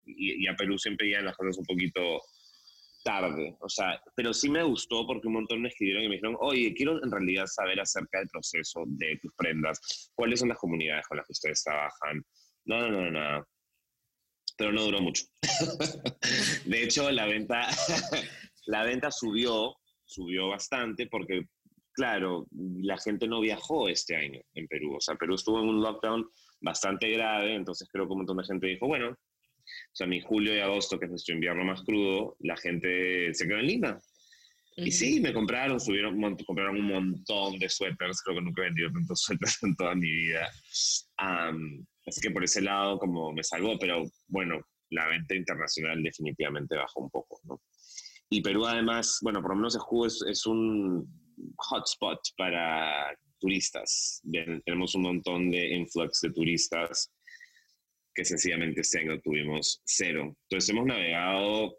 y, 0.06 0.48
a 0.48 0.56
Perú 0.56 0.78
siempre 0.78 1.08
llegan 1.08 1.26
las 1.26 1.36
cosas 1.36 1.58
un 1.58 1.66
poquito 1.66 2.22
tarde, 3.04 3.58
o 3.60 3.68
sea, 3.68 4.02
pero 4.16 4.34
sí 4.34 4.50
me 4.50 4.64
gustó 4.64 5.06
porque 5.06 5.28
un 5.28 5.34
montón 5.34 5.62
me 5.62 5.68
escribieron 5.68 6.04
y 6.04 6.08
me 6.08 6.16
dijeron, 6.16 6.38
oye, 6.40 6.74
quiero 6.74 7.04
en 7.04 7.12
realidad 7.12 7.46
saber 7.48 7.80
acerca 7.80 8.20
del 8.20 8.30
proceso 8.30 8.84
de 8.88 9.20
tus 9.22 9.34
prendas, 9.36 10.12
cuáles 10.16 10.40
son 10.40 10.50
las 10.50 10.58
comunidades 10.58 11.06
con 11.08 11.18
las 11.18 11.28
que 11.28 11.34
ustedes 11.34 11.64
trabajan. 11.64 12.24
No, 12.66 12.88
no, 12.88 13.02
no, 13.02 13.12
no, 13.12 13.46
pero 14.58 14.72
no 14.72 14.84
duró 14.84 15.02
mucho. 15.02 15.26
de 16.66 16.84
hecho, 16.84 17.12
la 17.12 17.26
venta, 17.26 17.68
la 18.68 18.84
venta 18.84 19.12
subió, 19.12 19.76
subió 20.06 20.50
bastante 20.50 21.08
porque, 21.08 21.48
claro, 21.94 22.48
la 22.52 22.98
gente 22.98 23.28
no 23.28 23.42
viajó 23.42 23.90
este 23.90 24.16
año 24.16 24.40
en 24.54 24.68
Perú, 24.68 24.96
o 24.96 25.02
sea, 25.02 25.16
Perú 25.16 25.36
estuvo 25.36 25.60
en 25.60 25.68
un 25.68 25.82
lockdown 25.82 26.26
bastante 26.62 27.10
grave, 27.12 27.56
entonces 27.56 27.88
creo 27.92 28.06
que 28.06 28.14
un 28.14 28.20
montón 28.20 28.38
de 28.38 28.46
gente 28.46 28.68
dijo, 28.68 28.88
bueno, 28.88 29.16
o 29.66 29.96
sea, 29.96 30.08
mi 30.08 30.22
julio 30.22 30.56
y 30.56 30.60
agosto, 30.60 31.00
que 31.00 31.06
es 31.06 31.12
nuestro 31.12 31.36
invierno 31.36 31.64
más 31.64 31.84
crudo, 31.84 32.36
la 32.40 32.58
gente 32.58 33.34
se 33.34 33.48
quedó 33.48 33.60
en 33.60 33.68
Lima. 33.68 33.90
Uh 33.92 34.82
-huh. 34.82 34.88
Y 34.88 34.92
sí, 34.92 35.20
me 35.20 35.34
compraron, 35.34 35.80
subieron, 35.80 36.20
compraron 36.46 36.78
un 36.78 36.88
montón 36.88 37.60
de 37.60 37.70
suéteres, 37.70 38.22
creo 38.22 38.38
que 38.38 38.44
nunca 38.44 38.62
he 38.62 38.66
vendido 38.66 38.92
tantos 38.92 39.22
suéteres 39.24 39.62
en 39.64 39.76
toda 39.76 39.96
mi 39.96 40.12
vida. 40.12 40.50
Um, 41.22 41.86
así 42.08 42.22
que 42.22 42.32
por 42.32 42.44
ese 42.44 42.62
lado 42.62 42.98
como 42.98 43.32
me 43.34 43.44
salvó, 43.44 43.78
pero 43.80 44.04
bueno, 44.28 44.60
la 44.90 45.08
venta 45.08 45.36
internacional 45.36 46.02
definitivamente 46.02 46.76
bajó 46.76 47.02
un 47.02 47.10
poco, 47.10 47.40
¿no? 47.44 47.62
Y 48.30 48.42
Perú 48.42 48.66
además, 48.66 49.20
bueno, 49.22 49.42
por 49.42 49.52
lo 49.52 49.58
menos 49.58 49.76
el 49.76 49.82
jugo 49.82 50.08
es, 50.08 50.24
es 50.28 50.46
un 50.48 51.08
hotspot 51.58 52.20
para 52.36 53.16
turistas. 53.40 54.22
Bien, 54.24 54.62
tenemos 54.66 54.96
un 54.96 55.04
montón 55.04 55.52
de 55.52 55.76
influx 55.76 56.22
de 56.22 56.32
turistas 56.32 57.13
que 58.14 58.26
sencillamente 58.26 58.82
este 58.82 59.00
año 59.00 59.20
tuvimos 59.22 59.82
cero. 59.86 60.36
Entonces 60.44 60.70
hemos 60.70 60.86
navegado 60.86 61.78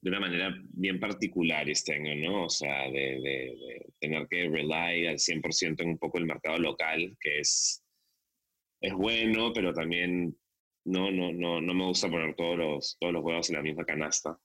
de 0.00 0.10
una 0.10 0.20
manera 0.20 0.54
bien 0.72 0.98
particular 0.98 1.68
este 1.70 1.94
año, 1.94 2.14
¿no? 2.16 2.44
O 2.46 2.50
sea, 2.50 2.90
de, 2.90 3.20
de, 3.20 3.20
de 3.20 3.86
tener 4.00 4.26
que 4.28 4.48
rely 4.48 5.06
al 5.06 5.18
100% 5.18 5.80
en 5.80 5.88
un 5.90 5.98
poco 5.98 6.18
el 6.18 6.26
mercado 6.26 6.58
local, 6.58 7.16
que 7.20 7.38
es, 7.38 7.84
es 8.80 8.92
bueno, 8.92 9.52
pero 9.52 9.72
también 9.72 10.36
no, 10.84 11.10
no, 11.10 11.32
no, 11.32 11.60
no 11.60 11.74
me 11.74 11.84
gusta 11.84 12.10
poner 12.10 12.34
todos 12.34 12.58
los, 12.58 12.96
todos 12.98 13.12
los 13.12 13.22
huevos 13.22 13.48
en 13.50 13.56
la 13.56 13.62
misma 13.62 13.84
canasta. 13.84 14.38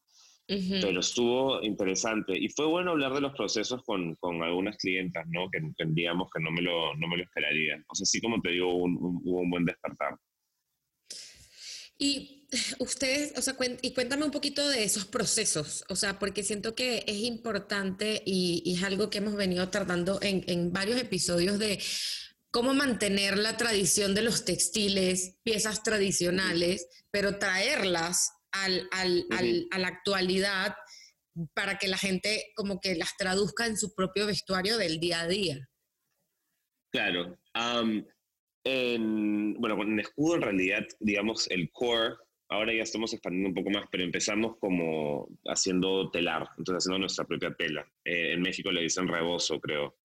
Pero 0.48 1.02
estuvo 1.02 1.62
interesante 1.62 2.32
y 2.40 2.48
fue 2.48 2.68
bueno 2.68 2.92
hablar 2.92 3.14
de 3.14 3.20
los 3.20 3.36
procesos 3.36 3.84
con, 3.84 4.16
con 4.16 4.42
algunas 4.42 4.78
clientas, 4.78 5.26
¿no? 5.28 5.50
Que 5.50 5.58
entendíamos 5.58 6.30
que 6.34 6.42
no 6.42 6.52
me 6.52 6.62
lo, 6.62 6.96
no 6.96 7.08
me 7.10 7.18
lo 7.18 7.24
esperarían. 7.24 7.84
O 7.90 7.96
sea, 7.96 8.06
sí 8.06 8.22
como 8.22 8.42
te 8.42 8.52
digo, 8.52 8.74
hubo 8.74 8.86
un, 9.42 9.50
buen 9.50 9.66
despertar. 9.66 10.18
Y 11.98 12.48
ustedes, 12.80 13.34
o 13.38 13.42
sea, 13.42 13.56
y 13.82 13.94
cuéntame 13.94 14.26
un 14.26 14.32
poquito 14.32 14.68
de 14.68 14.84
esos 14.84 15.06
procesos, 15.06 15.84
o 15.90 15.96
sea, 15.96 16.20
porque 16.20 16.44
siento 16.44 16.76
que 16.76 17.04
es 17.08 17.18
importante 17.18 18.22
y, 18.26 18.62
y 18.66 18.76
es 18.76 18.84
algo 18.84 19.10
que 19.10 19.20
hemos 19.20 19.36
venido 19.36 19.70
tratando 19.70 20.20
en, 20.22 20.44
en 20.48 20.72
varios 20.72 21.00
episodios 21.00 21.60
de 21.60 21.80
cómo 22.52 22.74
mantener 22.74 23.38
la 23.38 23.58
tradición 23.58 24.16
de 24.16 24.22
los 24.22 24.46
textiles, 24.46 25.38
piezas 25.44 25.84
tradicionales, 25.84 26.88
pero 27.12 27.38
traerlas 27.38 28.32
al, 28.52 28.88
a 28.92 29.78
la 29.80 29.88
actualidad 29.88 30.76
para 31.54 31.78
que 31.78 31.88
la 31.88 31.98
gente 31.98 32.52
como 32.56 32.80
que 32.80 32.96
las 32.96 33.16
traduzca 33.18 33.68
en 33.68 33.78
su 33.78 33.94
propio 33.94 34.26
vestuario 34.26 34.78
del 34.78 35.00
día 35.00 35.22
a 35.22 35.28
día. 35.28 35.70
Claro. 36.92 37.38
En, 38.68 39.54
bueno, 39.54 39.78
con 39.78 39.98
escudo 40.00 40.36
en 40.36 40.42
realidad, 40.42 40.86
digamos, 41.00 41.50
el 41.50 41.72
core, 41.72 42.16
ahora 42.50 42.74
ya 42.74 42.84
estamos 42.84 43.14
expandiendo 43.14 43.50
un 43.50 43.56
poco 43.56 43.70
más, 43.70 43.88
pero 43.90 44.04
empezamos 44.04 44.58
como 44.60 45.28
haciendo 45.46 46.10
telar, 46.12 46.50
entonces 46.58 46.84
haciendo 46.84 47.00
nuestra 47.00 47.26
propia 47.26 47.54
tela. 47.56 47.86
Eh, 48.04 48.34
en 48.34 48.42
México 48.42 48.72
le 48.72 48.82
dicen 48.82 49.08
rebozo, 49.08 49.60
creo. 49.60 49.98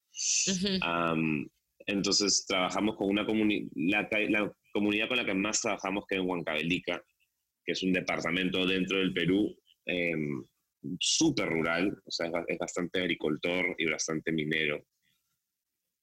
entonces 1.87 2.46
trabajamos 2.46 2.96
con 2.96 3.09
una 3.09 3.27
comunidad, 3.27 4.09
la, 4.29 4.53
comunidad 4.72 5.09
con 5.09 5.16
la 5.16 5.25
que 5.25 5.35
más 5.35 5.61
trabajamos 5.61 6.05
que 6.07 6.14
es 6.14 6.20
en 6.20 6.29
Huancavelica, 6.29 7.03
que 7.64 7.72
es 7.72 7.83
un 7.83 7.92
departamento 7.92 8.64
dentro 8.64 8.98
del 8.98 9.12
Perú 9.12 9.57
em, 9.87 10.44
súper 11.01 11.48
rural, 11.48 11.96
o 12.05 12.11
sea, 12.11 12.31
es, 12.46 12.59
bastante 12.59 13.01
agricultor 13.01 13.75
y 13.79 13.87
bastante 13.87 14.31
minero. 14.31 14.85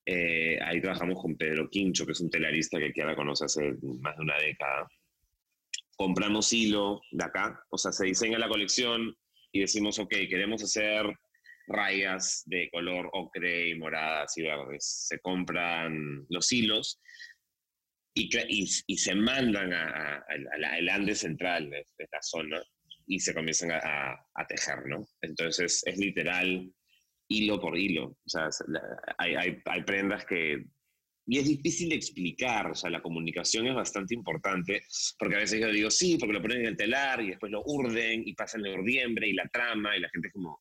Eh, 0.06 0.58
ahí 0.62 0.82
trabajamos 0.82 1.22
con 1.22 1.38
Pedro 1.38 1.70
Quincho, 1.70 2.06
que 2.06 2.14
es 2.14 2.22
un 2.22 2.30
telarista 2.30 2.80
que 2.80 3.04
la 3.04 3.16
conoce 3.16 3.46
hace 3.46 3.74
más 4.02 4.16
de 4.18 4.24
una 4.24 4.38
década. 4.38 4.88
Compramos 5.96 6.52
hilo 6.54 7.02
de 7.12 7.24
acá, 7.24 7.64
o 7.70 7.78
sea, 7.78 7.92
se 7.92 8.06
diseña 8.06 8.40
la 8.40 8.48
colección 8.48 9.16
y 9.52 9.60
decimos, 9.60 10.00
ok, 10.00 10.10
queremos 10.30 10.64
hacer 10.64 11.06
rayas 11.68 12.44
de 12.46 12.70
color 12.72 13.10
ocre 13.14 13.70
y 13.70 13.76
moradas 13.76 14.38
y 14.38 14.44
verdes. 14.44 15.06
Se 15.08 15.20
compran 15.20 16.26
los 16.30 16.52
hilos 16.52 17.00
y, 18.14 18.30
y, 18.88 18.98
se 18.98 19.16
mandan 19.16 19.72
al 19.74 20.90
Ande 20.90 21.16
central 21.16 21.70
de, 21.70 21.86
esta 21.98 22.22
zona 22.22 22.62
y 23.06 23.20
se 23.20 23.34
comienzan 23.34 23.72
a, 23.72 24.48
tejer, 24.48 24.86
¿no? 24.88 25.08
Entonces 25.22 25.82
es 25.86 25.98
literal 25.98 26.72
hilo 27.30 27.60
por 27.60 27.78
hilo. 27.78 28.08
O 28.08 28.30
sea, 28.30 28.50
hay, 29.18 29.36
hay, 29.36 29.84
prendas 29.84 30.26
que... 30.26 30.66
Y 31.32 31.38
es 31.38 31.48
difícil 31.48 31.90
de 31.90 31.96
explicar, 31.96 32.72
o 32.72 32.76
sea, 32.76 32.90
la 32.90 33.04
comunicación 33.04 33.68
es 33.68 33.76
bastante 33.76 34.16
importante, 34.16 34.82
porque 35.20 35.36
a 35.36 35.40
veces 35.40 35.62
yo 35.62 35.68
digo, 35.68 35.92
sí, 35.92 36.18
porque 36.18 36.34
lo 36.34 36.42
ponen 36.42 36.62
en 36.62 36.66
el 36.66 36.78
telar 36.78 37.22
y 37.22 37.30
después 37.30 37.52
lo 37.52 37.62
urden 37.66 38.28
y 38.28 38.34
pasan 38.34 38.66
el 38.66 38.80
urdiembre 38.80 39.28
y 39.28 39.34
la 39.34 39.48
trama 39.48 39.96
y 39.96 40.00
la 40.00 40.10
gente 40.10 40.30
es 40.30 40.34
como, 40.34 40.60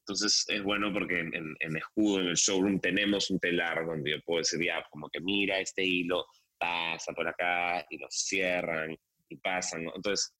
entonces 0.00 0.44
es 0.48 0.62
bueno 0.62 0.92
porque 0.92 1.20
en, 1.20 1.56
en, 1.58 1.76
Escudo, 1.76 2.20
en 2.20 2.26
el 2.26 2.36
showroom, 2.36 2.80
tenemos 2.80 3.30
un 3.30 3.40
telar 3.40 3.86
donde 3.86 4.10
yo 4.10 4.20
puedo 4.26 4.38
decir, 4.38 4.62
ya, 4.62 4.84
como 4.90 5.08
que 5.08 5.20
mira 5.20 5.58
este 5.58 5.82
hilo, 5.84 6.26
pasa 6.58 7.14
por 7.14 7.26
acá 7.26 7.84
y 7.88 7.96
lo 7.96 8.06
cierran 8.10 8.94
y 9.28 9.36
pasan. 9.36 9.86
Entonces, 9.94 10.34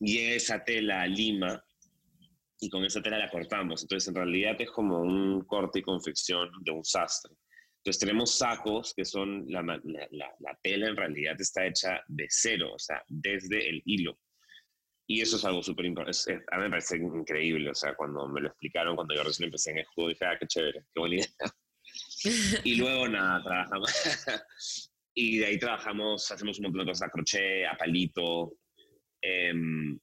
llega 0.00 0.36
esa 0.36 0.62
tela 0.62 1.06
Lima 1.06 1.64
y 2.60 2.68
con 2.68 2.84
esa 2.84 3.02
tela 3.02 3.18
la 3.18 3.30
cortamos. 3.30 3.82
Entonces, 3.82 4.08
en 4.08 4.14
realidad 4.14 4.56
es 4.60 4.70
como 4.70 5.00
un 5.00 5.44
corte 5.44 5.80
y 5.80 5.82
confección 5.82 6.50
de 6.60 6.72
un 6.72 6.84
sastre. 6.84 7.34
Entonces, 7.78 8.00
tenemos 8.00 8.34
sacos 8.36 8.92
que 8.94 9.04
son, 9.04 9.44
la, 9.48 9.62
la, 9.62 10.34
la 10.40 10.58
tela 10.62 10.88
en 10.88 10.96
realidad 10.96 11.36
está 11.38 11.66
hecha 11.66 12.00
de 12.08 12.26
cero, 12.28 12.72
o 12.74 12.78
sea, 12.78 13.02
desde 13.08 13.68
el 13.68 13.82
hilo. 13.84 14.18
Y 15.10 15.22
eso 15.22 15.36
es 15.36 15.44
algo 15.46 15.62
súper 15.62 15.86
importante. 15.86 16.44
A 16.50 16.56
mí 16.58 16.64
me 16.64 16.70
parece 16.70 16.98
increíble. 16.98 17.70
O 17.70 17.74
sea, 17.74 17.94
cuando 17.94 18.28
me 18.28 18.42
lo 18.42 18.48
explicaron, 18.48 18.94
cuando 18.94 19.14
yo 19.14 19.24
recién 19.24 19.46
empecé 19.46 19.70
en 19.70 19.78
el 19.78 19.86
juego, 19.86 20.10
dije, 20.10 20.26
ah, 20.26 20.36
qué 20.38 20.46
chévere, 20.46 20.84
qué 20.92 21.00
buena 21.00 21.14
idea. 21.14 21.26
y 22.64 22.74
luego, 22.74 23.08
nada, 23.08 23.42
trabajamos. 23.42 23.90
y 25.14 25.38
de 25.38 25.46
ahí 25.46 25.58
trabajamos, 25.58 26.30
hacemos 26.30 26.58
un 26.58 26.64
montón 26.64 26.80
de 26.80 26.90
cosas 26.90 27.08
a 27.08 27.10
crochet, 27.10 27.66
a 27.66 27.76
palito. 27.78 28.52
Em, 29.22 29.98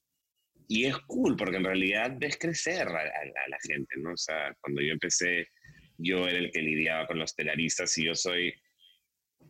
y 0.68 0.86
es 0.86 0.96
cool, 1.06 1.36
porque 1.36 1.56
en 1.56 1.64
realidad 1.64 2.12
ves 2.18 2.36
crecer 2.38 2.88
a, 2.88 3.00
a, 3.00 3.48
la 3.48 3.58
gente, 3.62 3.94
¿no? 3.98 4.12
O 4.12 4.16
sea, 4.16 4.54
cuando 4.60 4.82
yo 4.82 4.92
empecé, 4.92 5.48
yo 5.98 6.26
era 6.26 6.38
el 6.38 6.50
que 6.50 6.62
lidiaba 6.62 7.06
con 7.06 7.18
los 7.18 7.34
telaristas 7.34 7.96
y 7.98 8.06
yo 8.06 8.14
soy, 8.14 8.52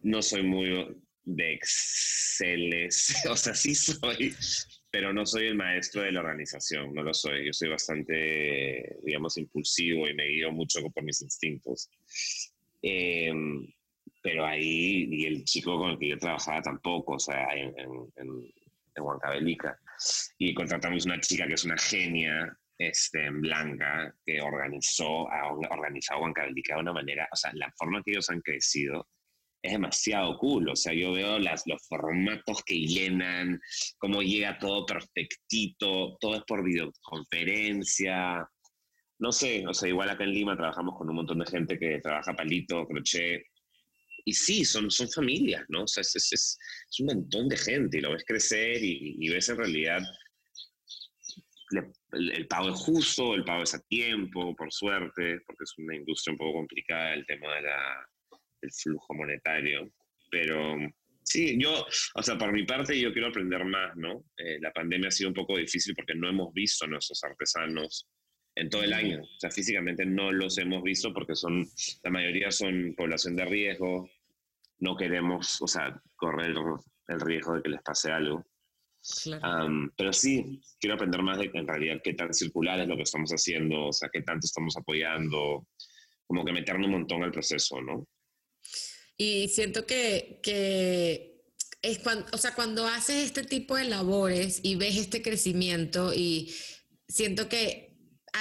no 0.02 0.22
soy 0.22 0.42
muy 0.42 0.96
de 1.26 1.54
Exceles, 1.54 3.24
o 3.30 3.36
sea, 3.36 3.54
sí 3.54 3.74
soy, 3.74 4.34
pero 4.90 5.12
no 5.12 5.26
soy 5.26 5.46
el 5.48 5.56
maestro 5.56 6.02
de 6.02 6.12
la 6.12 6.20
organización, 6.20 6.94
no 6.94 7.02
lo 7.02 7.12
soy. 7.12 7.44
Yo 7.44 7.52
soy 7.52 7.68
bastante, 7.68 8.96
digamos, 9.02 9.36
impulsivo 9.36 10.08
y 10.08 10.14
me 10.14 10.26
guío 10.26 10.52
mucho 10.52 10.80
por 10.90 11.04
mis 11.04 11.20
instintos. 11.20 11.90
Em, 12.80 13.66
pero 14.22 14.46
ahí, 14.46 15.06
y 15.10 15.26
el 15.26 15.44
chico 15.44 15.76
con 15.76 15.90
el 15.90 15.98
que 15.98 16.08
yo 16.08 16.18
trabajaba 16.18 16.62
tampoco, 16.62 17.14
o 17.14 17.18
sea, 17.18 17.54
en, 17.54 17.74
en, 17.78 18.10
en, 18.16 19.02
Huancavelica. 19.02 19.78
Y 20.38 20.54
contratamos 20.54 21.06
una 21.06 21.20
chica 21.20 21.46
que 21.46 21.54
es 21.54 21.64
una 21.64 21.78
genia, 21.78 22.56
este, 22.78 23.30
blanca, 23.30 24.14
que 24.24 24.40
organizó, 24.40 25.30
ha 25.30 25.52
organizado 25.52 26.20
Huancavelica 26.20 26.74
de 26.74 26.80
una 26.80 26.92
manera, 26.92 27.28
o 27.32 27.36
sea, 27.36 27.50
la 27.54 27.72
forma 27.76 28.02
que 28.02 28.12
ellos 28.12 28.28
han 28.30 28.40
crecido 28.40 29.08
es 29.62 29.72
demasiado 29.72 30.36
cool. 30.38 30.68
O 30.68 30.76
sea, 30.76 30.92
yo 30.92 31.12
veo 31.12 31.38
las, 31.38 31.62
los 31.66 31.86
formatos 31.88 32.62
que 32.64 32.78
llenan, 32.86 33.60
cómo 33.98 34.22
llega 34.22 34.58
todo 34.58 34.86
perfectito, 34.86 36.16
todo 36.20 36.36
es 36.36 36.42
por 36.46 36.64
videoconferencia. 36.64 38.48
No 39.18 39.32
sé, 39.32 39.66
o 39.66 39.74
sea, 39.74 39.88
igual 39.88 40.10
acá 40.10 40.24
en 40.24 40.32
Lima 40.34 40.56
trabajamos 40.56 40.96
con 40.96 41.08
un 41.08 41.16
montón 41.16 41.38
de 41.38 41.46
gente 41.46 41.78
que 41.78 42.00
trabaja 42.00 42.34
palito, 42.34 42.86
crochet. 42.86 43.42
Y 44.28 44.32
sí, 44.34 44.64
son, 44.64 44.90
son 44.90 45.08
familias, 45.08 45.64
¿no? 45.68 45.84
O 45.84 45.86
sea, 45.86 46.00
es, 46.00 46.16
es, 46.16 46.32
es, 46.32 46.58
un 47.00 47.06
montón 47.06 47.48
de 47.48 47.56
gente 47.56 47.98
y 47.98 48.00
lo 48.00 48.12
ves 48.12 48.24
crecer 48.26 48.82
y, 48.82 49.16
y 49.20 49.28
ves 49.28 49.48
en 49.48 49.56
realidad 49.56 50.02
el, 52.12 52.32
el, 52.32 52.46
pago 52.48 52.70
es 52.70 52.76
justo, 52.76 53.34
el 53.34 53.44
pago 53.44 53.62
es 53.62 53.74
a 53.74 53.82
tiempo, 53.82 54.54
por 54.56 54.72
suerte, 54.72 55.40
porque 55.46 55.64
es 55.64 55.74
una 55.78 55.94
industria 55.94 56.32
un 56.32 56.38
poco 56.38 56.58
complicada 56.58 57.14
el 57.14 57.24
tema 57.24 57.54
de 57.54 57.62
la, 57.62 58.08
el 58.62 58.72
flujo 58.72 59.14
monetario. 59.14 59.90
Pero 60.28 60.76
sí, 61.22 61.56
yo, 61.58 61.86
o 62.14 62.22
sea, 62.22 62.36
por 62.36 62.52
mi 62.52 62.64
parte 62.64 62.98
yo 62.98 63.12
quiero 63.12 63.28
aprender 63.28 63.64
más, 63.64 63.96
¿no? 63.96 64.24
Eh, 64.36 64.58
la 64.60 64.72
pandemia 64.72 65.08
ha 65.08 65.12
sido 65.12 65.30
un 65.30 65.34
poco 65.34 65.56
difícil 65.56 65.94
porque 65.94 66.16
no 66.16 66.28
hemos 66.28 66.52
visto 66.52 66.84
a 66.84 66.88
nuestros 66.88 67.22
artesanos 67.22 68.08
en 68.56 68.70
todo 68.70 68.82
el 68.82 68.92
año. 68.92 69.22
O 69.22 69.38
sea, 69.38 69.50
físicamente 69.50 70.04
no 70.04 70.32
los 70.32 70.58
hemos 70.58 70.82
visto 70.82 71.12
porque 71.12 71.34
son, 71.34 71.66
la 72.02 72.10
mayoría 72.10 72.50
son 72.50 72.94
población 72.96 73.36
de 73.36 73.44
riesgo, 73.44 74.08
no 74.78 74.96
queremos, 74.96 75.60
o 75.62 75.66
sea, 75.66 76.00
correr 76.16 76.54
el, 77.08 77.20
riesgo 77.20 77.54
de 77.54 77.62
que 77.62 77.68
les 77.70 77.82
pase 77.82 78.10
algo. 78.10 78.44
pero 79.96 80.12
sí, 80.12 80.60
quiero 80.80 80.96
aprender 80.96 81.22
más 81.22 81.38
de 81.38 81.50
en 81.52 81.66
realidad 81.66 82.00
qué 82.02 82.14
tan 82.14 82.32
circular 82.34 82.80
es 82.80 82.88
lo 82.88 82.96
que 82.96 83.02
estamos 83.02 83.30
haciendo, 83.30 83.86
o 83.86 83.92
sea, 83.92 84.08
qué 84.12 84.22
tanto 84.22 84.46
estamos 84.46 84.76
apoyando, 84.76 85.66
como 86.26 86.44
que 86.44 86.52
meternos 86.52 86.86
un 86.86 86.92
montón 86.92 87.22
al 87.22 87.30
proceso, 87.30 87.80
¿no? 87.80 88.06
Y 89.16 89.48
siento 89.48 89.86
que, 89.86 90.40
que 90.42 91.36
es 91.82 92.00
cuando, 92.00 92.26
o 92.32 92.38
sea, 92.38 92.54
cuando 92.54 92.86
haces 92.86 93.24
este 93.24 93.44
tipo 93.44 93.76
de 93.76 93.84
labores 93.84 94.60
y 94.62 94.74
ves 94.74 94.96
este 94.96 95.22
crecimiento 95.22 96.12
y 96.12 96.54
siento 97.08 97.48
que 97.48 97.85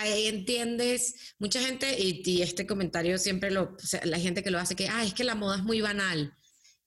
ahí 0.02 0.28
entiendes, 0.28 1.34
mucha 1.40 1.62
gente, 1.62 2.00
y, 2.00 2.22
y 2.26 2.42
este 2.42 2.66
comentario 2.68 3.18
siempre 3.18 3.52
lo, 3.52 3.76
o 3.76 3.80
sea, 3.80 4.06
la 4.06 4.20
gente 4.20 4.44
que 4.44 4.52
lo 4.52 4.60
hace, 4.60 4.76
que, 4.76 4.88
ah, 4.88 5.04
es 5.04 5.14
que 5.14 5.24
la 5.24 5.36
moda 5.36 5.58
es 5.58 5.64
muy 5.64 5.82
banal. 5.82 6.34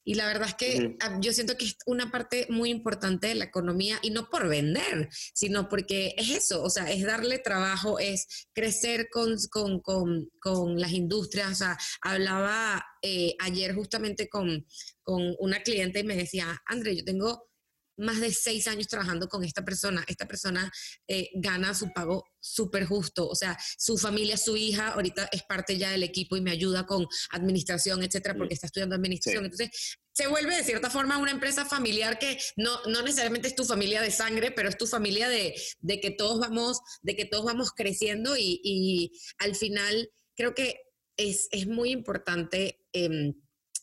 Y 0.08 0.14
la 0.14 0.26
verdad 0.26 0.48
es 0.48 0.54
que 0.54 0.96
yo 1.20 1.34
siento 1.34 1.58
que 1.58 1.66
es 1.66 1.76
una 1.84 2.10
parte 2.10 2.46
muy 2.48 2.70
importante 2.70 3.26
de 3.26 3.34
la 3.34 3.44
economía 3.44 3.98
y 4.00 4.08
no 4.08 4.30
por 4.30 4.48
vender, 4.48 5.10
sino 5.34 5.68
porque 5.68 6.14
es 6.16 6.30
eso, 6.30 6.62
o 6.62 6.70
sea, 6.70 6.90
es 6.90 7.02
darle 7.02 7.38
trabajo, 7.38 7.98
es 7.98 8.48
crecer 8.54 9.08
con, 9.10 9.36
con, 9.50 9.80
con, 9.80 10.30
con 10.40 10.80
las 10.80 10.92
industrias. 10.92 11.52
O 11.52 11.54
sea, 11.56 11.78
hablaba 12.00 12.82
eh, 13.02 13.34
ayer 13.38 13.74
justamente 13.74 14.30
con, 14.30 14.66
con 15.02 15.34
una 15.40 15.62
cliente 15.62 16.00
y 16.00 16.04
me 16.04 16.16
decía, 16.16 16.58
André, 16.64 16.96
yo 16.96 17.04
tengo 17.04 17.47
más 17.98 18.20
de 18.20 18.32
seis 18.32 18.66
años 18.66 18.88
trabajando 18.88 19.28
con 19.28 19.44
esta 19.44 19.64
persona. 19.64 20.04
Esta 20.06 20.26
persona 20.26 20.72
eh, 21.06 21.30
gana 21.34 21.74
su 21.74 21.92
pago 21.92 22.24
súper 22.40 22.84
justo. 22.86 23.28
O 23.28 23.34
sea, 23.34 23.58
su 23.76 23.98
familia, 23.98 24.36
su 24.36 24.56
hija, 24.56 24.88
ahorita 24.88 25.28
es 25.32 25.42
parte 25.42 25.76
ya 25.76 25.90
del 25.90 26.02
equipo 26.02 26.36
y 26.36 26.40
me 26.40 26.50
ayuda 26.50 26.86
con 26.86 27.06
administración, 27.30 28.02
etcétera, 28.02 28.34
porque 28.36 28.54
está 28.54 28.66
estudiando 28.66 28.94
administración. 28.96 29.44
Entonces, 29.44 29.98
se 30.12 30.26
vuelve 30.26 30.56
de 30.56 30.64
cierta 30.64 30.90
forma 30.90 31.18
una 31.18 31.30
empresa 31.30 31.64
familiar 31.64 32.18
que 32.18 32.38
no, 32.56 32.82
no 32.86 33.02
necesariamente 33.02 33.48
es 33.48 33.54
tu 33.54 33.64
familia 33.64 34.02
de 34.02 34.10
sangre, 34.10 34.50
pero 34.50 34.68
es 34.68 34.76
tu 34.76 34.86
familia 34.86 35.28
de, 35.28 35.54
de 35.80 36.00
que 36.00 36.10
todos 36.10 36.40
vamos, 36.40 36.80
de 37.02 37.14
que 37.14 37.24
todos 37.24 37.44
vamos 37.44 37.70
creciendo 37.72 38.36
y, 38.36 38.60
y 38.64 39.12
al 39.38 39.54
final 39.54 40.10
creo 40.36 40.54
que 40.54 40.80
es, 41.16 41.48
es 41.50 41.66
muy 41.66 41.90
importante. 41.90 42.80
Eh, 42.92 43.34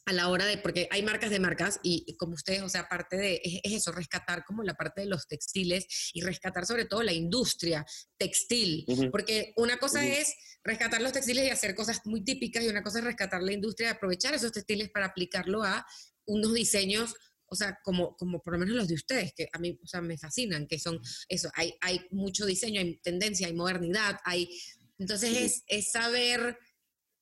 a 0.06 0.13
la 0.13 0.30
hora 0.30 0.46
de, 0.46 0.58
porque 0.58 0.88
hay 0.91 1.02
marcas 1.02 1.32
de 1.32 1.39
marcas 1.39 1.80
y, 1.82 2.15
como 2.18 2.34
ustedes, 2.34 2.62
o 2.62 2.70
sea, 2.70 2.82
aparte 2.82 3.18
de, 3.18 3.41
es, 3.44 3.74
eso, 3.74 3.91
rescatar 3.91 4.46
como 4.46 4.63
la 4.63 4.76
parte 4.76 5.02
de 5.02 5.08
los 5.08 5.28
textiles 5.28 5.88
y 6.13 6.22
rescatar 6.22 6.65
sobre 6.65 6.86
todo 6.86 7.02
la 7.02 7.13
industria 7.13 7.86
textil, 8.18 8.86
porque 9.12 9.54
una 9.58 9.78
cosa 9.78 10.06
es 10.06 10.36
rescatar 10.63 11.02
los 11.02 11.12
textiles 11.12 11.46
y 11.46 11.50
hacer 11.50 11.76
cosas 11.76 12.02
muy 12.06 12.24
típicas 12.24 12.63
y 12.63 12.68
una 12.68 12.84
cosa 12.84 13.00
es 13.00 13.06
rescatar 13.06 13.41
la 13.41 13.54
industria 13.54 13.89
y 13.89 13.91
aprovechar 13.91 14.34
esos 14.36 14.52
textiles 14.52 14.89
para 14.91 15.08
aplicarlo 15.08 15.63
a 15.63 15.86
unos 16.26 16.54
diseños 16.54 17.15
o 17.48 17.56
sea, 17.56 17.80
como, 17.84 18.15
como 18.15 18.41
por 18.41 18.54
lo 18.54 18.60
menos 18.60 18.76
los 18.76 18.88
de 18.88 18.96
ustedes, 18.96 19.34
que 19.36 19.48
a 19.52 19.60
mí, 19.60 19.80
o 19.82 19.88
sea, 19.88 20.02
me 20.02 20.18
fascinan, 20.18 20.68
que 20.68 20.80
son 20.80 21.00
eso, 21.30 21.50
hay, 21.54 21.76
hay 21.82 22.02
mucho 22.12 22.46
diseño, 22.46 22.82
hay 22.82 22.98
tendencia, 22.98 23.48
hay 23.48 23.54
modernidad, 23.54 24.20
hay... 24.24 24.50
Entonces 24.98 25.38
es, 25.38 25.63
es 25.68 25.91
saber 25.91 26.58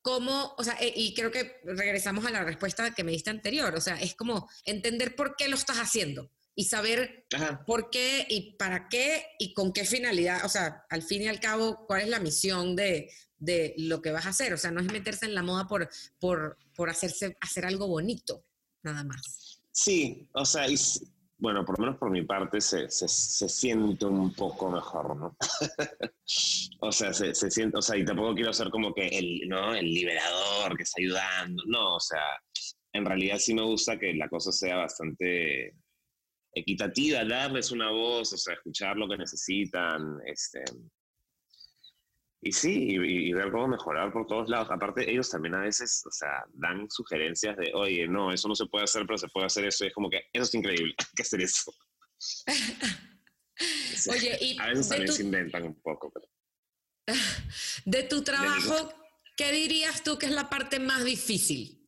cómo, 0.04 0.54
o 0.58 0.64
sea, 0.64 0.76
eh, 0.80 0.94
y 0.96 1.16
creo 1.16 1.32
que 1.32 1.62
regresamos 1.64 2.26
a 2.26 2.30
la 2.30 2.44
respuesta 2.44 2.94
que 2.94 3.04
me 3.04 3.14
diste 3.14 3.32
anterior, 3.32 3.74
o 3.74 3.82
sea, 3.82 3.96
es 3.96 4.14
como 4.14 4.48
entender 4.66 5.16
por 5.16 5.36
qué 5.36 5.48
lo 5.48 5.56
estás 5.56 5.78
haciendo 5.78 6.30
y 6.54 6.66
saber 6.66 7.26
por 7.66 7.90
qué 7.90 8.28
y 8.30 8.52
para 8.58 8.90
qué 8.90 9.26
y 9.40 9.54
con 9.54 9.72
qué 9.72 9.86
finalidad, 9.86 10.46
o 10.46 10.50
sea, 10.50 10.86
al 10.90 11.02
fin 11.02 11.24
y 11.24 11.28
al 11.28 11.40
cabo, 11.40 11.88
cuál 11.88 12.02
es 12.02 12.10
la 12.10 12.20
misión 12.20 12.76
de, 12.76 13.10
de 13.38 13.74
lo 13.78 14.02
que 14.02 14.12
vas 14.12 14.26
a 14.26 14.30
hacer, 14.30 14.54
o 14.54 14.58
sea, 14.58 14.72
no 14.72 14.82
es 14.82 14.92
meterse 14.92 15.26
en 15.26 15.36
la 15.36 15.42
moda 15.42 15.68
por, 15.68 15.90
por, 16.20 16.58
por 16.76 16.90
hacerse, 16.90 17.38
hacer 17.40 17.66
algo 17.66 17.88
bonito, 17.88 18.46
nada 18.84 19.06
más. 19.06 19.62
Sí, 19.72 20.28
o 20.34 20.46
sea, 20.46 20.68
bueno, 21.44 21.66
por 21.66 21.78
lo 21.78 21.86
menos 21.86 22.00
por 22.00 22.10
mi 22.10 22.22
parte 22.22 22.62
se, 22.62 22.90
se, 22.90 23.50
siente 23.50 24.06
un 24.06 24.34
poco 24.34 24.72
mejor, 24.72 25.14
¿no? 25.18 25.36
o 26.80 26.90
sea, 26.90 27.14
se, 27.14 27.36
se, 27.36 27.52
siente, 27.52 27.80
o 27.80 27.82
sea, 27.82 27.98
y 27.98 28.06
tampoco 28.06 28.34
quiero 28.34 28.54
ser 28.54 28.70
como 28.70 28.94
que 28.94 29.08
el, 29.08 29.50
¿no? 29.50 29.76
el 29.76 29.94
liberador 29.94 30.78
que 30.78 30.84
está 30.84 31.02
ayudando, 31.02 31.62
no, 31.66 31.96
o 31.96 32.00
sea, 32.00 32.24
en 32.94 33.04
realidad 33.04 33.40
sí 33.40 33.54
me 33.54 33.62
gusta 33.62 34.00
que 34.00 34.14
la 34.14 34.30
cosa 34.30 34.54
sea 34.54 34.78
bastante 34.78 35.76
equitativa, 36.54 37.26
darles 37.26 37.72
una 37.72 37.92
voz, 37.92 38.32
o 38.32 38.38
sea, 38.38 38.54
escuchar 38.54 38.96
lo 38.96 39.10
que 39.10 39.18
necesitan, 39.18 40.22
este, 40.26 40.64
y 42.46 42.52
sí, 42.52 42.96
y, 42.96 43.32
ver 43.32 43.52
cómo 43.52 43.70
mejorar 43.70 44.12
por 44.12 44.28
todos 44.28 44.50
lados. 44.50 44.68
Aparte, 44.70 45.10
ellos 45.10 45.30
también 45.30 45.56
a 45.56 45.62
veces, 45.62 46.04
o 46.06 46.12
sea, 46.12 46.44
dan 46.54 46.90
sugerencias 46.90 47.56
de, 47.56 47.72
oye, 47.74 48.06
no, 48.06 48.34
eso 48.34 48.50
no 48.50 48.56
se 48.56 48.66
puede 48.66 48.84
hacer, 48.84 49.06
pero 49.06 49.18
se 49.18 49.30
puede 49.30 49.46
hacer 49.46 49.66
eso. 49.66 49.86
Y 49.86 49.88
es 49.88 49.94
como 49.94 50.10
que, 50.10 50.24
eso 50.34 50.44
es 50.44 50.54
increíble, 50.54 50.94
hay 51.00 51.06
que 51.16 51.24
hacer 51.24 51.42
eso. 51.42 51.74
oye, 54.12 54.38
y 54.42 54.60
a 54.60 54.68
veces 54.68 54.90
también 54.90 55.12
se 55.14 55.24
inventan 55.24 55.64
un 55.64 55.82
poco. 55.82 56.12
Pero... 56.12 56.28
De 57.86 58.04
tu 58.04 58.24
trabajo, 58.24 58.94
¿qué 59.38 59.54
dirías 59.54 60.04
tú 60.04 60.18
que 60.18 60.26
es 60.26 60.34
la 60.34 60.50
parte 60.50 60.80
más 60.80 61.06
difícil? 61.06 61.88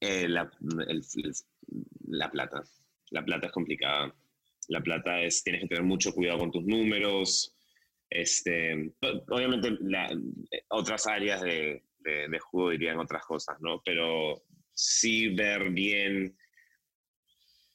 Eh, 0.00 0.28
la, 0.28 0.48
la 2.06 2.30
plata. 2.30 2.62
La 3.10 3.24
plata 3.24 3.46
es 3.46 3.52
complicada. 3.52 4.14
La 4.68 4.80
plata 4.80 5.20
es, 5.20 5.42
tienes 5.42 5.62
que 5.62 5.68
tener 5.68 5.82
mucho 5.82 6.12
cuidado 6.12 6.38
con 6.38 6.52
tus 6.52 6.64
números, 6.64 7.54
este, 8.14 8.92
obviamente 9.28 9.76
otras 10.68 11.06
áreas 11.08 11.42
de, 11.42 11.82
de, 11.98 12.38
juego 12.38 12.70
dirían 12.70 13.00
otras 13.00 13.24
cosas, 13.24 13.56
¿no? 13.60 13.82
Pero 13.84 14.40
sí 14.72 15.34
ver 15.34 15.70
bien, 15.70 16.36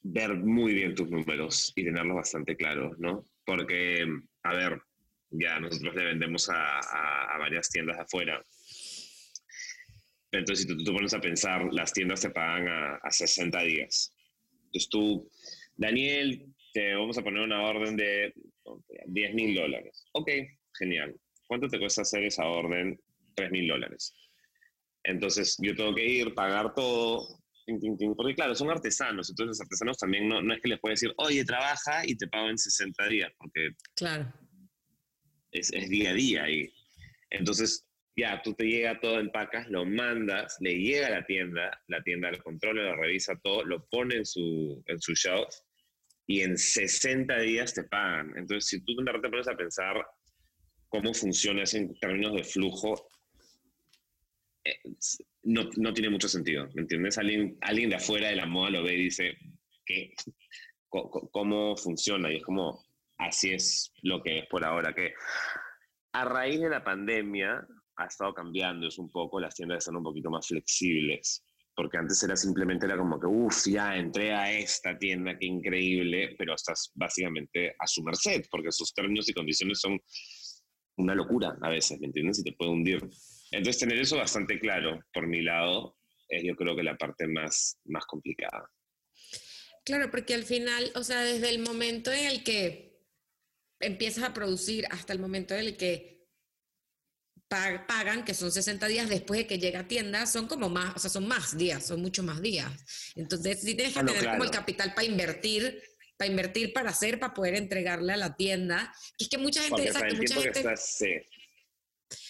ver 0.02 0.36
muy 0.36 0.74
bien 0.74 0.96
tus 0.96 1.12
números 1.12 1.74
y 1.76 1.84
tenerlos 1.84 2.16
bastante 2.16 2.56
claros, 2.56 2.98
¿no? 3.00 3.26
Porque, 3.46 4.08
a 4.44 4.54
ver, 4.54 4.82
ya 5.30 5.60
nosotros 5.60 5.94
le 5.96 6.06
vendemos 6.06 6.50
a, 6.50 7.38
varias 7.38 7.70
tiendas 7.70 8.00
afuera. 8.00 8.42
Entonces, 10.32 10.66
si 10.66 10.74
tú 10.74 10.82
te 10.82 10.92
pones 10.92 11.14
a 11.14 11.20
pensar, 11.20 11.68
las 11.74 11.92
tiendas 11.92 12.22
te 12.22 12.30
pagan 12.30 12.70
a, 12.70 12.96
a 12.96 13.12
60 13.12 13.62
días. 13.64 14.16
Entonces 14.68 14.90
tú, 14.90 15.30
Daniel, 15.76 16.46
te 16.74 16.96
vamos 16.96 17.18
a 17.18 17.24
poner 17.24 17.42
una 17.42 17.64
orden 17.64 17.96
de 17.96 18.34
10 19.08 19.34
mil 19.34 19.56
dólares. 19.56 20.06
Ok, 20.14 20.30
genial. 20.78 21.16
¿Cuánto 21.48 21.68
te 21.68 21.80
cuesta 21.80 22.04
hacer 22.04 22.24
esa 22.24 22.46
orden? 22.46 23.00
3 23.36 23.52
mil 23.52 23.68
dólares. 23.68 24.14
Entonces 25.04 25.58
yo 25.62 25.76
tengo 25.76 25.96
que 25.96 26.06
ir, 26.06 26.34
pagar 26.34 26.74
todo, 26.74 27.40
porque 28.16 28.36
claro, 28.36 28.56
son 28.56 28.70
artesanos, 28.70 29.30
entonces 29.30 29.48
los 29.48 29.62
artesanos 29.62 29.98
también 29.98 30.28
no, 30.28 30.42
no 30.42 30.54
es 30.54 30.62
que 30.62 30.70
les 30.70 30.80
pueda 30.80 30.94
decir, 30.94 31.14
oye, 31.18 31.46
trabaja 31.46 32.06
y 32.06 32.16
te 32.16 32.28
pago 32.28 32.50
en 32.50 32.58
60 32.58 33.08
días, 33.08 33.32
porque 33.38 33.70
claro. 33.96 34.32
es, 35.52 35.72
es 35.72 35.90
día 35.90 36.12
a 36.12 36.14
día. 36.14 36.50
Y, 36.50 36.74
entonces 37.30 37.86
ya, 38.16 38.42
tú 38.42 38.54
te 38.54 38.66
llega 38.66 39.00
todo, 39.00 39.20
empacas, 39.20 39.70
lo 39.70 39.86
mandas, 39.86 40.58
le 40.60 40.78
llega 40.78 41.08
a 41.08 41.12
la 41.12 41.26
tienda, 41.26 41.82
la 41.88 42.02
tienda 42.04 42.32
lo 42.32 42.40
controla, 42.40 42.84
lo 42.84 42.96
revisa 42.96 43.40
todo, 43.44 43.64
lo 43.64 43.86
pone 43.88 44.16
en 44.16 44.26
su, 44.26 44.84
en 44.88 45.00
su 45.00 45.14
shelf 45.14 45.54
y 46.30 46.42
en 46.42 46.56
60 46.56 47.40
días 47.40 47.74
te 47.74 47.86
pagan. 47.86 48.32
Entonces, 48.38 48.68
si 48.68 48.82
tú 48.82 48.94
de 48.96 49.30
pones 49.30 49.48
a 49.48 49.58
pensar 49.58 49.96
cómo 50.88 51.12
funciona 51.12 51.64
eso 51.64 51.78
en 51.78 51.98
términos 52.00 52.36
de 52.36 52.44
flujo, 52.44 53.10
eh, 54.64 54.80
no, 55.42 55.68
no, 55.78 55.92
tiene 55.92 56.12
mucho 56.12 56.28
sentido, 56.30 56.70
¿me 56.76 56.84
entiendes? 56.84 57.18
Alguien, 57.18 57.58
alguien 57.62 57.90
de 57.90 57.96
afuera 57.96 58.30
de 58.30 58.36
la 58.36 58.46
moda 58.46 58.70
lo 58.70 58.84
ve 58.84 58.94
y 58.94 59.04
dice, 59.06 59.36
¿qué? 59.84 60.14
¿Cómo 60.88 61.76
funciona? 61.76 62.32
Y 62.32 62.36
es 62.36 62.44
como, 62.44 62.86
así 63.18 63.54
es 63.54 63.92
lo 64.04 64.22
que 64.22 64.40
es 64.40 64.46
por 64.50 64.64
ahora, 64.64 64.94
que 64.94 65.16
a 66.14 66.26
raíz 66.26 66.60
de 66.62 66.70
la 66.70 66.84
pandemia 66.84 67.68
ha 67.96 68.06
estado 68.06 68.36
cambiando 68.36 68.88
es 68.88 69.00
un 69.00 69.12
poco, 69.12 69.40
las 69.40 69.56
tiendas 69.56 69.80
están 69.80 69.96
un 69.96 70.04
poquito 70.04 70.30
más 70.30 70.48
flexibles 70.48 71.44
porque 71.80 71.98
antes 71.98 72.22
era 72.24 72.36
simplemente 72.36 72.86
era 72.86 72.98
como 72.98 73.18
que, 73.18 73.26
uff, 73.26 73.66
ya 73.66 73.96
entré 73.96 74.34
a 74.34 74.52
esta 74.52 75.00
tienda, 75.00 75.38
qué 75.40 75.46
increíble, 75.46 76.36
pero 76.38 76.54
estás 76.54 76.92
básicamente 76.94 77.74
a 77.80 77.88
su 77.88 78.04
merced, 78.04 78.44
porque 78.52 78.70
sus 78.70 78.94
términos 78.94 79.30
y 79.30 79.34
condiciones 79.34 79.80
son 79.80 79.98
una 80.98 81.16
locura 81.16 81.58
a 81.62 81.70
veces, 81.70 81.98
¿me 82.02 82.08
entiendes? 82.08 82.40
Y 82.40 82.44
te 82.44 82.52
puede 82.52 82.72
hundir. 82.72 83.00
Entonces, 83.52 83.80
tener 83.80 83.98
eso 83.98 84.18
bastante 84.18 84.60
claro, 84.60 85.00
por 85.14 85.26
mi 85.26 85.42
lado, 85.42 85.96
es 86.28 86.44
yo 86.44 86.54
creo 86.58 86.76
que 86.76 86.84
la 86.84 86.98
parte 86.98 87.28
más, 87.28 87.80
más 87.86 88.06
complicada. 88.08 88.70
Claro, 89.86 90.12
porque 90.12 90.34
al 90.34 90.44
final, 90.44 90.92
o 90.96 91.04
sea, 91.06 91.22
desde 91.22 91.50
el 91.50 91.60
momento 91.60 92.12
en 92.12 92.26
el 92.26 92.44
que 92.44 93.06
empiezas 93.80 94.26
a 94.26 94.34
producir 94.34 94.84
hasta 94.92 95.14
el 95.14 95.20
momento 95.20 95.54
en 95.54 95.62
el 95.62 95.78
que 95.78 96.19
pagan, 97.50 98.24
que 98.24 98.34
son 98.34 98.52
60 98.52 98.88
días 98.88 99.10
después 99.10 99.40
de 99.40 99.48
que 99.48 99.58
llega 99.58 99.82
a 99.82 99.88
tienda, 99.88 100.26
son 100.28 100.48
como 100.48 100.70
más, 100.70 100.96
o 100.96 101.00
sea, 101.00 101.10
son 101.10 101.28
más 101.28 101.58
días, 101.58 101.86
son 101.86 102.02
mucho 102.02 102.22
más 102.24 102.42
días. 102.42 102.72
Entonces, 103.16 103.62
sí 103.62 103.76
tienes 103.76 103.94
que 103.96 104.04
tener 104.04 104.30
como 104.30 104.44
el 104.44 104.52
capital 104.52 104.94
para 104.94 105.08
invertir, 105.08 105.82
para 106.16 106.30
invertir, 106.30 106.74
para 106.74 106.92
hacer, 106.92 107.20
para 107.20 107.34
poder 107.34 107.56
entregarle 107.56 108.14
a 108.14 108.18
la 108.18 108.36
tienda. 108.36 108.94
Que 109.18 109.26
es 109.26 109.30
que 109.30 109.38
mucha 109.40 109.64
gente 109.64 109.82
piensa 109.82 110.08
que 110.08 110.16
mucha 110.16 110.42
gente... 110.42 110.64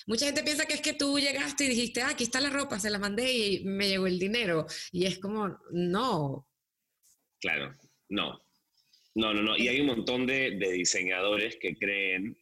Mucha 0.08 0.26
gente 0.26 0.44
piensa 0.44 0.66
que 0.66 0.74
es 0.74 0.82
que 0.82 0.94
tú 0.94 1.20
llegaste 1.20 1.66
y 1.66 1.70
dijiste, 1.70 2.02
ah, 2.02 2.10
aquí 2.10 2.24
está 2.24 2.42
la 2.42 2.50
ropa, 2.50 2.80
se 2.80 2.90
la 2.90 3.00
mandé 3.00 3.32
y 3.32 3.64
me 3.64 3.88
llegó 3.88 4.08
el 4.08 4.20
dinero. 4.20 4.66
Y 4.92 5.06
es 5.06 5.20
como, 5.20 5.58
no. 5.72 6.48
Claro, 7.40 7.78
no. 8.10 8.44
No, 9.16 9.34
no, 9.34 9.42
no. 9.42 9.56
Y 9.56 9.68
hay 9.68 9.80
un 9.82 9.88
montón 9.88 10.26
de, 10.26 10.58
de 10.58 10.72
diseñadores 10.72 11.58
que 11.58 11.76
creen 11.78 12.38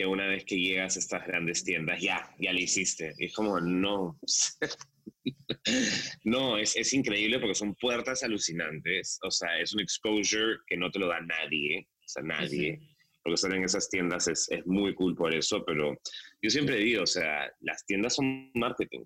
que 0.00 0.06
una 0.06 0.26
vez 0.26 0.46
que 0.46 0.56
llegas 0.56 0.96
a 0.96 0.98
estas 0.98 1.26
grandes 1.26 1.62
tiendas, 1.62 2.00
ya, 2.00 2.34
ya 2.38 2.54
lo 2.54 2.58
hiciste. 2.58 3.12
Y 3.18 3.26
es 3.26 3.34
como, 3.34 3.60
no. 3.60 4.18
no, 6.24 6.56
es, 6.56 6.74
es, 6.74 6.94
increíble 6.94 7.38
porque 7.38 7.54
son 7.54 7.74
puertas 7.74 8.22
alucinantes. 8.22 9.18
O 9.22 9.30
sea, 9.30 9.60
es 9.60 9.74
un 9.74 9.80
exposure 9.80 10.56
que 10.66 10.78
no 10.78 10.90
te 10.90 11.00
lo 11.00 11.08
da 11.08 11.20
nadie. 11.20 11.86
O 11.86 12.08
sea, 12.08 12.22
nadie. 12.22 12.80
Porque 13.22 13.34
estar 13.34 13.52
en 13.52 13.64
esas 13.64 13.90
tiendas 13.90 14.26
es, 14.28 14.50
es 14.50 14.66
muy 14.66 14.94
cool 14.94 15.14
por 15.14 15.34
eso, 15.34 15.62
pero 15.66 15.94
yo 16.40 16.48
siempre 16.48 16.76
digo, 16.76 17.02
o 17.02 17.06
sea, 17.06 17.52
las 17.60 17.84
tiendas 17.84 18.14
son 18.14 18.50
marketing. 18.54 19.04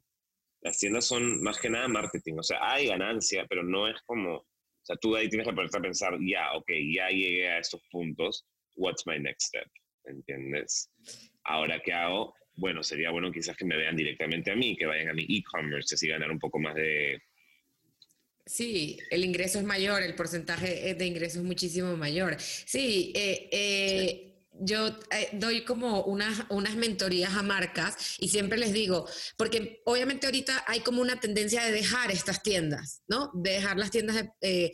Las 0.60 0.78
tiendas 0.78 1.06
son 1.06 1.42
más 1.42 1.58
que 1.58 1.70
nada 1.70 1.88
marketing. 1.88 2.34
O 2.38 2.44
sea, 2.44 2.58
hay 2.60 2.86
ganancia, 2.86 3.46
pero 3.48 3.64
no 3.64 3.88
es 3.88 4.00
como, 4.06 4.36
o 4.36 4.84
sea, 4.84 4.94
tú 4.98 5.16
ahí 5.16 5.28
tienes 5.28 5.48
que 5.48 5.54
ponerte 5.54 5.76
a 5.76 5.82
pensar, 5.82 6.16
ya, 6.20 6.52
ok, 6.52 6.70
ya 6.94 7.08
llegué 7.08 7.48
a 7.48 7.58
estos 7.58 7.82
puntos, 7.90 8.46
what's 8.76 9.04
my 9.08 9.18
next 9.18 9.48
step? 9.48 9.66
¿Entiendes? 10.06 10.90
Ahora, 11.44 11.80
¿qué 11.84 11.92
hago? 11.92 12.34
Bueno, 12.56 12.82
sería 12.82 13.10
bueno 13.10 13.32
quizás 13.32 13.56
que 13.56 13.64
me 13.64 13.76
vean 13.76 13.96
directamente 13.96 14.50
a 14.50 14.56
mí, 14.56 14.76
que 14.76 14.86
vayan 14.86 15.08
a 15.08 15.14
mi 15.14 15.24
e-commerce, 15.24 15.94
así 15.94 16.08
ganar 16.08 16.30
un 16.30 16.38
poco 16.38 16.58
más 16.58 16.74
de, 16.74 17.20
Sí, 18.46 18.98
el 19.10 19.24
ingreso 19.24 19.58
es 19.58 19.64
mayor, 19.64 20.02
el 20.02 20.14
porcentaje 20.14 20.94
de 20.94 21.06
ingreso 21.06 21.38
es 21.38 21.44
muchísimo 21.44 21.96
mayor. 21.96 22.36
Sí, 22.38 23.10
eh, 23.14 23.48
eh, 23.50 24.34
yo 24.60 24.88
eh, 25.10 25.30
doy 25.32 25.64
como 25.64 26.02
unas, 26.02 26.44
unas 26.50 26.76
mentorías 26.76 27.34
a 27.34 27.42
marcas 27.42 28.16
y 28.20 28.28
siempre 28.28 28.58
les 28.58 28.72
digo, 28.72 29.08
porque 29.36 29.80
obviamente 29.84 30.26
ahorita 30.26 30.64
hay 30.66 30.80
como 30.80 31.00
una 31.00 31.18
tendencia 31.18 31.64
de 31.64 31.72
dejar 31.72 32.10
estas 32.10 32.42
tiendas, 32.42 33.02
¿no? 33.08 33.30
De 33.34 33.52
dejar 33.52 33.78
las 33.78 33.90
tiendas 33.90 34.24
eh, 34.42 34.72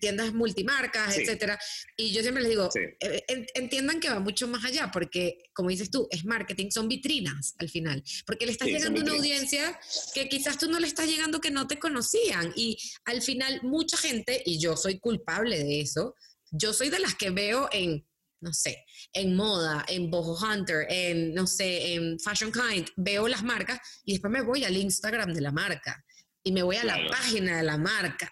tiendas 0.00 0.32
multimarcas, 0.32 1.16
etcétera. 1.16 1.58
Y 1.96 2.12
yo 2.12 2.22
siempre 2.22 2.42
les 2.42 2.50
digo, 2.50 2.68
eh, 2.74 3.24
entiendan 3.54 4.00
que 4.00 4.08
va 4.08 4.20
mucho 4.20 4.48
más 4.48 4.64
allá, 4.64 4.90
porque 4.92 5.38
como 5.52 5.68
dices 5.68 5.90
tú, 5.90 6.08
es 6.10 6.24
marketing, 6.24 6.70
son 6.70 6.88
vitrinas 6.88 7.54
al 7.58 7.68
final, 7.68 8.02
porque 8.26 8.46
le 8.46 8.52
estás 8.52 8.68
llegando 8.68 9.00
a 9.00 9.04
una 9.04 9.12
audiencia 9.12 9.78
que 10.14 10.28
quizás 10.28 10.58
tú 10.58 10.70
no 10.70 10.80
le 10.80 10.86
estás 10.86 11.06
llegando 11.06 11.40
que 11.40 11.50
no 11.50 11.66
te 11.66 11.78
conocían. 11.78 12.52
Y 12.56 12.76
al 13.04 13.22
final 13.22 13.60
mucha 13.62 13.96
gente, 13.96 14.42
y 14.44 14.58
yo 14.58 14.76
soy 14.76 14.98
culpable 14.98 15.58
de 15.58 15.80
eso, 15.80 16.14
yo 16.50 16.72
soy 16.72 16.90
de 16.90 16.98
las 16.98 17.14
que 17.14 17.30
veo 17.30 17.68
en 17.72 18.04
no 18.42 18.52
sé, 18.52 18.84
en 19.12 19.36
moda, 19.36 19.84
en 19.88 20.10
Boho 20.10 20.36
Hunter, 20.36 20.84
en, 20.88 21.32
no 21.32 21.46
sé, 21.46 21.94
en 21.94 22.18
Fashion 22.18 22.50
Kind, 22.50 22.88
veo 22.96 23.28
las 23.28 23.44
marcas 23.44 23.78
y 24.04 24.12
después 24.12 24.32
me 24.32 24.42
voy 24.42 24.64
al 24.64 24.76
Instagram 24.76 25.32
de 25.32 25.40
la 25.40 25.52
marca 25.52 26.04
y 26.42 26.52
me 26.52 26.62
voy 26.62 26.76
a 26.76 26.84
la 26.84 26.98
página 27.08 27.58
de 27.58 27.62
la 27.62 27.78
marca. 27.78 28.28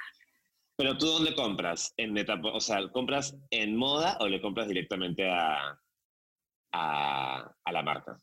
Pero 0.81 0.97
tú 0.97 1.09
dónde 1.09 1.35
compras? 1.35 1.93
En 1.99 2.17
o 2.43 2.61
sea, 2.63 2.89
¿compras 2.91 3.37
en 3.51 3.77
moda 3.77 4.17
o 4.19 4.27
le 4.27 4.41
compras 4.41 4.67
directamente 4.67 5.29
a, 5.29 5.79
a, 6.73 7.55
a 7.65 7.73
la 7.73 7.83
marca? 7.83 8.19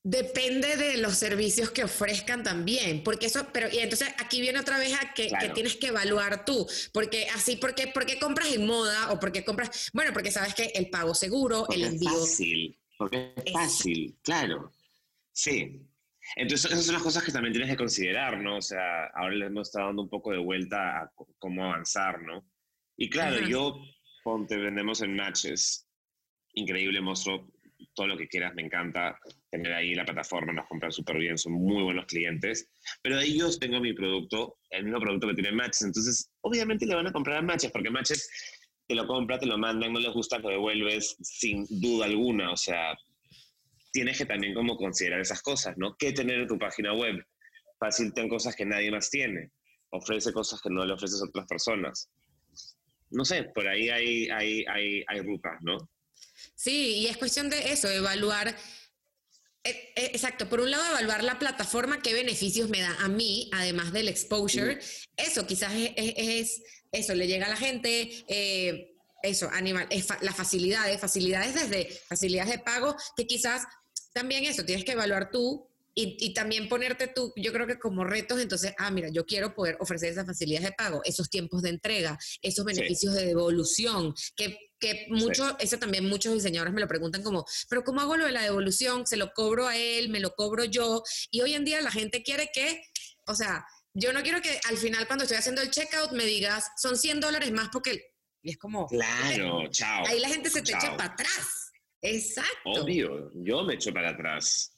Depende 0.00 0.76
de 0.76 0.98
los 0.98 1.14
servicios 1.14 1.72
que 1.72 1.82
ofrezcan 1.82 2.44
también, 2.44 3.02
porque 3.02 3.26
eso, 3.26 3.48
pero 3.52 3.68
y 3.68 3.78
entonces 3.80 4.14
aquí 4.18 4.40
viene 4.40 4.60
otra 4.60 4.78
vez 4.78 4.94
a 4.94 5.12
que, 5.12 5.28
tienes 5.52 5.74
que 5.74 5.88
evaluar 5.88 6.44
tú, 6.44 6.68
porque 6.92 7.26
así, 7.34 7.56
porque, 7.56 7.88
¿por 7.88 8.06
qué 8.06 8.20
compras 8.20 8.52
en 8.52 8.64
moda 8.64 9.10
o 9.10 9.18
porque 9.18 9.44
compras? 9.44 9.90
Bueno, 9.92 10.12
porque 10.12 10.30
sabes 10.30 10.54
que 10.54 10.66
el 10.76 10.88
pago 10.88 11.16
seguro, 11.16 11.66
el 11.70 11.82
envío. 11.82 12.10
Es 12.10 12.16
fácil, 12.16 12.78
porque 12.96 13.34
es 13.44 13.52
fácil, 13.52 14.16
claro. 14.22 14.70
Sí. 15.32 15.80
Entonces, 16.36 16.70
esas 16.70 16.84
son 16.84 16.94
las 16.94 17.02
cosas 17.02 17.24
que 17.24 17.32
también 17.32 17.52
tienes 17.52 17.70
que 17.70 17.76
considerar, 17.76 18.38
¿no? 18.38 18.56
O 18.56 18.62
sea, 18.62 19.06
ahora 19.14 19.34
le 19.34 19.46
hemos 19.46 19.68
estado 19.68 19.86
dando 19.86 20.02
un 20.02 20.08
poco 20.08 20.32
de 20.32 20.38
vuelta 20.38 21.02
a 21.02 21.12
cómo 21.38 21.64
avanzar, 21.64 22.22
¿no? 22.22 22.44
Y 22.96 23.08
claro, 23.08 23.46
yo, 23.46 23.80
ponte, 24.22 24.56
vendemos 24.56 25.00
en 25.02 25.16
matches. 25.16 25.86
Increíble, 26.54 27.00
monstruo 27.00 27.50
todo 27.94 28.06
lo 28.08 28.16
que 28.16 28.28
quieras, 28.28 28.54
me 28.54 28.62
encanta 28.62 29.18
tener 29.50 29.72
ahí 29.72 29.94
la 29.94 30.04
plataforma, 30.04 30.52
nos 30.52 30.66
compran 30.66 30.92
súper 30.92 31.18
bien, 31.18 31.38
son 31.38 31.52
muy 31.52 31.82
buenos 31.82 32.06
clientes, 32.06 32.70
pero 33.02 33.16
de 33.16 33.24
ellos 33.24 33.58
tengo 33.58 33.80
mi 33.80 33.92
producto, 33.92 34.58
el 34.70 34.84
mismo 34.84 35.00
producto 35.00 35.28
que 35.28 35.34
tiene 35.34 35.52
Matches, 35.52 35.82
entonces 35.82 36.30
obviamente 36.42 36.86
le 36.86 36.94
van 36.94 37.06
a 37.06 37.12
comprar 37.12 37.38
a 37.38 37.42
Matches, 37.42 37.70
porque 37.70 37.90
Matches 37.90 38.28
te 38.86 38.94
lo 38.94 39.06
compra, 39.06 39.38
te 39.38 39.46
lo 39.46 39.56
mandan, 39.58 39.92
no 39.92 40.00
les 40.00 40.12
gusta, 40.12 40.38
lo 40.38 40.48
devuelves 40.48 41.16
sin 41.20 41.64
duda 41.80 42.06
alguna, 42.06 42.52
o 42.52 42.56
sea, 42.56 42.96
tienes 43.92 44.18
que 44.18 44.26
también 44.26 44.54
como 44.54 44.76
considerar 44.76 45.20
esas 45.20 45.42
cosas, 45.42 45.76
¿no? 45.76 45.96
¿Qué 45.98 46.12
tener 46.12 46.40
en 46.40 46.48
tu 46.48 46.58
página 46.58 46.94
web? 46.94 47.16
Fácil, 47.78 48.12
ten 48.12 48.28
cosas 48.28 48.54
que 48.54 48.66
nadie 48.66 48.90
más 48.90 49.10
tiene, 49.10 49.50
ofrece 49.90 50.32
cosas 50.32 50.60
que 50.60 50.70
no 50.70 50.84
le 50.84 50.92
ofreces 50.92 51.20
a 51.22 51.28
otras 51.28 51.46
personas. 51.46 52.08
No 53.10 53.24
sé, 53.24 53.44
por 53.54 53.66
ahí 53.66 53.88
hay, 53.88 54.28
hay, 54.28 54.64
hay, 54.66 55.04
hay 55.06 55.20
rutas, 55.22 55.58
¿no? 55.62 55.78
Sí, 56.54 56.98
y 56.98 57.06
es 57.06 57.16
cuestión 57.16 57.50
de 57.50 57.72
eso, 57.72 57.88
evaluar. 57.88 58.48
Eh, 59.62 59.92
eh, 59.96 60.10
exacto, 60.12 60.48
por 60.48 60.60
un 60.60 60.70
lado 60.70 60.84
evaluar 60.90 61.24
la 61.24 61.38
plataforma, 61.38 62.00
qué 62.00 62.14
beneficios 62.14 62.70
me 62.70 62.80
da 62.80 62.96
a 63.00 63.08
mí, 63.08 63.50
además 63.52 63.92
del 63.92 64.08
exposure. 64.08 64.78
Eso 65.16 65.46
quizás 65.46 65.72
es, 65.74 66.62
eso, 66.92 67.14
le 67.14 67.26
llega 67.26 67.46
a 67.46 67.50
la 67.50 67.56
gente, 67.56 68.24
eh, 68.28 68.94
eso, 69.22 69.50
animal, 69.50 69.86
es 69.90 70.08
las 70.22 70.36
facilidades, 70.36 71.00
facilidades 71.00 71.54
desde 71.54 71.90
facilidades 72.08 72.52
de 72.52 72.58
pago, 72.58 72.96
que 73.16 73.26
quizás 73.26 73.64
también 74.12 74.44
eso, 74.44 74.64
tienes 74.64 74.84
que 74.84 74.92
evaluar 74.92 75.30
tú 75.30 75.66
y, 75.94 76.32
también 76.32 76.68
ponerte 76.68 77.08
tú, 77.08 77.32
yo 77.36 77.52
creo 77.52 77.66
que 77.66 77.78
como 77.78 78.04
retos, 78.04 78.40
entonces, 78.40 78.72
ah, 78.78 78.90
mira, 78.90 79.08
yo 79.10 79.26
quiero 79.26 79.54
poder 79.54 79.76
ofrecer 79.80 80.10
esas 80.10 80.24
facilidades 80.24 80.70
de 80.70 80.74
pago, 80.74 81.02
esos 81.04 81.28
tiempos 81.28 81.62
de 81.62 81.70
entrega, 81.70 82.18
esos 82.40 82.64
beneficios 82.64 83.12
de 83.14 83.26
devolución, 83.26 84.14
que 84.36 84.70
que 84.80 85.06
mucho, 85.10 85.56
eso 85.58 85.78
también 85.78 86.08
muchos 86.08 86.32
diseñadores 86.32 86.72
me 86.72 86.80
lo 86.80 86.88
preguntan 86.88 87.22
como, 87.22 87.44
pero 87.68 87.84
¿cómo 87.84 88.00
hago 88.00 88.16
lo 88.16 88.24
de 88.24 88.32
la 88.32 88.42
devolución? 88.42 89.06
¿Se 89.06 89.16
lo 89.16 89.32
cobro 89.34 89.68
a 89.68 89.76
él? 89.76 90.08
¿Me 90.08 90.20
lo 90.20 90.34
cobro 90.34 90.64
yo? 90.64 91.02
Y 91.30 91.42
hoy 91.42 91.54
en 91.54 91.64
día 91.64 91.80
la 91.82 91.90
gente 91.90 92.22
quiere 92.22 92.50
que, 92.52 92.82
o 93.26 93.34
sea, 93.34 93.64
yo 93.92 94.12
no 94.12 94.22
quiero 94.22 94.40
que 94.40 94.58
al 94.68 94.78
final 94.78 95.06
cuando 95.06 95.24
estoy 95.24 95.36
haciendo 95.36 95.60
el 95.60 95.70
checkout 95.70 96.12
me 96.12 96.24
digas, 96.24 96.64
son 96.78 96.96
100 96.96 97.20
dólares 97.20 97.52
más 97.52 97.68
porque... 97.70 98.14
Y 98.42 98.52
es 98.52 98.56
como... 98.56 98.86
Claro, 98.86 99.68
chao. 99.70 100.06
Ahí 100.06 100.18
la 100.18 100.28
gente 100.28 100.48
se 100.48 100.62
te 100.62 100.72
echa 100.72 100.96
para 100.96 101.12
atrás. 101.12 101.59
Exacto. 102.02 102.50
Obvio, 102.64 103.30
yo 103.34 103.62
me 103.64 103.74
echo 103.74 103.92
para 103.92 104.10
atrás. 104.10 104.76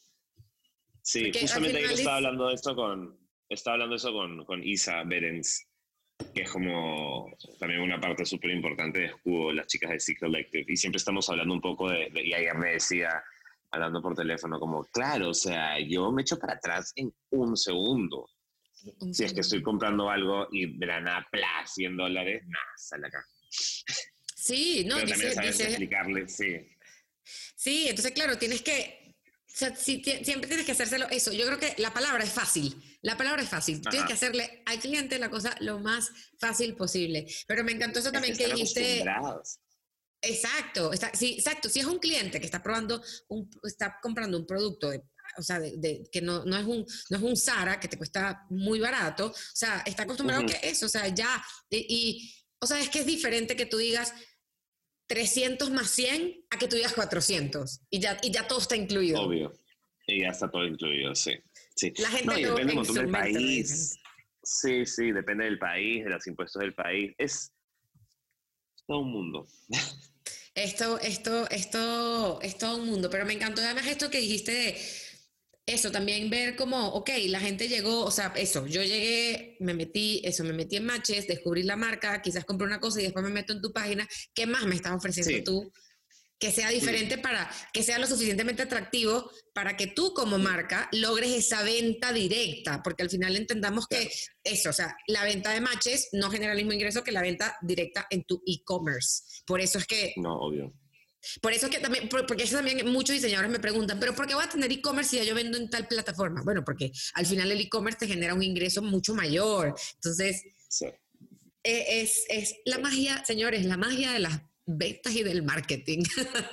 Sí, 1.03 1.33
justamente 1.33 1.79
ahí 1.79 1.95
estaba 1.95 2.17
hablando 2.17 2.49
de 2.49 2.55
esto 2.55 2.75
con, 2.75 3.19
estaba 3.49 3.75
hablando 3.75 3.97
eso 3.97 4.13
con, 4.13 4.45
con 4.45 4.63
Isa 4.63 5.03
Berens 5.05 5.67
que 6.35 6.43
es 6.43 6.51
como 6.51 7.35
también 7.59 7.81
una 7.81 8.01
parte 8.01 8.25
súper 8.25 8.51
importante 8.51 9.01
de 9.01 9.07
Escudo, 9.07 9.53
las 9.53 9.67
chicas 9.67 9.91
de 9.91 10.01
C 10.01 10.17
Collective. 10.17 10.65
Y 10.69 10.77
siempre 10.77 10.99
estamos 10.99 11.29
hablando 11.29 11.55
un 11.55 11.61
poco 11.61 11.91
de, 11.91 12.11
y 12.15 12.33
ayer 12.33 12.55
me 12.57 12.71
decía, 12.71 13.23
hablando 13.71 14.01
por 14.01 14.15
teléfono, 14.15 14.59
como, 14.59 14.85
claro, 14.85 15.31
o 15.31 15.35
sea, 15.35 15.79
yo 15.81 16.11
me 16.13 16.23
echo 16.23 16.39
para 16.39 16.55
atrás 16.55 16.93
en 16.97 17.13
un 17.31 17.57
segundo. 17.57 18.29
si 19.13 19.25
es 19.25 19.33
que 19.33 19.41
estoy 19.41 19.63
comprando 19.63 20.11
algo 20.11 20.49
y 20.51 20.79
de 20.79 20.87
la 20.87 21.01
nada, 21.01 21.27
100 21.65 21.97
dólares, 21.97 22.43
nada, 22.47 22.67
sale 22.77 23.07
acá. 23.09 23.25
Sí, 24.37 24.85
no, 24.87 24.97
Pero 24.97 25.07
dice, 25.07 25.41
dice, 25.41 25.65
explicarle, 25.65 26.29
sí. 26.29 26.69
Sí, 27.25 27.87
entonces, 27.89 28.13
claro, 28.13 28.39
tienes 28.39 28.63
que 28.63 29.03
o 29.53 29.55
sea, 29.55 29.77
siempre 29.77 30.47
tienes 30.47 30.65
que 30.65 30.73
hacérselo 30.73 31.07
eso. 31.11 31.31
Yo 31.31 31.45
creo 31.45 31.59
que 31.59 31.75
la 31.77 31.93
palabra 31.93 32.25
es 32.25 32.31
fácil. 32.31 32.75
La 33.03 33.19
palabra 33.19 33.43
es 33.43 33.51
fácil. 33.51 33.83
Tienes 33.83 34.07
que 34.07 34.15
hacerle 34.15 34.63
al 34.65 34.79
cliente 34.81 35.19
la 35.19 35.29
cosa 35.29 35.55
lo 35.61 35.79
más 35.79 36.11
fácil 36.39 36.75
posible. 36.75 37.27
Pero 37.47 37.63
me 37.63 37.73
encantó 37.73 37.99
eso 37.99 38.11
también 38.11 38.35
que, 38.35 38.47
dijiste. 38.47 39.05
Exacto, 40.23 40.91
sí, 41.13 41.35
exacto. 41.35 41.69
Si 41.69 41.81
es 41.81 41.87
un 41.87 41.99
cliente 41.99 42.41
que 42.41 42.47
está 42.47 42.63
probando, 42.63 43.03
un, 43.29 43.51
está 43.65 43.99
comprando 44.01 44.39
un 44.39 44.47
producto 44.47 44.91
o 45.37 45.43
sea, 45.43 45.61
de, 45.61 46.09
que 46.11 46.23
no, 46.23 46.45
no, 46.45 46.57
es 46.57 46.65
un, 46.65 46.87
no 47.11 47.17
es 47.17 47.23
un 47.23 47.37
Zara 47.37 47.81
que 47.81 47.89
te 47.89 47.99
cuesta 47.99 48.47
muy 48.51 48.81
barato, 48.81 49.29
o 49.29 49.35
sea, 49.55 49.83
está 49.87 50.03
acostumbrado 50.03 50.43
a 50.43 50.47
que 50.47 50.61
eso, 50.63 50.85
o 50.87 50.89
sea, 50.91 51.09
ya, 51.09 51.43
y, 51.71 52.35
o 52.61 52.67
sea, 52.67 52.79
es 52.79 52.91
que 52.91 53.01
es 53.01 53.07
diferente 53.07 53.57
que 53.57 53.65
tú 53.65 53.79
digas, 53.79 54.13
300 55.13 55.71
más 55.73 55.91
100 55.91 56.47
a 56.49 56.57
que 56.57 56.67
tú 56.69 56.77
digas 56.77 56.95
400 56.95 57.83
y 57.91 58.01
ya, 58.01 58.17
y 58.23 58.31
ya 58.31 58.49
todo 58.49 58.61
está 58.61 58.77
incluido. 58.77 59.21
Obvio. 59.21 59.53
Y 60.07 60.23
ya 60.23 60.29
está 60.29 60.51
todo 60.51 60.67
incluido, 60.67 61.15
sí. 61.15 61.33
sí. 61.77 61.93
La 61.99 62.09
gente 62.09 62.27
no, 62.27 62.39
y 62.39 62.45
depende 62.45 62.93
del 62.95 63.11
país. 63.11 63.99
Sí, 64.43 64.87
sí, 64.87 65.13
depende 65.13 65.45
del 65.45 65.59
país, 65.59 66.03
de 66.05 66.09
los 66.09 66.27
impuestos 66.27 66.63
del 66.63 66.73
país. 66.73 67.13
Es 67.19 67.53
todo 68.87 69.01
un 69.01 69.13
mundo. 69.13 69.47
Esto, 70.55 70.99
esto, 70.99 71.49
esto, 71.51 72.41
es 72.41 72.57
todo 72.57 72.77
un 72.77 72.87
mundo. 72.87 73.11
Pero 73.11 73.27
me 73.27 73.35
encantó 73.35 73.61
además 73.61 73.87
esto 73.87 74.11
que 74.11 74.19
dijiste 74.19 74.53
de 74.53 74.79
eso, 75.67 75.93
también 75.93 76.29
ver 76.29 76.57
como, 76.57 76.89
ok, 76.89 77.11
la 77.29 77.39
gente 77.39 77.69
llegó, 77.69 78.05
o 78.05 78.11
sea, 78.11 78.33
eso, 78.37 78.67
yo 78.67 78.83
llegué, 78.83 79.57
me 79.61 79.75
metí, 79.75 80.21
eso, 80.25 80.43
me 80.43 80.53
metí 80.53 80.77
en 80.77 80.87
matches, 80.87 81.29
descubrí 81.29 81.63
la 81.63 81.77
marca, 81.77 82.21
quizás 82.21 82.45
compré 82.45 82.67
una 82.67 82.81
cosa 82.81 83.01
y 83.01 83.05
después 83.05 83.25
me 83.25 83.31
meto 83.31 83.53
en 83.53 83.63
tu 83.63 83.73
página, 83.73 84.09
¿qué 84.35 84.47
más 84.47 84.67
me 84.67 84.75
estás 84.75 84.93
ofreciendo 84.93 85.45
tú? 85.45 85.73
Que 86.41 86.51
sea 86.51 86.71
diferente 86.71 87.19
para, 87.19 87.49
que 87.73 87.85
sea 87.85 88.01
lo 88.01 88.09
suficientemente 88.09 88.63
atractivo 88.63 89.31
para 89.55 89.77
que 89.77 89.87
tú 89.87 90.13
como 90.13 90.39
marca 90.39 90.89
logres 90.91 91.31
esa 91.31 91.63
venta 91.63 92.13
directa, 92.13 92.83
porque 92.83 93.05
al 93.05 93.11
final 93.11 93.37
entendamos 93.37 93.87
que 93.87 94.11
eso, 94.43 94.71
o 94.71 94.73
sea, 94.73 94.97
la 95.07 95.23
venta 95.23 95.53
de 95.53 95.61
matches 95.61 96.09
no 96.11 96.29
genera 96.29 96.53
el 96.53 96.59
mismo 96.59 96.73
ingreso 96.73 97.05
que 97.05 97.13
la 97.13 97.23
venta 97.23 97.57
directa 97.63 98.09
en 98.11 98.25
tu 98.25 98.43
e-commerce. 98.45 99.23
Por 99.47 99.61
eso 99.61 99.79
es 99.79 99.87
que... 99.87 100.15
No, 100.17 100.41
obvio 100.41 100.75
por 101.41 101.53
eso 101.53 101.71
que 101.71 101.79
también, 101.79 102.09
porque 102.09 102.45
eso 102.45 102.57
también 102.57 102.87
muchos 102.91 103.15
diseñadores 103.15 103.51
me 103.51 103.61
preguntan, 103.61 103.99
pero 104.01 104.15
¿por 104.15 104.27
qué 104.27 104.35
voy 104.35 104.45
a 104.45 104.49
tener 104.49 104.71
e-commerce 104.73 105.11
si 105.11 105.17
ya 105.17 105.25
yo 105.25 105.35
vendo 105.35 105.57
en 105.59 105.71
tal 105.71 105.87
plataforma? 105.87 106.43
Bueno, 106.43 106.65
porque 106.65 106.93
al 107.15 107.27
final 107.27 107.51
el 107.51 107.61
e-commerce 107.61 108.01
te 108.01 108.09
genera 108.09 108.35
un 108.35 108.43
ingreso 108.43 108.83
mucho 108.83 109.15
mayor. 109.15 109.75
Entonces, 109.95 110.43
e, 111.63 112.03
es, 112.03 112.25
es, 112.29 112.57
la 112.65 112.79
magia, 112.79 113.25
señores, 113.25 113.65
la 113.65 113.77
magia 113.77 114.13
de 114.13 114.19
las 114.19 114.41
ventas 114.67 115.15
y 115.15 115.23
del 115.23 115.43
marketing. 115.43 116.03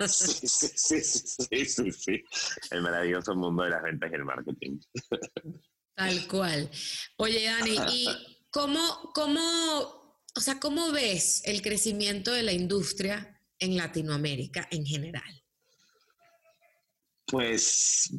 Sí, 0.07 0.47
sí, 0.47 1.01
sí, 1.01 1.65
sí, 1.65 1.91
sí, 1.91 2.23
El 2.71 2.81
maravilloso 2.81 3.35
mundo 3.35 3.63
de 3.63 3.71
las 3.71 3.83
ventas 3.83 4.11
y 4.11 4.15
el 4.15 4.25
marketing. 4.25 4.79
Tal 5.95 6.27
cual. 6.27 6.69
Oye, 7.17 7.45
Dani, 7.45 7.77
¿y 7.91 8.07
cómo, 8.51 9.11
cómo, 9.13 10.25
o 10.35 10.41
sea, 10.41 10.59
cómo 10.59 10.91
ves 10.91 11.41
el 11.45 11.61
crecimiento 11.61 12.31
de 12.31 12.43
la 12.43 12.53
industria 12.53 13.38
en 13.59 13.77
Latinoamérica 13.77 14.67
en 14.71 14.85
general? 14.85 15.43
Pues 17.25 18.11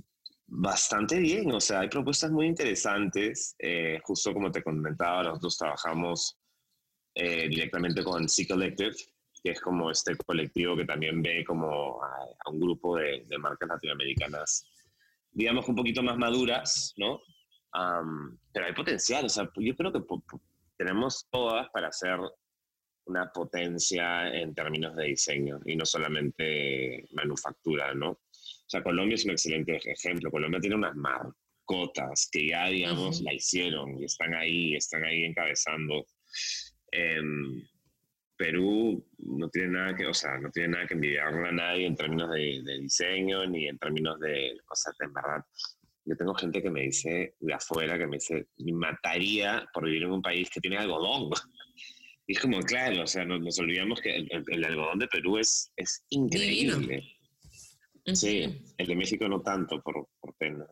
Bastante 0.53 1.21
bien, 1.21 1.53
o 1.53 1.61
sea, 1.61 1.79
hay 1.79 1.89
propuestas 1.89 2.33
muy 2.33 2.47
interesantes. 2.47 3.55
Eh, 3.61 4.01
justo 4.03 4.35
como 4.35 4.51
te 4.51 4.65
comentaba, 4.65 5.23
nosotros 5.23 5.57
trabajamos 5.57 6.37
eh, 7.15 7.49
directamente 7.49 8.03
con 8.03 8.29
C 8.29 8.49
Collective, 8.49 8.97
que 9.45 9.53
es 9.53 9.61
como 9.61 9.93
este 9.93 10.17
colectivo 10.17 10.77
que 10.77 10.85
también 10.85 11.23
ve 11.23 11.45
como 11.47 12.03
a, 12.03 12.51
un 12.51 12.59
grupo 12.59 12.97
de, 12.97 13.25
marcas 13.39 13.69
latinoamericanas, 13.69 14.67
digamos 15.31 15.69
un 15.69 15.77
poquito 15.77 16.03
más 16.03 16.19
maduras, 16.19 16.95
¿no? 16.97 17.21
pero 18.53 18.67
hay 18.67 18.73
potencial, 18.73 19.27
o 19.27 19.29
sea, 19.29 19.49
yo 19.55 19.77
creo 19.77 19.93
que 19.93 20.01
tenemos 20.77 21.29
todas 21.31 21.69
para 21.71 21.87
hacer 21.87 22.19
una 23.07 23.31
potencia 23.33 24.33
en 24.33 24.55
términos 24.55 24.95
de 24.97 25.07
diseño 25.07 25.61
y 25.65 25.77
no 25.77 25.85
solamente 25.85 27.07
manufactura, 27.13 27.95
¿no? 27.95 28.11
O 28.11 28.69
sea, 28.71 28.83
Colombia 28.83 29.17
es 29.17 29.25
un 29.25 29.33
excelente 29.33 29.81
ejemplo. 29.85 30.31
Colombia 30.31 30.61
tiene 30.61 30.77
unas 30.77 30.95
marcotas 30.95 32.29
que 32.31 32.49
ya, 32.49 32.69
digamos, 32.69 33.21
la 33.23 33.35
hicieron 33.35 33.99
y 33.99 34.05
están 34.05 34.35
ahí, 34.35 34.77
están 34.77 35.05
ahí 35.05 35.25
encabezando. 35.25 36.07
Em, 36.93 37.63
Perú 38.37 39.05
no 39.19 39.51
tiene 39.51 39.69
nada 39.69 39.95
que, 39.95 40.07
o 40.07 40.15
sea, 40.15 40.39
no 40.39 40.51
tiene 40.51 40.69
nada 40.69 40.87
que 40.87 40.95
envidiarle 40.95 41.49
a 41.49 41.53
nadie 41.53 41.87
en 41.87 41.95
términos 41.95 42.31
de, 42.31 42.63
diseño 42.81 43.47
ni 43.47 43.69
en 43.69 43.77
términos 43.79 44.19
de, 44.21 44.57
sea, 44.73 44.93
en 45.01 45.13
verdad, 45.13 45.45
yo 46.05 46.17
tengo 46.17 46.35
gente 46.35 46.63
que 46.63 46.71
me 46.71 46.83
dice 46.83 47.35
de 47.39 47.53
afuera, 47.53 47.99
que 47.99 48.07
me 48.07 48.17
dice, 48.17 48.47
me 48.59 48.73
mataría 48.73 49.69
por 49.75 49.85
vivir 49.85 50.05
en 50.05 50.13
un 50.13 50.23
país 50.23 50.49
que 50.49 50.61
tiene 50.61 50.79
algodón. 50.79 51.31
Y 52.31 52.35
es 52.35 52.39
como, 52.39 52.61
claro, 52.61 53.03
o 53.03 53.07
sea, 53.09 53.25
nos, 53.25 53.59
olvidamos 53.59 54.01
que 54.01 54.15
el, 54.15 54.65
algodón 54.65 55.01
de 55.01 55.09
Perú 55.09 55.39
es, 55.39 55.73
es 55.75 56.05
increíble. 56.11 57.03
Sí, 58.15 58.63
el 58.79 58.87
de 58.87 58.95
México 58.95 59.29
no 59.29 59.43
tanto, 59.43 59.83
por, 59.83 60.07
por 60.21 60.37
penas. 60.37 60.69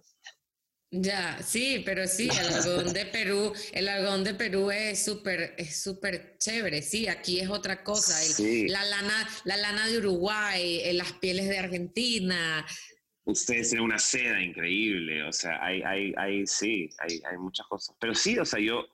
Ya, 0.93 1.43
sí, 1.43 1.83
pero 1.85 2.07
sí, 2.07 2.29
el 2.31 2.55
algodón 2.55 2.93
de 2.93 3.07
Perú, 3.07 3.53
el 3.73 3.89
algodón 3.89 4.23
de 4.23 4.35
Perú 4.35 4.71
es 4.71 5.05
súper, 5.05 5.57
es 5.59 5.83
súper 5.83 6.37
chévere, 6.39 6.81
sí, 6.81 7.09
aquí 7.09 7.41
es 7.41 7.49
otra 7.49 7.83
cosa, 7.83 8.15
la 8.39 8.85
lana, 8.85 9.29
la 9.45 9.57
lana 9.57 9.89
de 9.89 9.99
Uruguay, 9.99 10.83
eh, 10.85 10.93
las 10.93 11.13
pieles 11.15 11.49
de 11.49 11.59
Argentina. 11.59 12.65
Ustedes 13.25 13.71
tienen 13.71 13.85
una 13.85 13.99
seda 13.99 14.41
increíble, 14.41 15.25
o 15.25 15.33
sea, 15.33 15.59
hay, 15.61 15.83
hay, 15.83 16.15
hay 16.17 16.47
sí, 16.47 16.89
hay, 17.01 17.21
hay 17.29 17.37
muchas 17.37 17.67
cosas. 17.67 17.97
Pero 17.99 18.15
sí, 18.15 18.39
o 18.39 18.45
sea, 18.45 18.61
yo, 18.61 18.87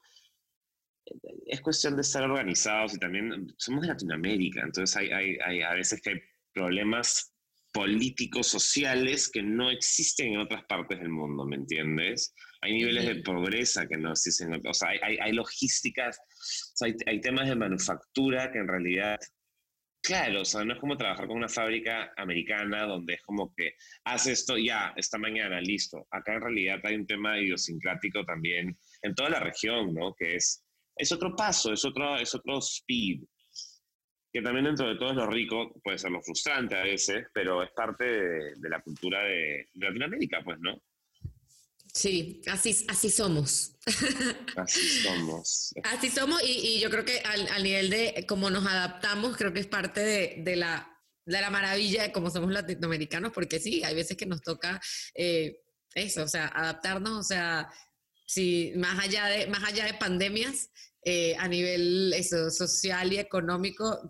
es 1.46 1.61
cuestión 1.61 1.96
de 1.96 2.02
estar 2.02 2.22
organizados 2.22 2.94
y 2.94 2.98
también 2.98 3.55
somos 3.59 3.82
de 3.82 3.88
Latinoamérica, 3.88 4.62
entonces 4.62 4.96
hay, 4.96 5.11
hay, 5.11 5.36
hay 5.44 5.62
a 5.62 5.74
veces 5.74 6.00
que 6.00 6.11
hay 6.11 6.20
problemas 6.52 7.34
políticos, 7.74 8.46
sociales 8.46 9.28
que 9.28 9.42
no 9.42 9.68
existen 9.68 10.34
en 10.34 10.38
otras 10.38 10.64
partes 10.66 11.00
del 11.00 11.09
mundo, 11.09 11.44
¿me 11.44 11.57
entiendes? 11.57 12.32
Hay 12.61 12.72
niveles 12.72 13.05
de 13.05 13.16
pobreza 13.16 13.88
que 13.88 13.96
no 13.96 14.12
existen, 14.12 14.62
o 14.64 14.72
sea, 14.72 14.90
hay, 14.90 15.18
hay, 15.20 15.32
logísticas, 15.32 16.20
hay, 16.80 16.94
hay, 17.07 17.20
temas 17.20 17.48
de 17.48 17.57
manufactura 17.57 18.52
que 18.52 18.59
en 18.61 18.68
realidad, 18.68 19.18
claro, 20.00 20.42
o 20.42 20.44
sea, 20.44 20.64
no 20.64 20.74
es 20.74 20.78
como 20.78 20.96
trabajar 20.96 21.26
con 21.26 21.36
una 21.36 21.48
fábrica 21.48 22.12
americana 22.16 22.84
donde 22.86 23.14
es 23.14 23.22
como 23.22 23.52
que 23.57 23.72
haz 24.05 24.28
esto 24.28 24.57
ya, 24.57 24.94
esta 24.96 25.18
mañana, 25.18 25.61
listo. 25.61 26.07
Acá 26.12 26.34
en 26.34 26.42
realidad 26.42 26.78
hay 26.84 26.94
un 26.94 27.07
tema 27.09 27.40
idiosincrático 27.40 28.24
también 28.24 28.78
en 29.02 29.14
toda 29.16 29.30
la 29.30 29.40
región, 29.40 29.92
¿no? 29.92 30.14
Que 30.14 30.36
es, 30.36 30.63
es 30.97 31.12
otro 31.12 31.34
paso, 31.34 31.72
es 31.72 31.84
otro, 31.84 32.16
es 32.16 32.34
otro 32.34 32.59
speed 32.59 33.20
que 34.34 34.42
también 34.42 34.64
dentro 34.64 34.88
de 34.88 34.97
todo 34.97 35.11
es 35.11 35.16
lo 35.16 35.28
rico, 35.28 35.72
puede 35.80 35.97
ser 35.97 36.11
lo 36.11 36.20
frustrante 36.20 36.76
a 36.76 36.82
veces, 36.82 37.28
pero 37.32 37.62
es 37.62 37.70
parte 37.70 38.05
de, 38.05 38.68
la 38.68 38.82
cultura 38.82 39.22
de, 39.22 39.68
Latinoamérica, 39.74 40.42
pues, 40.45 40.59
¿no? 40.59 40.76
Sí, 41.92 42.42
así, 42.51 42.84
así 42.88 43.11
somos. 43.11 43.76
Así 44.57 44.80
somos. 45.05 45.72
Así 45.84 46.11
somos 46.11 46.42
y, 46.42 46.80
yo 46.80 46.90
creo 46.90 47.05
que 47.05 47.20
al, 47.20 47.62
nivel 47.62 47.90
de 47.90 48.24
cómo 48.26 48.51
nos 48.51 48.66
adaptamos, 48.66 49.36
creo 49.36 49.53
que 49.53 49.61
es 49.61 49.68
parte 49.68 50.01
de, 50.01 50.57
la, 50.57 50.90
de 51.24 51.40
la 51.40 51.51
maravilla 51.51 52.03
de 52.03 52.11
cómo 52.11 52.28
somos 52.28 52.51
latinoamericanos, 52.51 53.30
porque 53.30 53.61
sí, 53.61 53.84
hay 53.84 53.95
veces 53.95 54.16
que 54.16 54.26
nos 54.26 54.42
toca 54.42 54.80
eh, 55.14 55.61
eso, 55.95 56.24
o 56.24 56.28
sea, 56.28 56.49
adaptarnos, 56.49 57.20
o 57.20 57.22
sea, 57.22 57.70
si 58.27 58.72
más 58.77 58.99
allá 58.99 59.27
de, 59.27 59.47
más 59.47 59.64
allá 59.64 59.85
de 59.87 59.95
pandemias, 59.95 60.70
eh, 61.05 61.37
a 61.39 61.49
nivel 61.49 62.14
eso, 62.14 62.51
social 62.51 63.12
y 63.12 63.18
económico, 63.18 64.09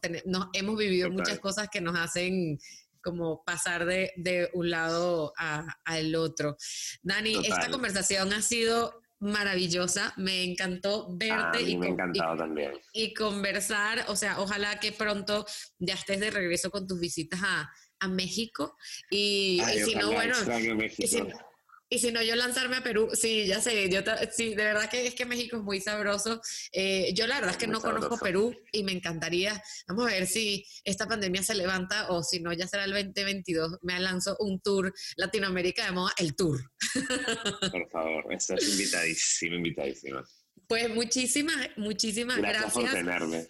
hemos 0.53 0.79
vivido 0.79 1.11
muchas 1.11 1.41
cosas 1.41 1.69
que 1.69 1.81
nos 1.81 1.99
hacen 1.99 2.59
como 3.03 3.45
pasar 3.45 3.85
de, 3.85 4.12
de 4.17 4.49
un 4.55 4.71
lado 4.71 5.33
al 5.37 6.15
otro. 6.15 6.57
Dani, 7.03 7.37
esta 7.45 7.69
conversación 7.71 8.33
ha 8.33 8.41
sido 8.43 9.03
maravillosa, 9.19 10.12
me 10.17 10.45
encantó 10.45 11.09
verte 11.17 11.62
y, 11.62 11.77
me 11.77 11.95
también. 11.95 12.73
y 12.93 13.15
conversar, 13.15 14.05
o 14.09 14.17
sea, 14.17 14.41
ojalá 14.41 14.79
que 14.81 14.93
pronto 14.93 15.47
ya 15.79 15.95
estés 15.95 16.21
de 16.21 16.31
regreso 16.31 16.71
con 16.71 16.87
tus 16.87 17.01
visitas 17.01 17.41
a, 17.43 17.71
a 18.01 18.09
México 18.09 18.77
y, 19.11 19.61
si 19.85 19.95
no, 19.95 20.12
bueno, 20.12 20.37
y 20.99 21.07
si 21.07 21.23
no, 22.12 22.22
yo 22.22 22.34
lanzarme 22.36 22.76
a 22.76 22.82
Perú, 22.82 23.11
sí, 23.12 23.47
ya 23.47 23.61
sé, 23.61 23.88
yo 23.90 24.01
sí, 24.32 24.55
de 24.55 24.64
verdad 24.64 24.90
que 24.90 25.07
es 25.07 25.14
que 25.14 25.26
México 25.26 25.57
es 25.57 25.62
muy 25.62 25.80
sabroso. 25.80 26.40
Eh, 26.72 27.12
yo 27.14 27.26
la 27.26 27.36
verdad 27.36 27.53
es 27.53 27.57
que 27.57 27.66
no 27.66 27.80
conozco 27.80 28.18
Perú 28.18 28.55
y 28.72 28.84
me 28.84 28.92
encantaría, 28.92 29.62
vamos 29.88 30.07
a 30.07 30.11
ver 30.11 30.26
si 30.26 30.64
esta 30.84 31.07
pandemia 31.07 31.42
se 31.42 31.55
levanta 31.55 32.11
o 32.11 32.22
si 32.22 32.40
no, 32.40 32.53
ya 32.53 32.66
será 32.66 32.84
el 32.84 32.92
2022, 32.92 33.78
me 33.82 33.99
lanzo 34.01 34.36
un 34.40 34.61
tour 34.61 34.92
Latinoamérica 35.16 35.86
de 35.86 35.92
moda, 35.92 36.12
el 36.18 36.34
tour. 36.34 36.61
Por 37.72 37.90
favor, 37.90 38.32
estás 38.32 38.62
invitadísima, 38.66 39.57
invitadísima. 39.57 40.24
Pues 40.66 40.88
muchísimas, 40.95 41.68
muchísimas 41.76 42.38
gracias. 42.38 42.74
Gracias 42.74 42.84
por 42.84 42.92
tenerme. 42.92 43.49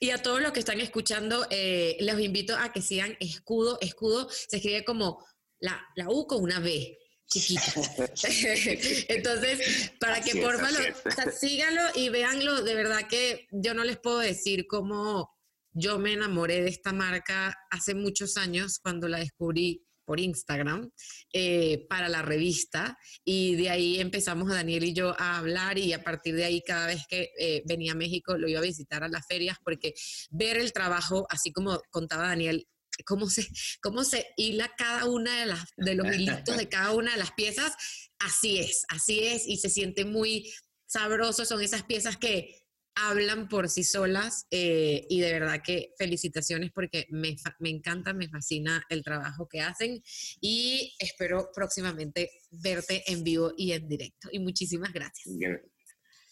Y 0.00 0.10
a 0.10 0.20
todos 0.20 0.42
los 0.42 0.52
que 0.52 0.60
están 0.60 0.80
escuchando, 0.80 1.46
eh, 1.50 1.96
les 2.00 2.18
invito 2.20 2.56
a 2.56 2.72
que 2.72 2.82
sigan 2.82 3.16
Escudo. 3.20 3.78
Escudo 3.80 4.28
se 4.30 4.56
escribe 4.56 4.84
como 4.84 5.24
la, 5.58 5.80
la 5.94 6.10
U 6.10 6.26
con 6.26 6.42
una 6.42 6.60
B 6.60 6.98
chiquita. 7.26 7.72
Entonces, 9.08 9.92
para 10.00 10.20
que 10.20 10.40
porfa 10.40 10.70
lo, 10.70 11.32
síganlo 11.32 11.82
y 11.94 12.08
véanlo, 12.08 12.62
de 12.62 12.74
verdad 12.74 13.08
que 13.08 13.46
yo 13.50 13.74
no 13.74 13.84
les 13.84 13.98
puedo 13.98 14.18
decir 14.18 14.66
cómo 14.66 15.34
yo 15.72 15.98
me 15.98 16.14
enamoré 16.14 16.62
de 16.62 16.70
esta 16.70 16.92
marca 16.92 17.54
hace 17.70 17.94
muchos 17.94 18.36
años 18.36 18.78
cuando 18.82 19.08
la 19.08 19.18
descubrí 19.18 19.86
por 20.06 20.20
Instagram 20.20 20.90
eh, 21.32 21.84
para 21.88 22.08
la 22.08 22.22
revista 22.22 22.96
y 23.24 23.56
de 23.56 23.70
ahí 23.70 24.00
empezamos 24.00 24.50
a 24.50 24.54
Daniel 24.54 24.84
y 24.84 24.94
yo 24.94 25.14
a 25.18 25.36
hablar 25.36 25.78
y 25.78 25.92
a 25.92 26.02
partir 26.02 26.36
de 26.36 26.44
ahí 26.44 26.62
cada 26.62 26.86
vez 26.86 27.02
que 27.08 27.30
eh, 27.38 27.62
venía 27.66 27.92
a 27.92 27.96
México 27.96 28.38
lo 28.38 28.48
iba 28.48 28.60
a 28.60 28.62
visitar 28.62 29.02
a 29.02 29.08
las 29.08 29.26
ferias 29.26 29.58
porque 29.62 29.94
ver 30.30 30.56
el 30.56 30.72
trabajo, 30.72 31.26
así 31.28 31.52
como 31.52 31.80
contaba 31.90 32.28
Daniel, 32.28 32.66
cómo 33.04 33.28
se, 33.28 33.46
cómo 33.82 34.04
se 34.04 34.26
hila 34.36 34.72
cada 34.76 35.06
una 35.06 35.40
de, 35.40 35.46
las, 35.46 35.64
de 35.76 35.94
los 35.94 36.14
hilitos 36.14 36.56
de 36.56 36.68
cada 36.68 36.92
una 36.92 37.12
de 37.12 37.18
las 37.18 37.32
piezas, 37.32 37.74
así 38.18 38.58
es, 38.58 38.84
así 38.88 39.20
es, 39.24 39.46
y 39.46 39.58
se 39.58 39.68
siente 39.68 40.04
muy 40.04 40.52
sabroso, 40.86 41.44
son 41.44 41.62
esas 41.62 41.82
piezas 41.82 42.16
que 42.16 42.66
hablan 42.96 43.48
por 43.48 43.68
sí 43.68 43.84
solas 43.84 44.46
eh, 44.50 45.06
y 45.10 45.20
de 45.20 45.32
verdad 45.32 45.60
que 45.62 45.92
felicitaciones 45.98 46.72
porque 46.72 47.06
me, 47.10 47.36
me, 47.58 47.68
encanta, 47.68 48.14
me 48.14 48.28
fascina 48.28 48.82
el 48.88 49.04
trabajo 49.04 49.46
que 49.48 49.60
hacen 49.60 50.02
y 50.40 50.96
espero 50.98 51.50
próximamente 51.54 52.30
verte 52.50 53.02
en 53.06 53.22
vivo 53.22 53.52
y 53.56 53.72
en 53.72 53.86
directo. 53.86 54.28
Y 54.32 54.38
muchísimas 54.38 54.92
gracias. 54.92 55.36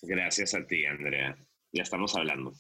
Gracias 0.03 0.55
a 0.55 0.67
ti, 0.67 0.87
Andrea. 0.87 1.37
Ya 1.73 1.83
estamos 1.83 2.15
hablando. 2.17 2.55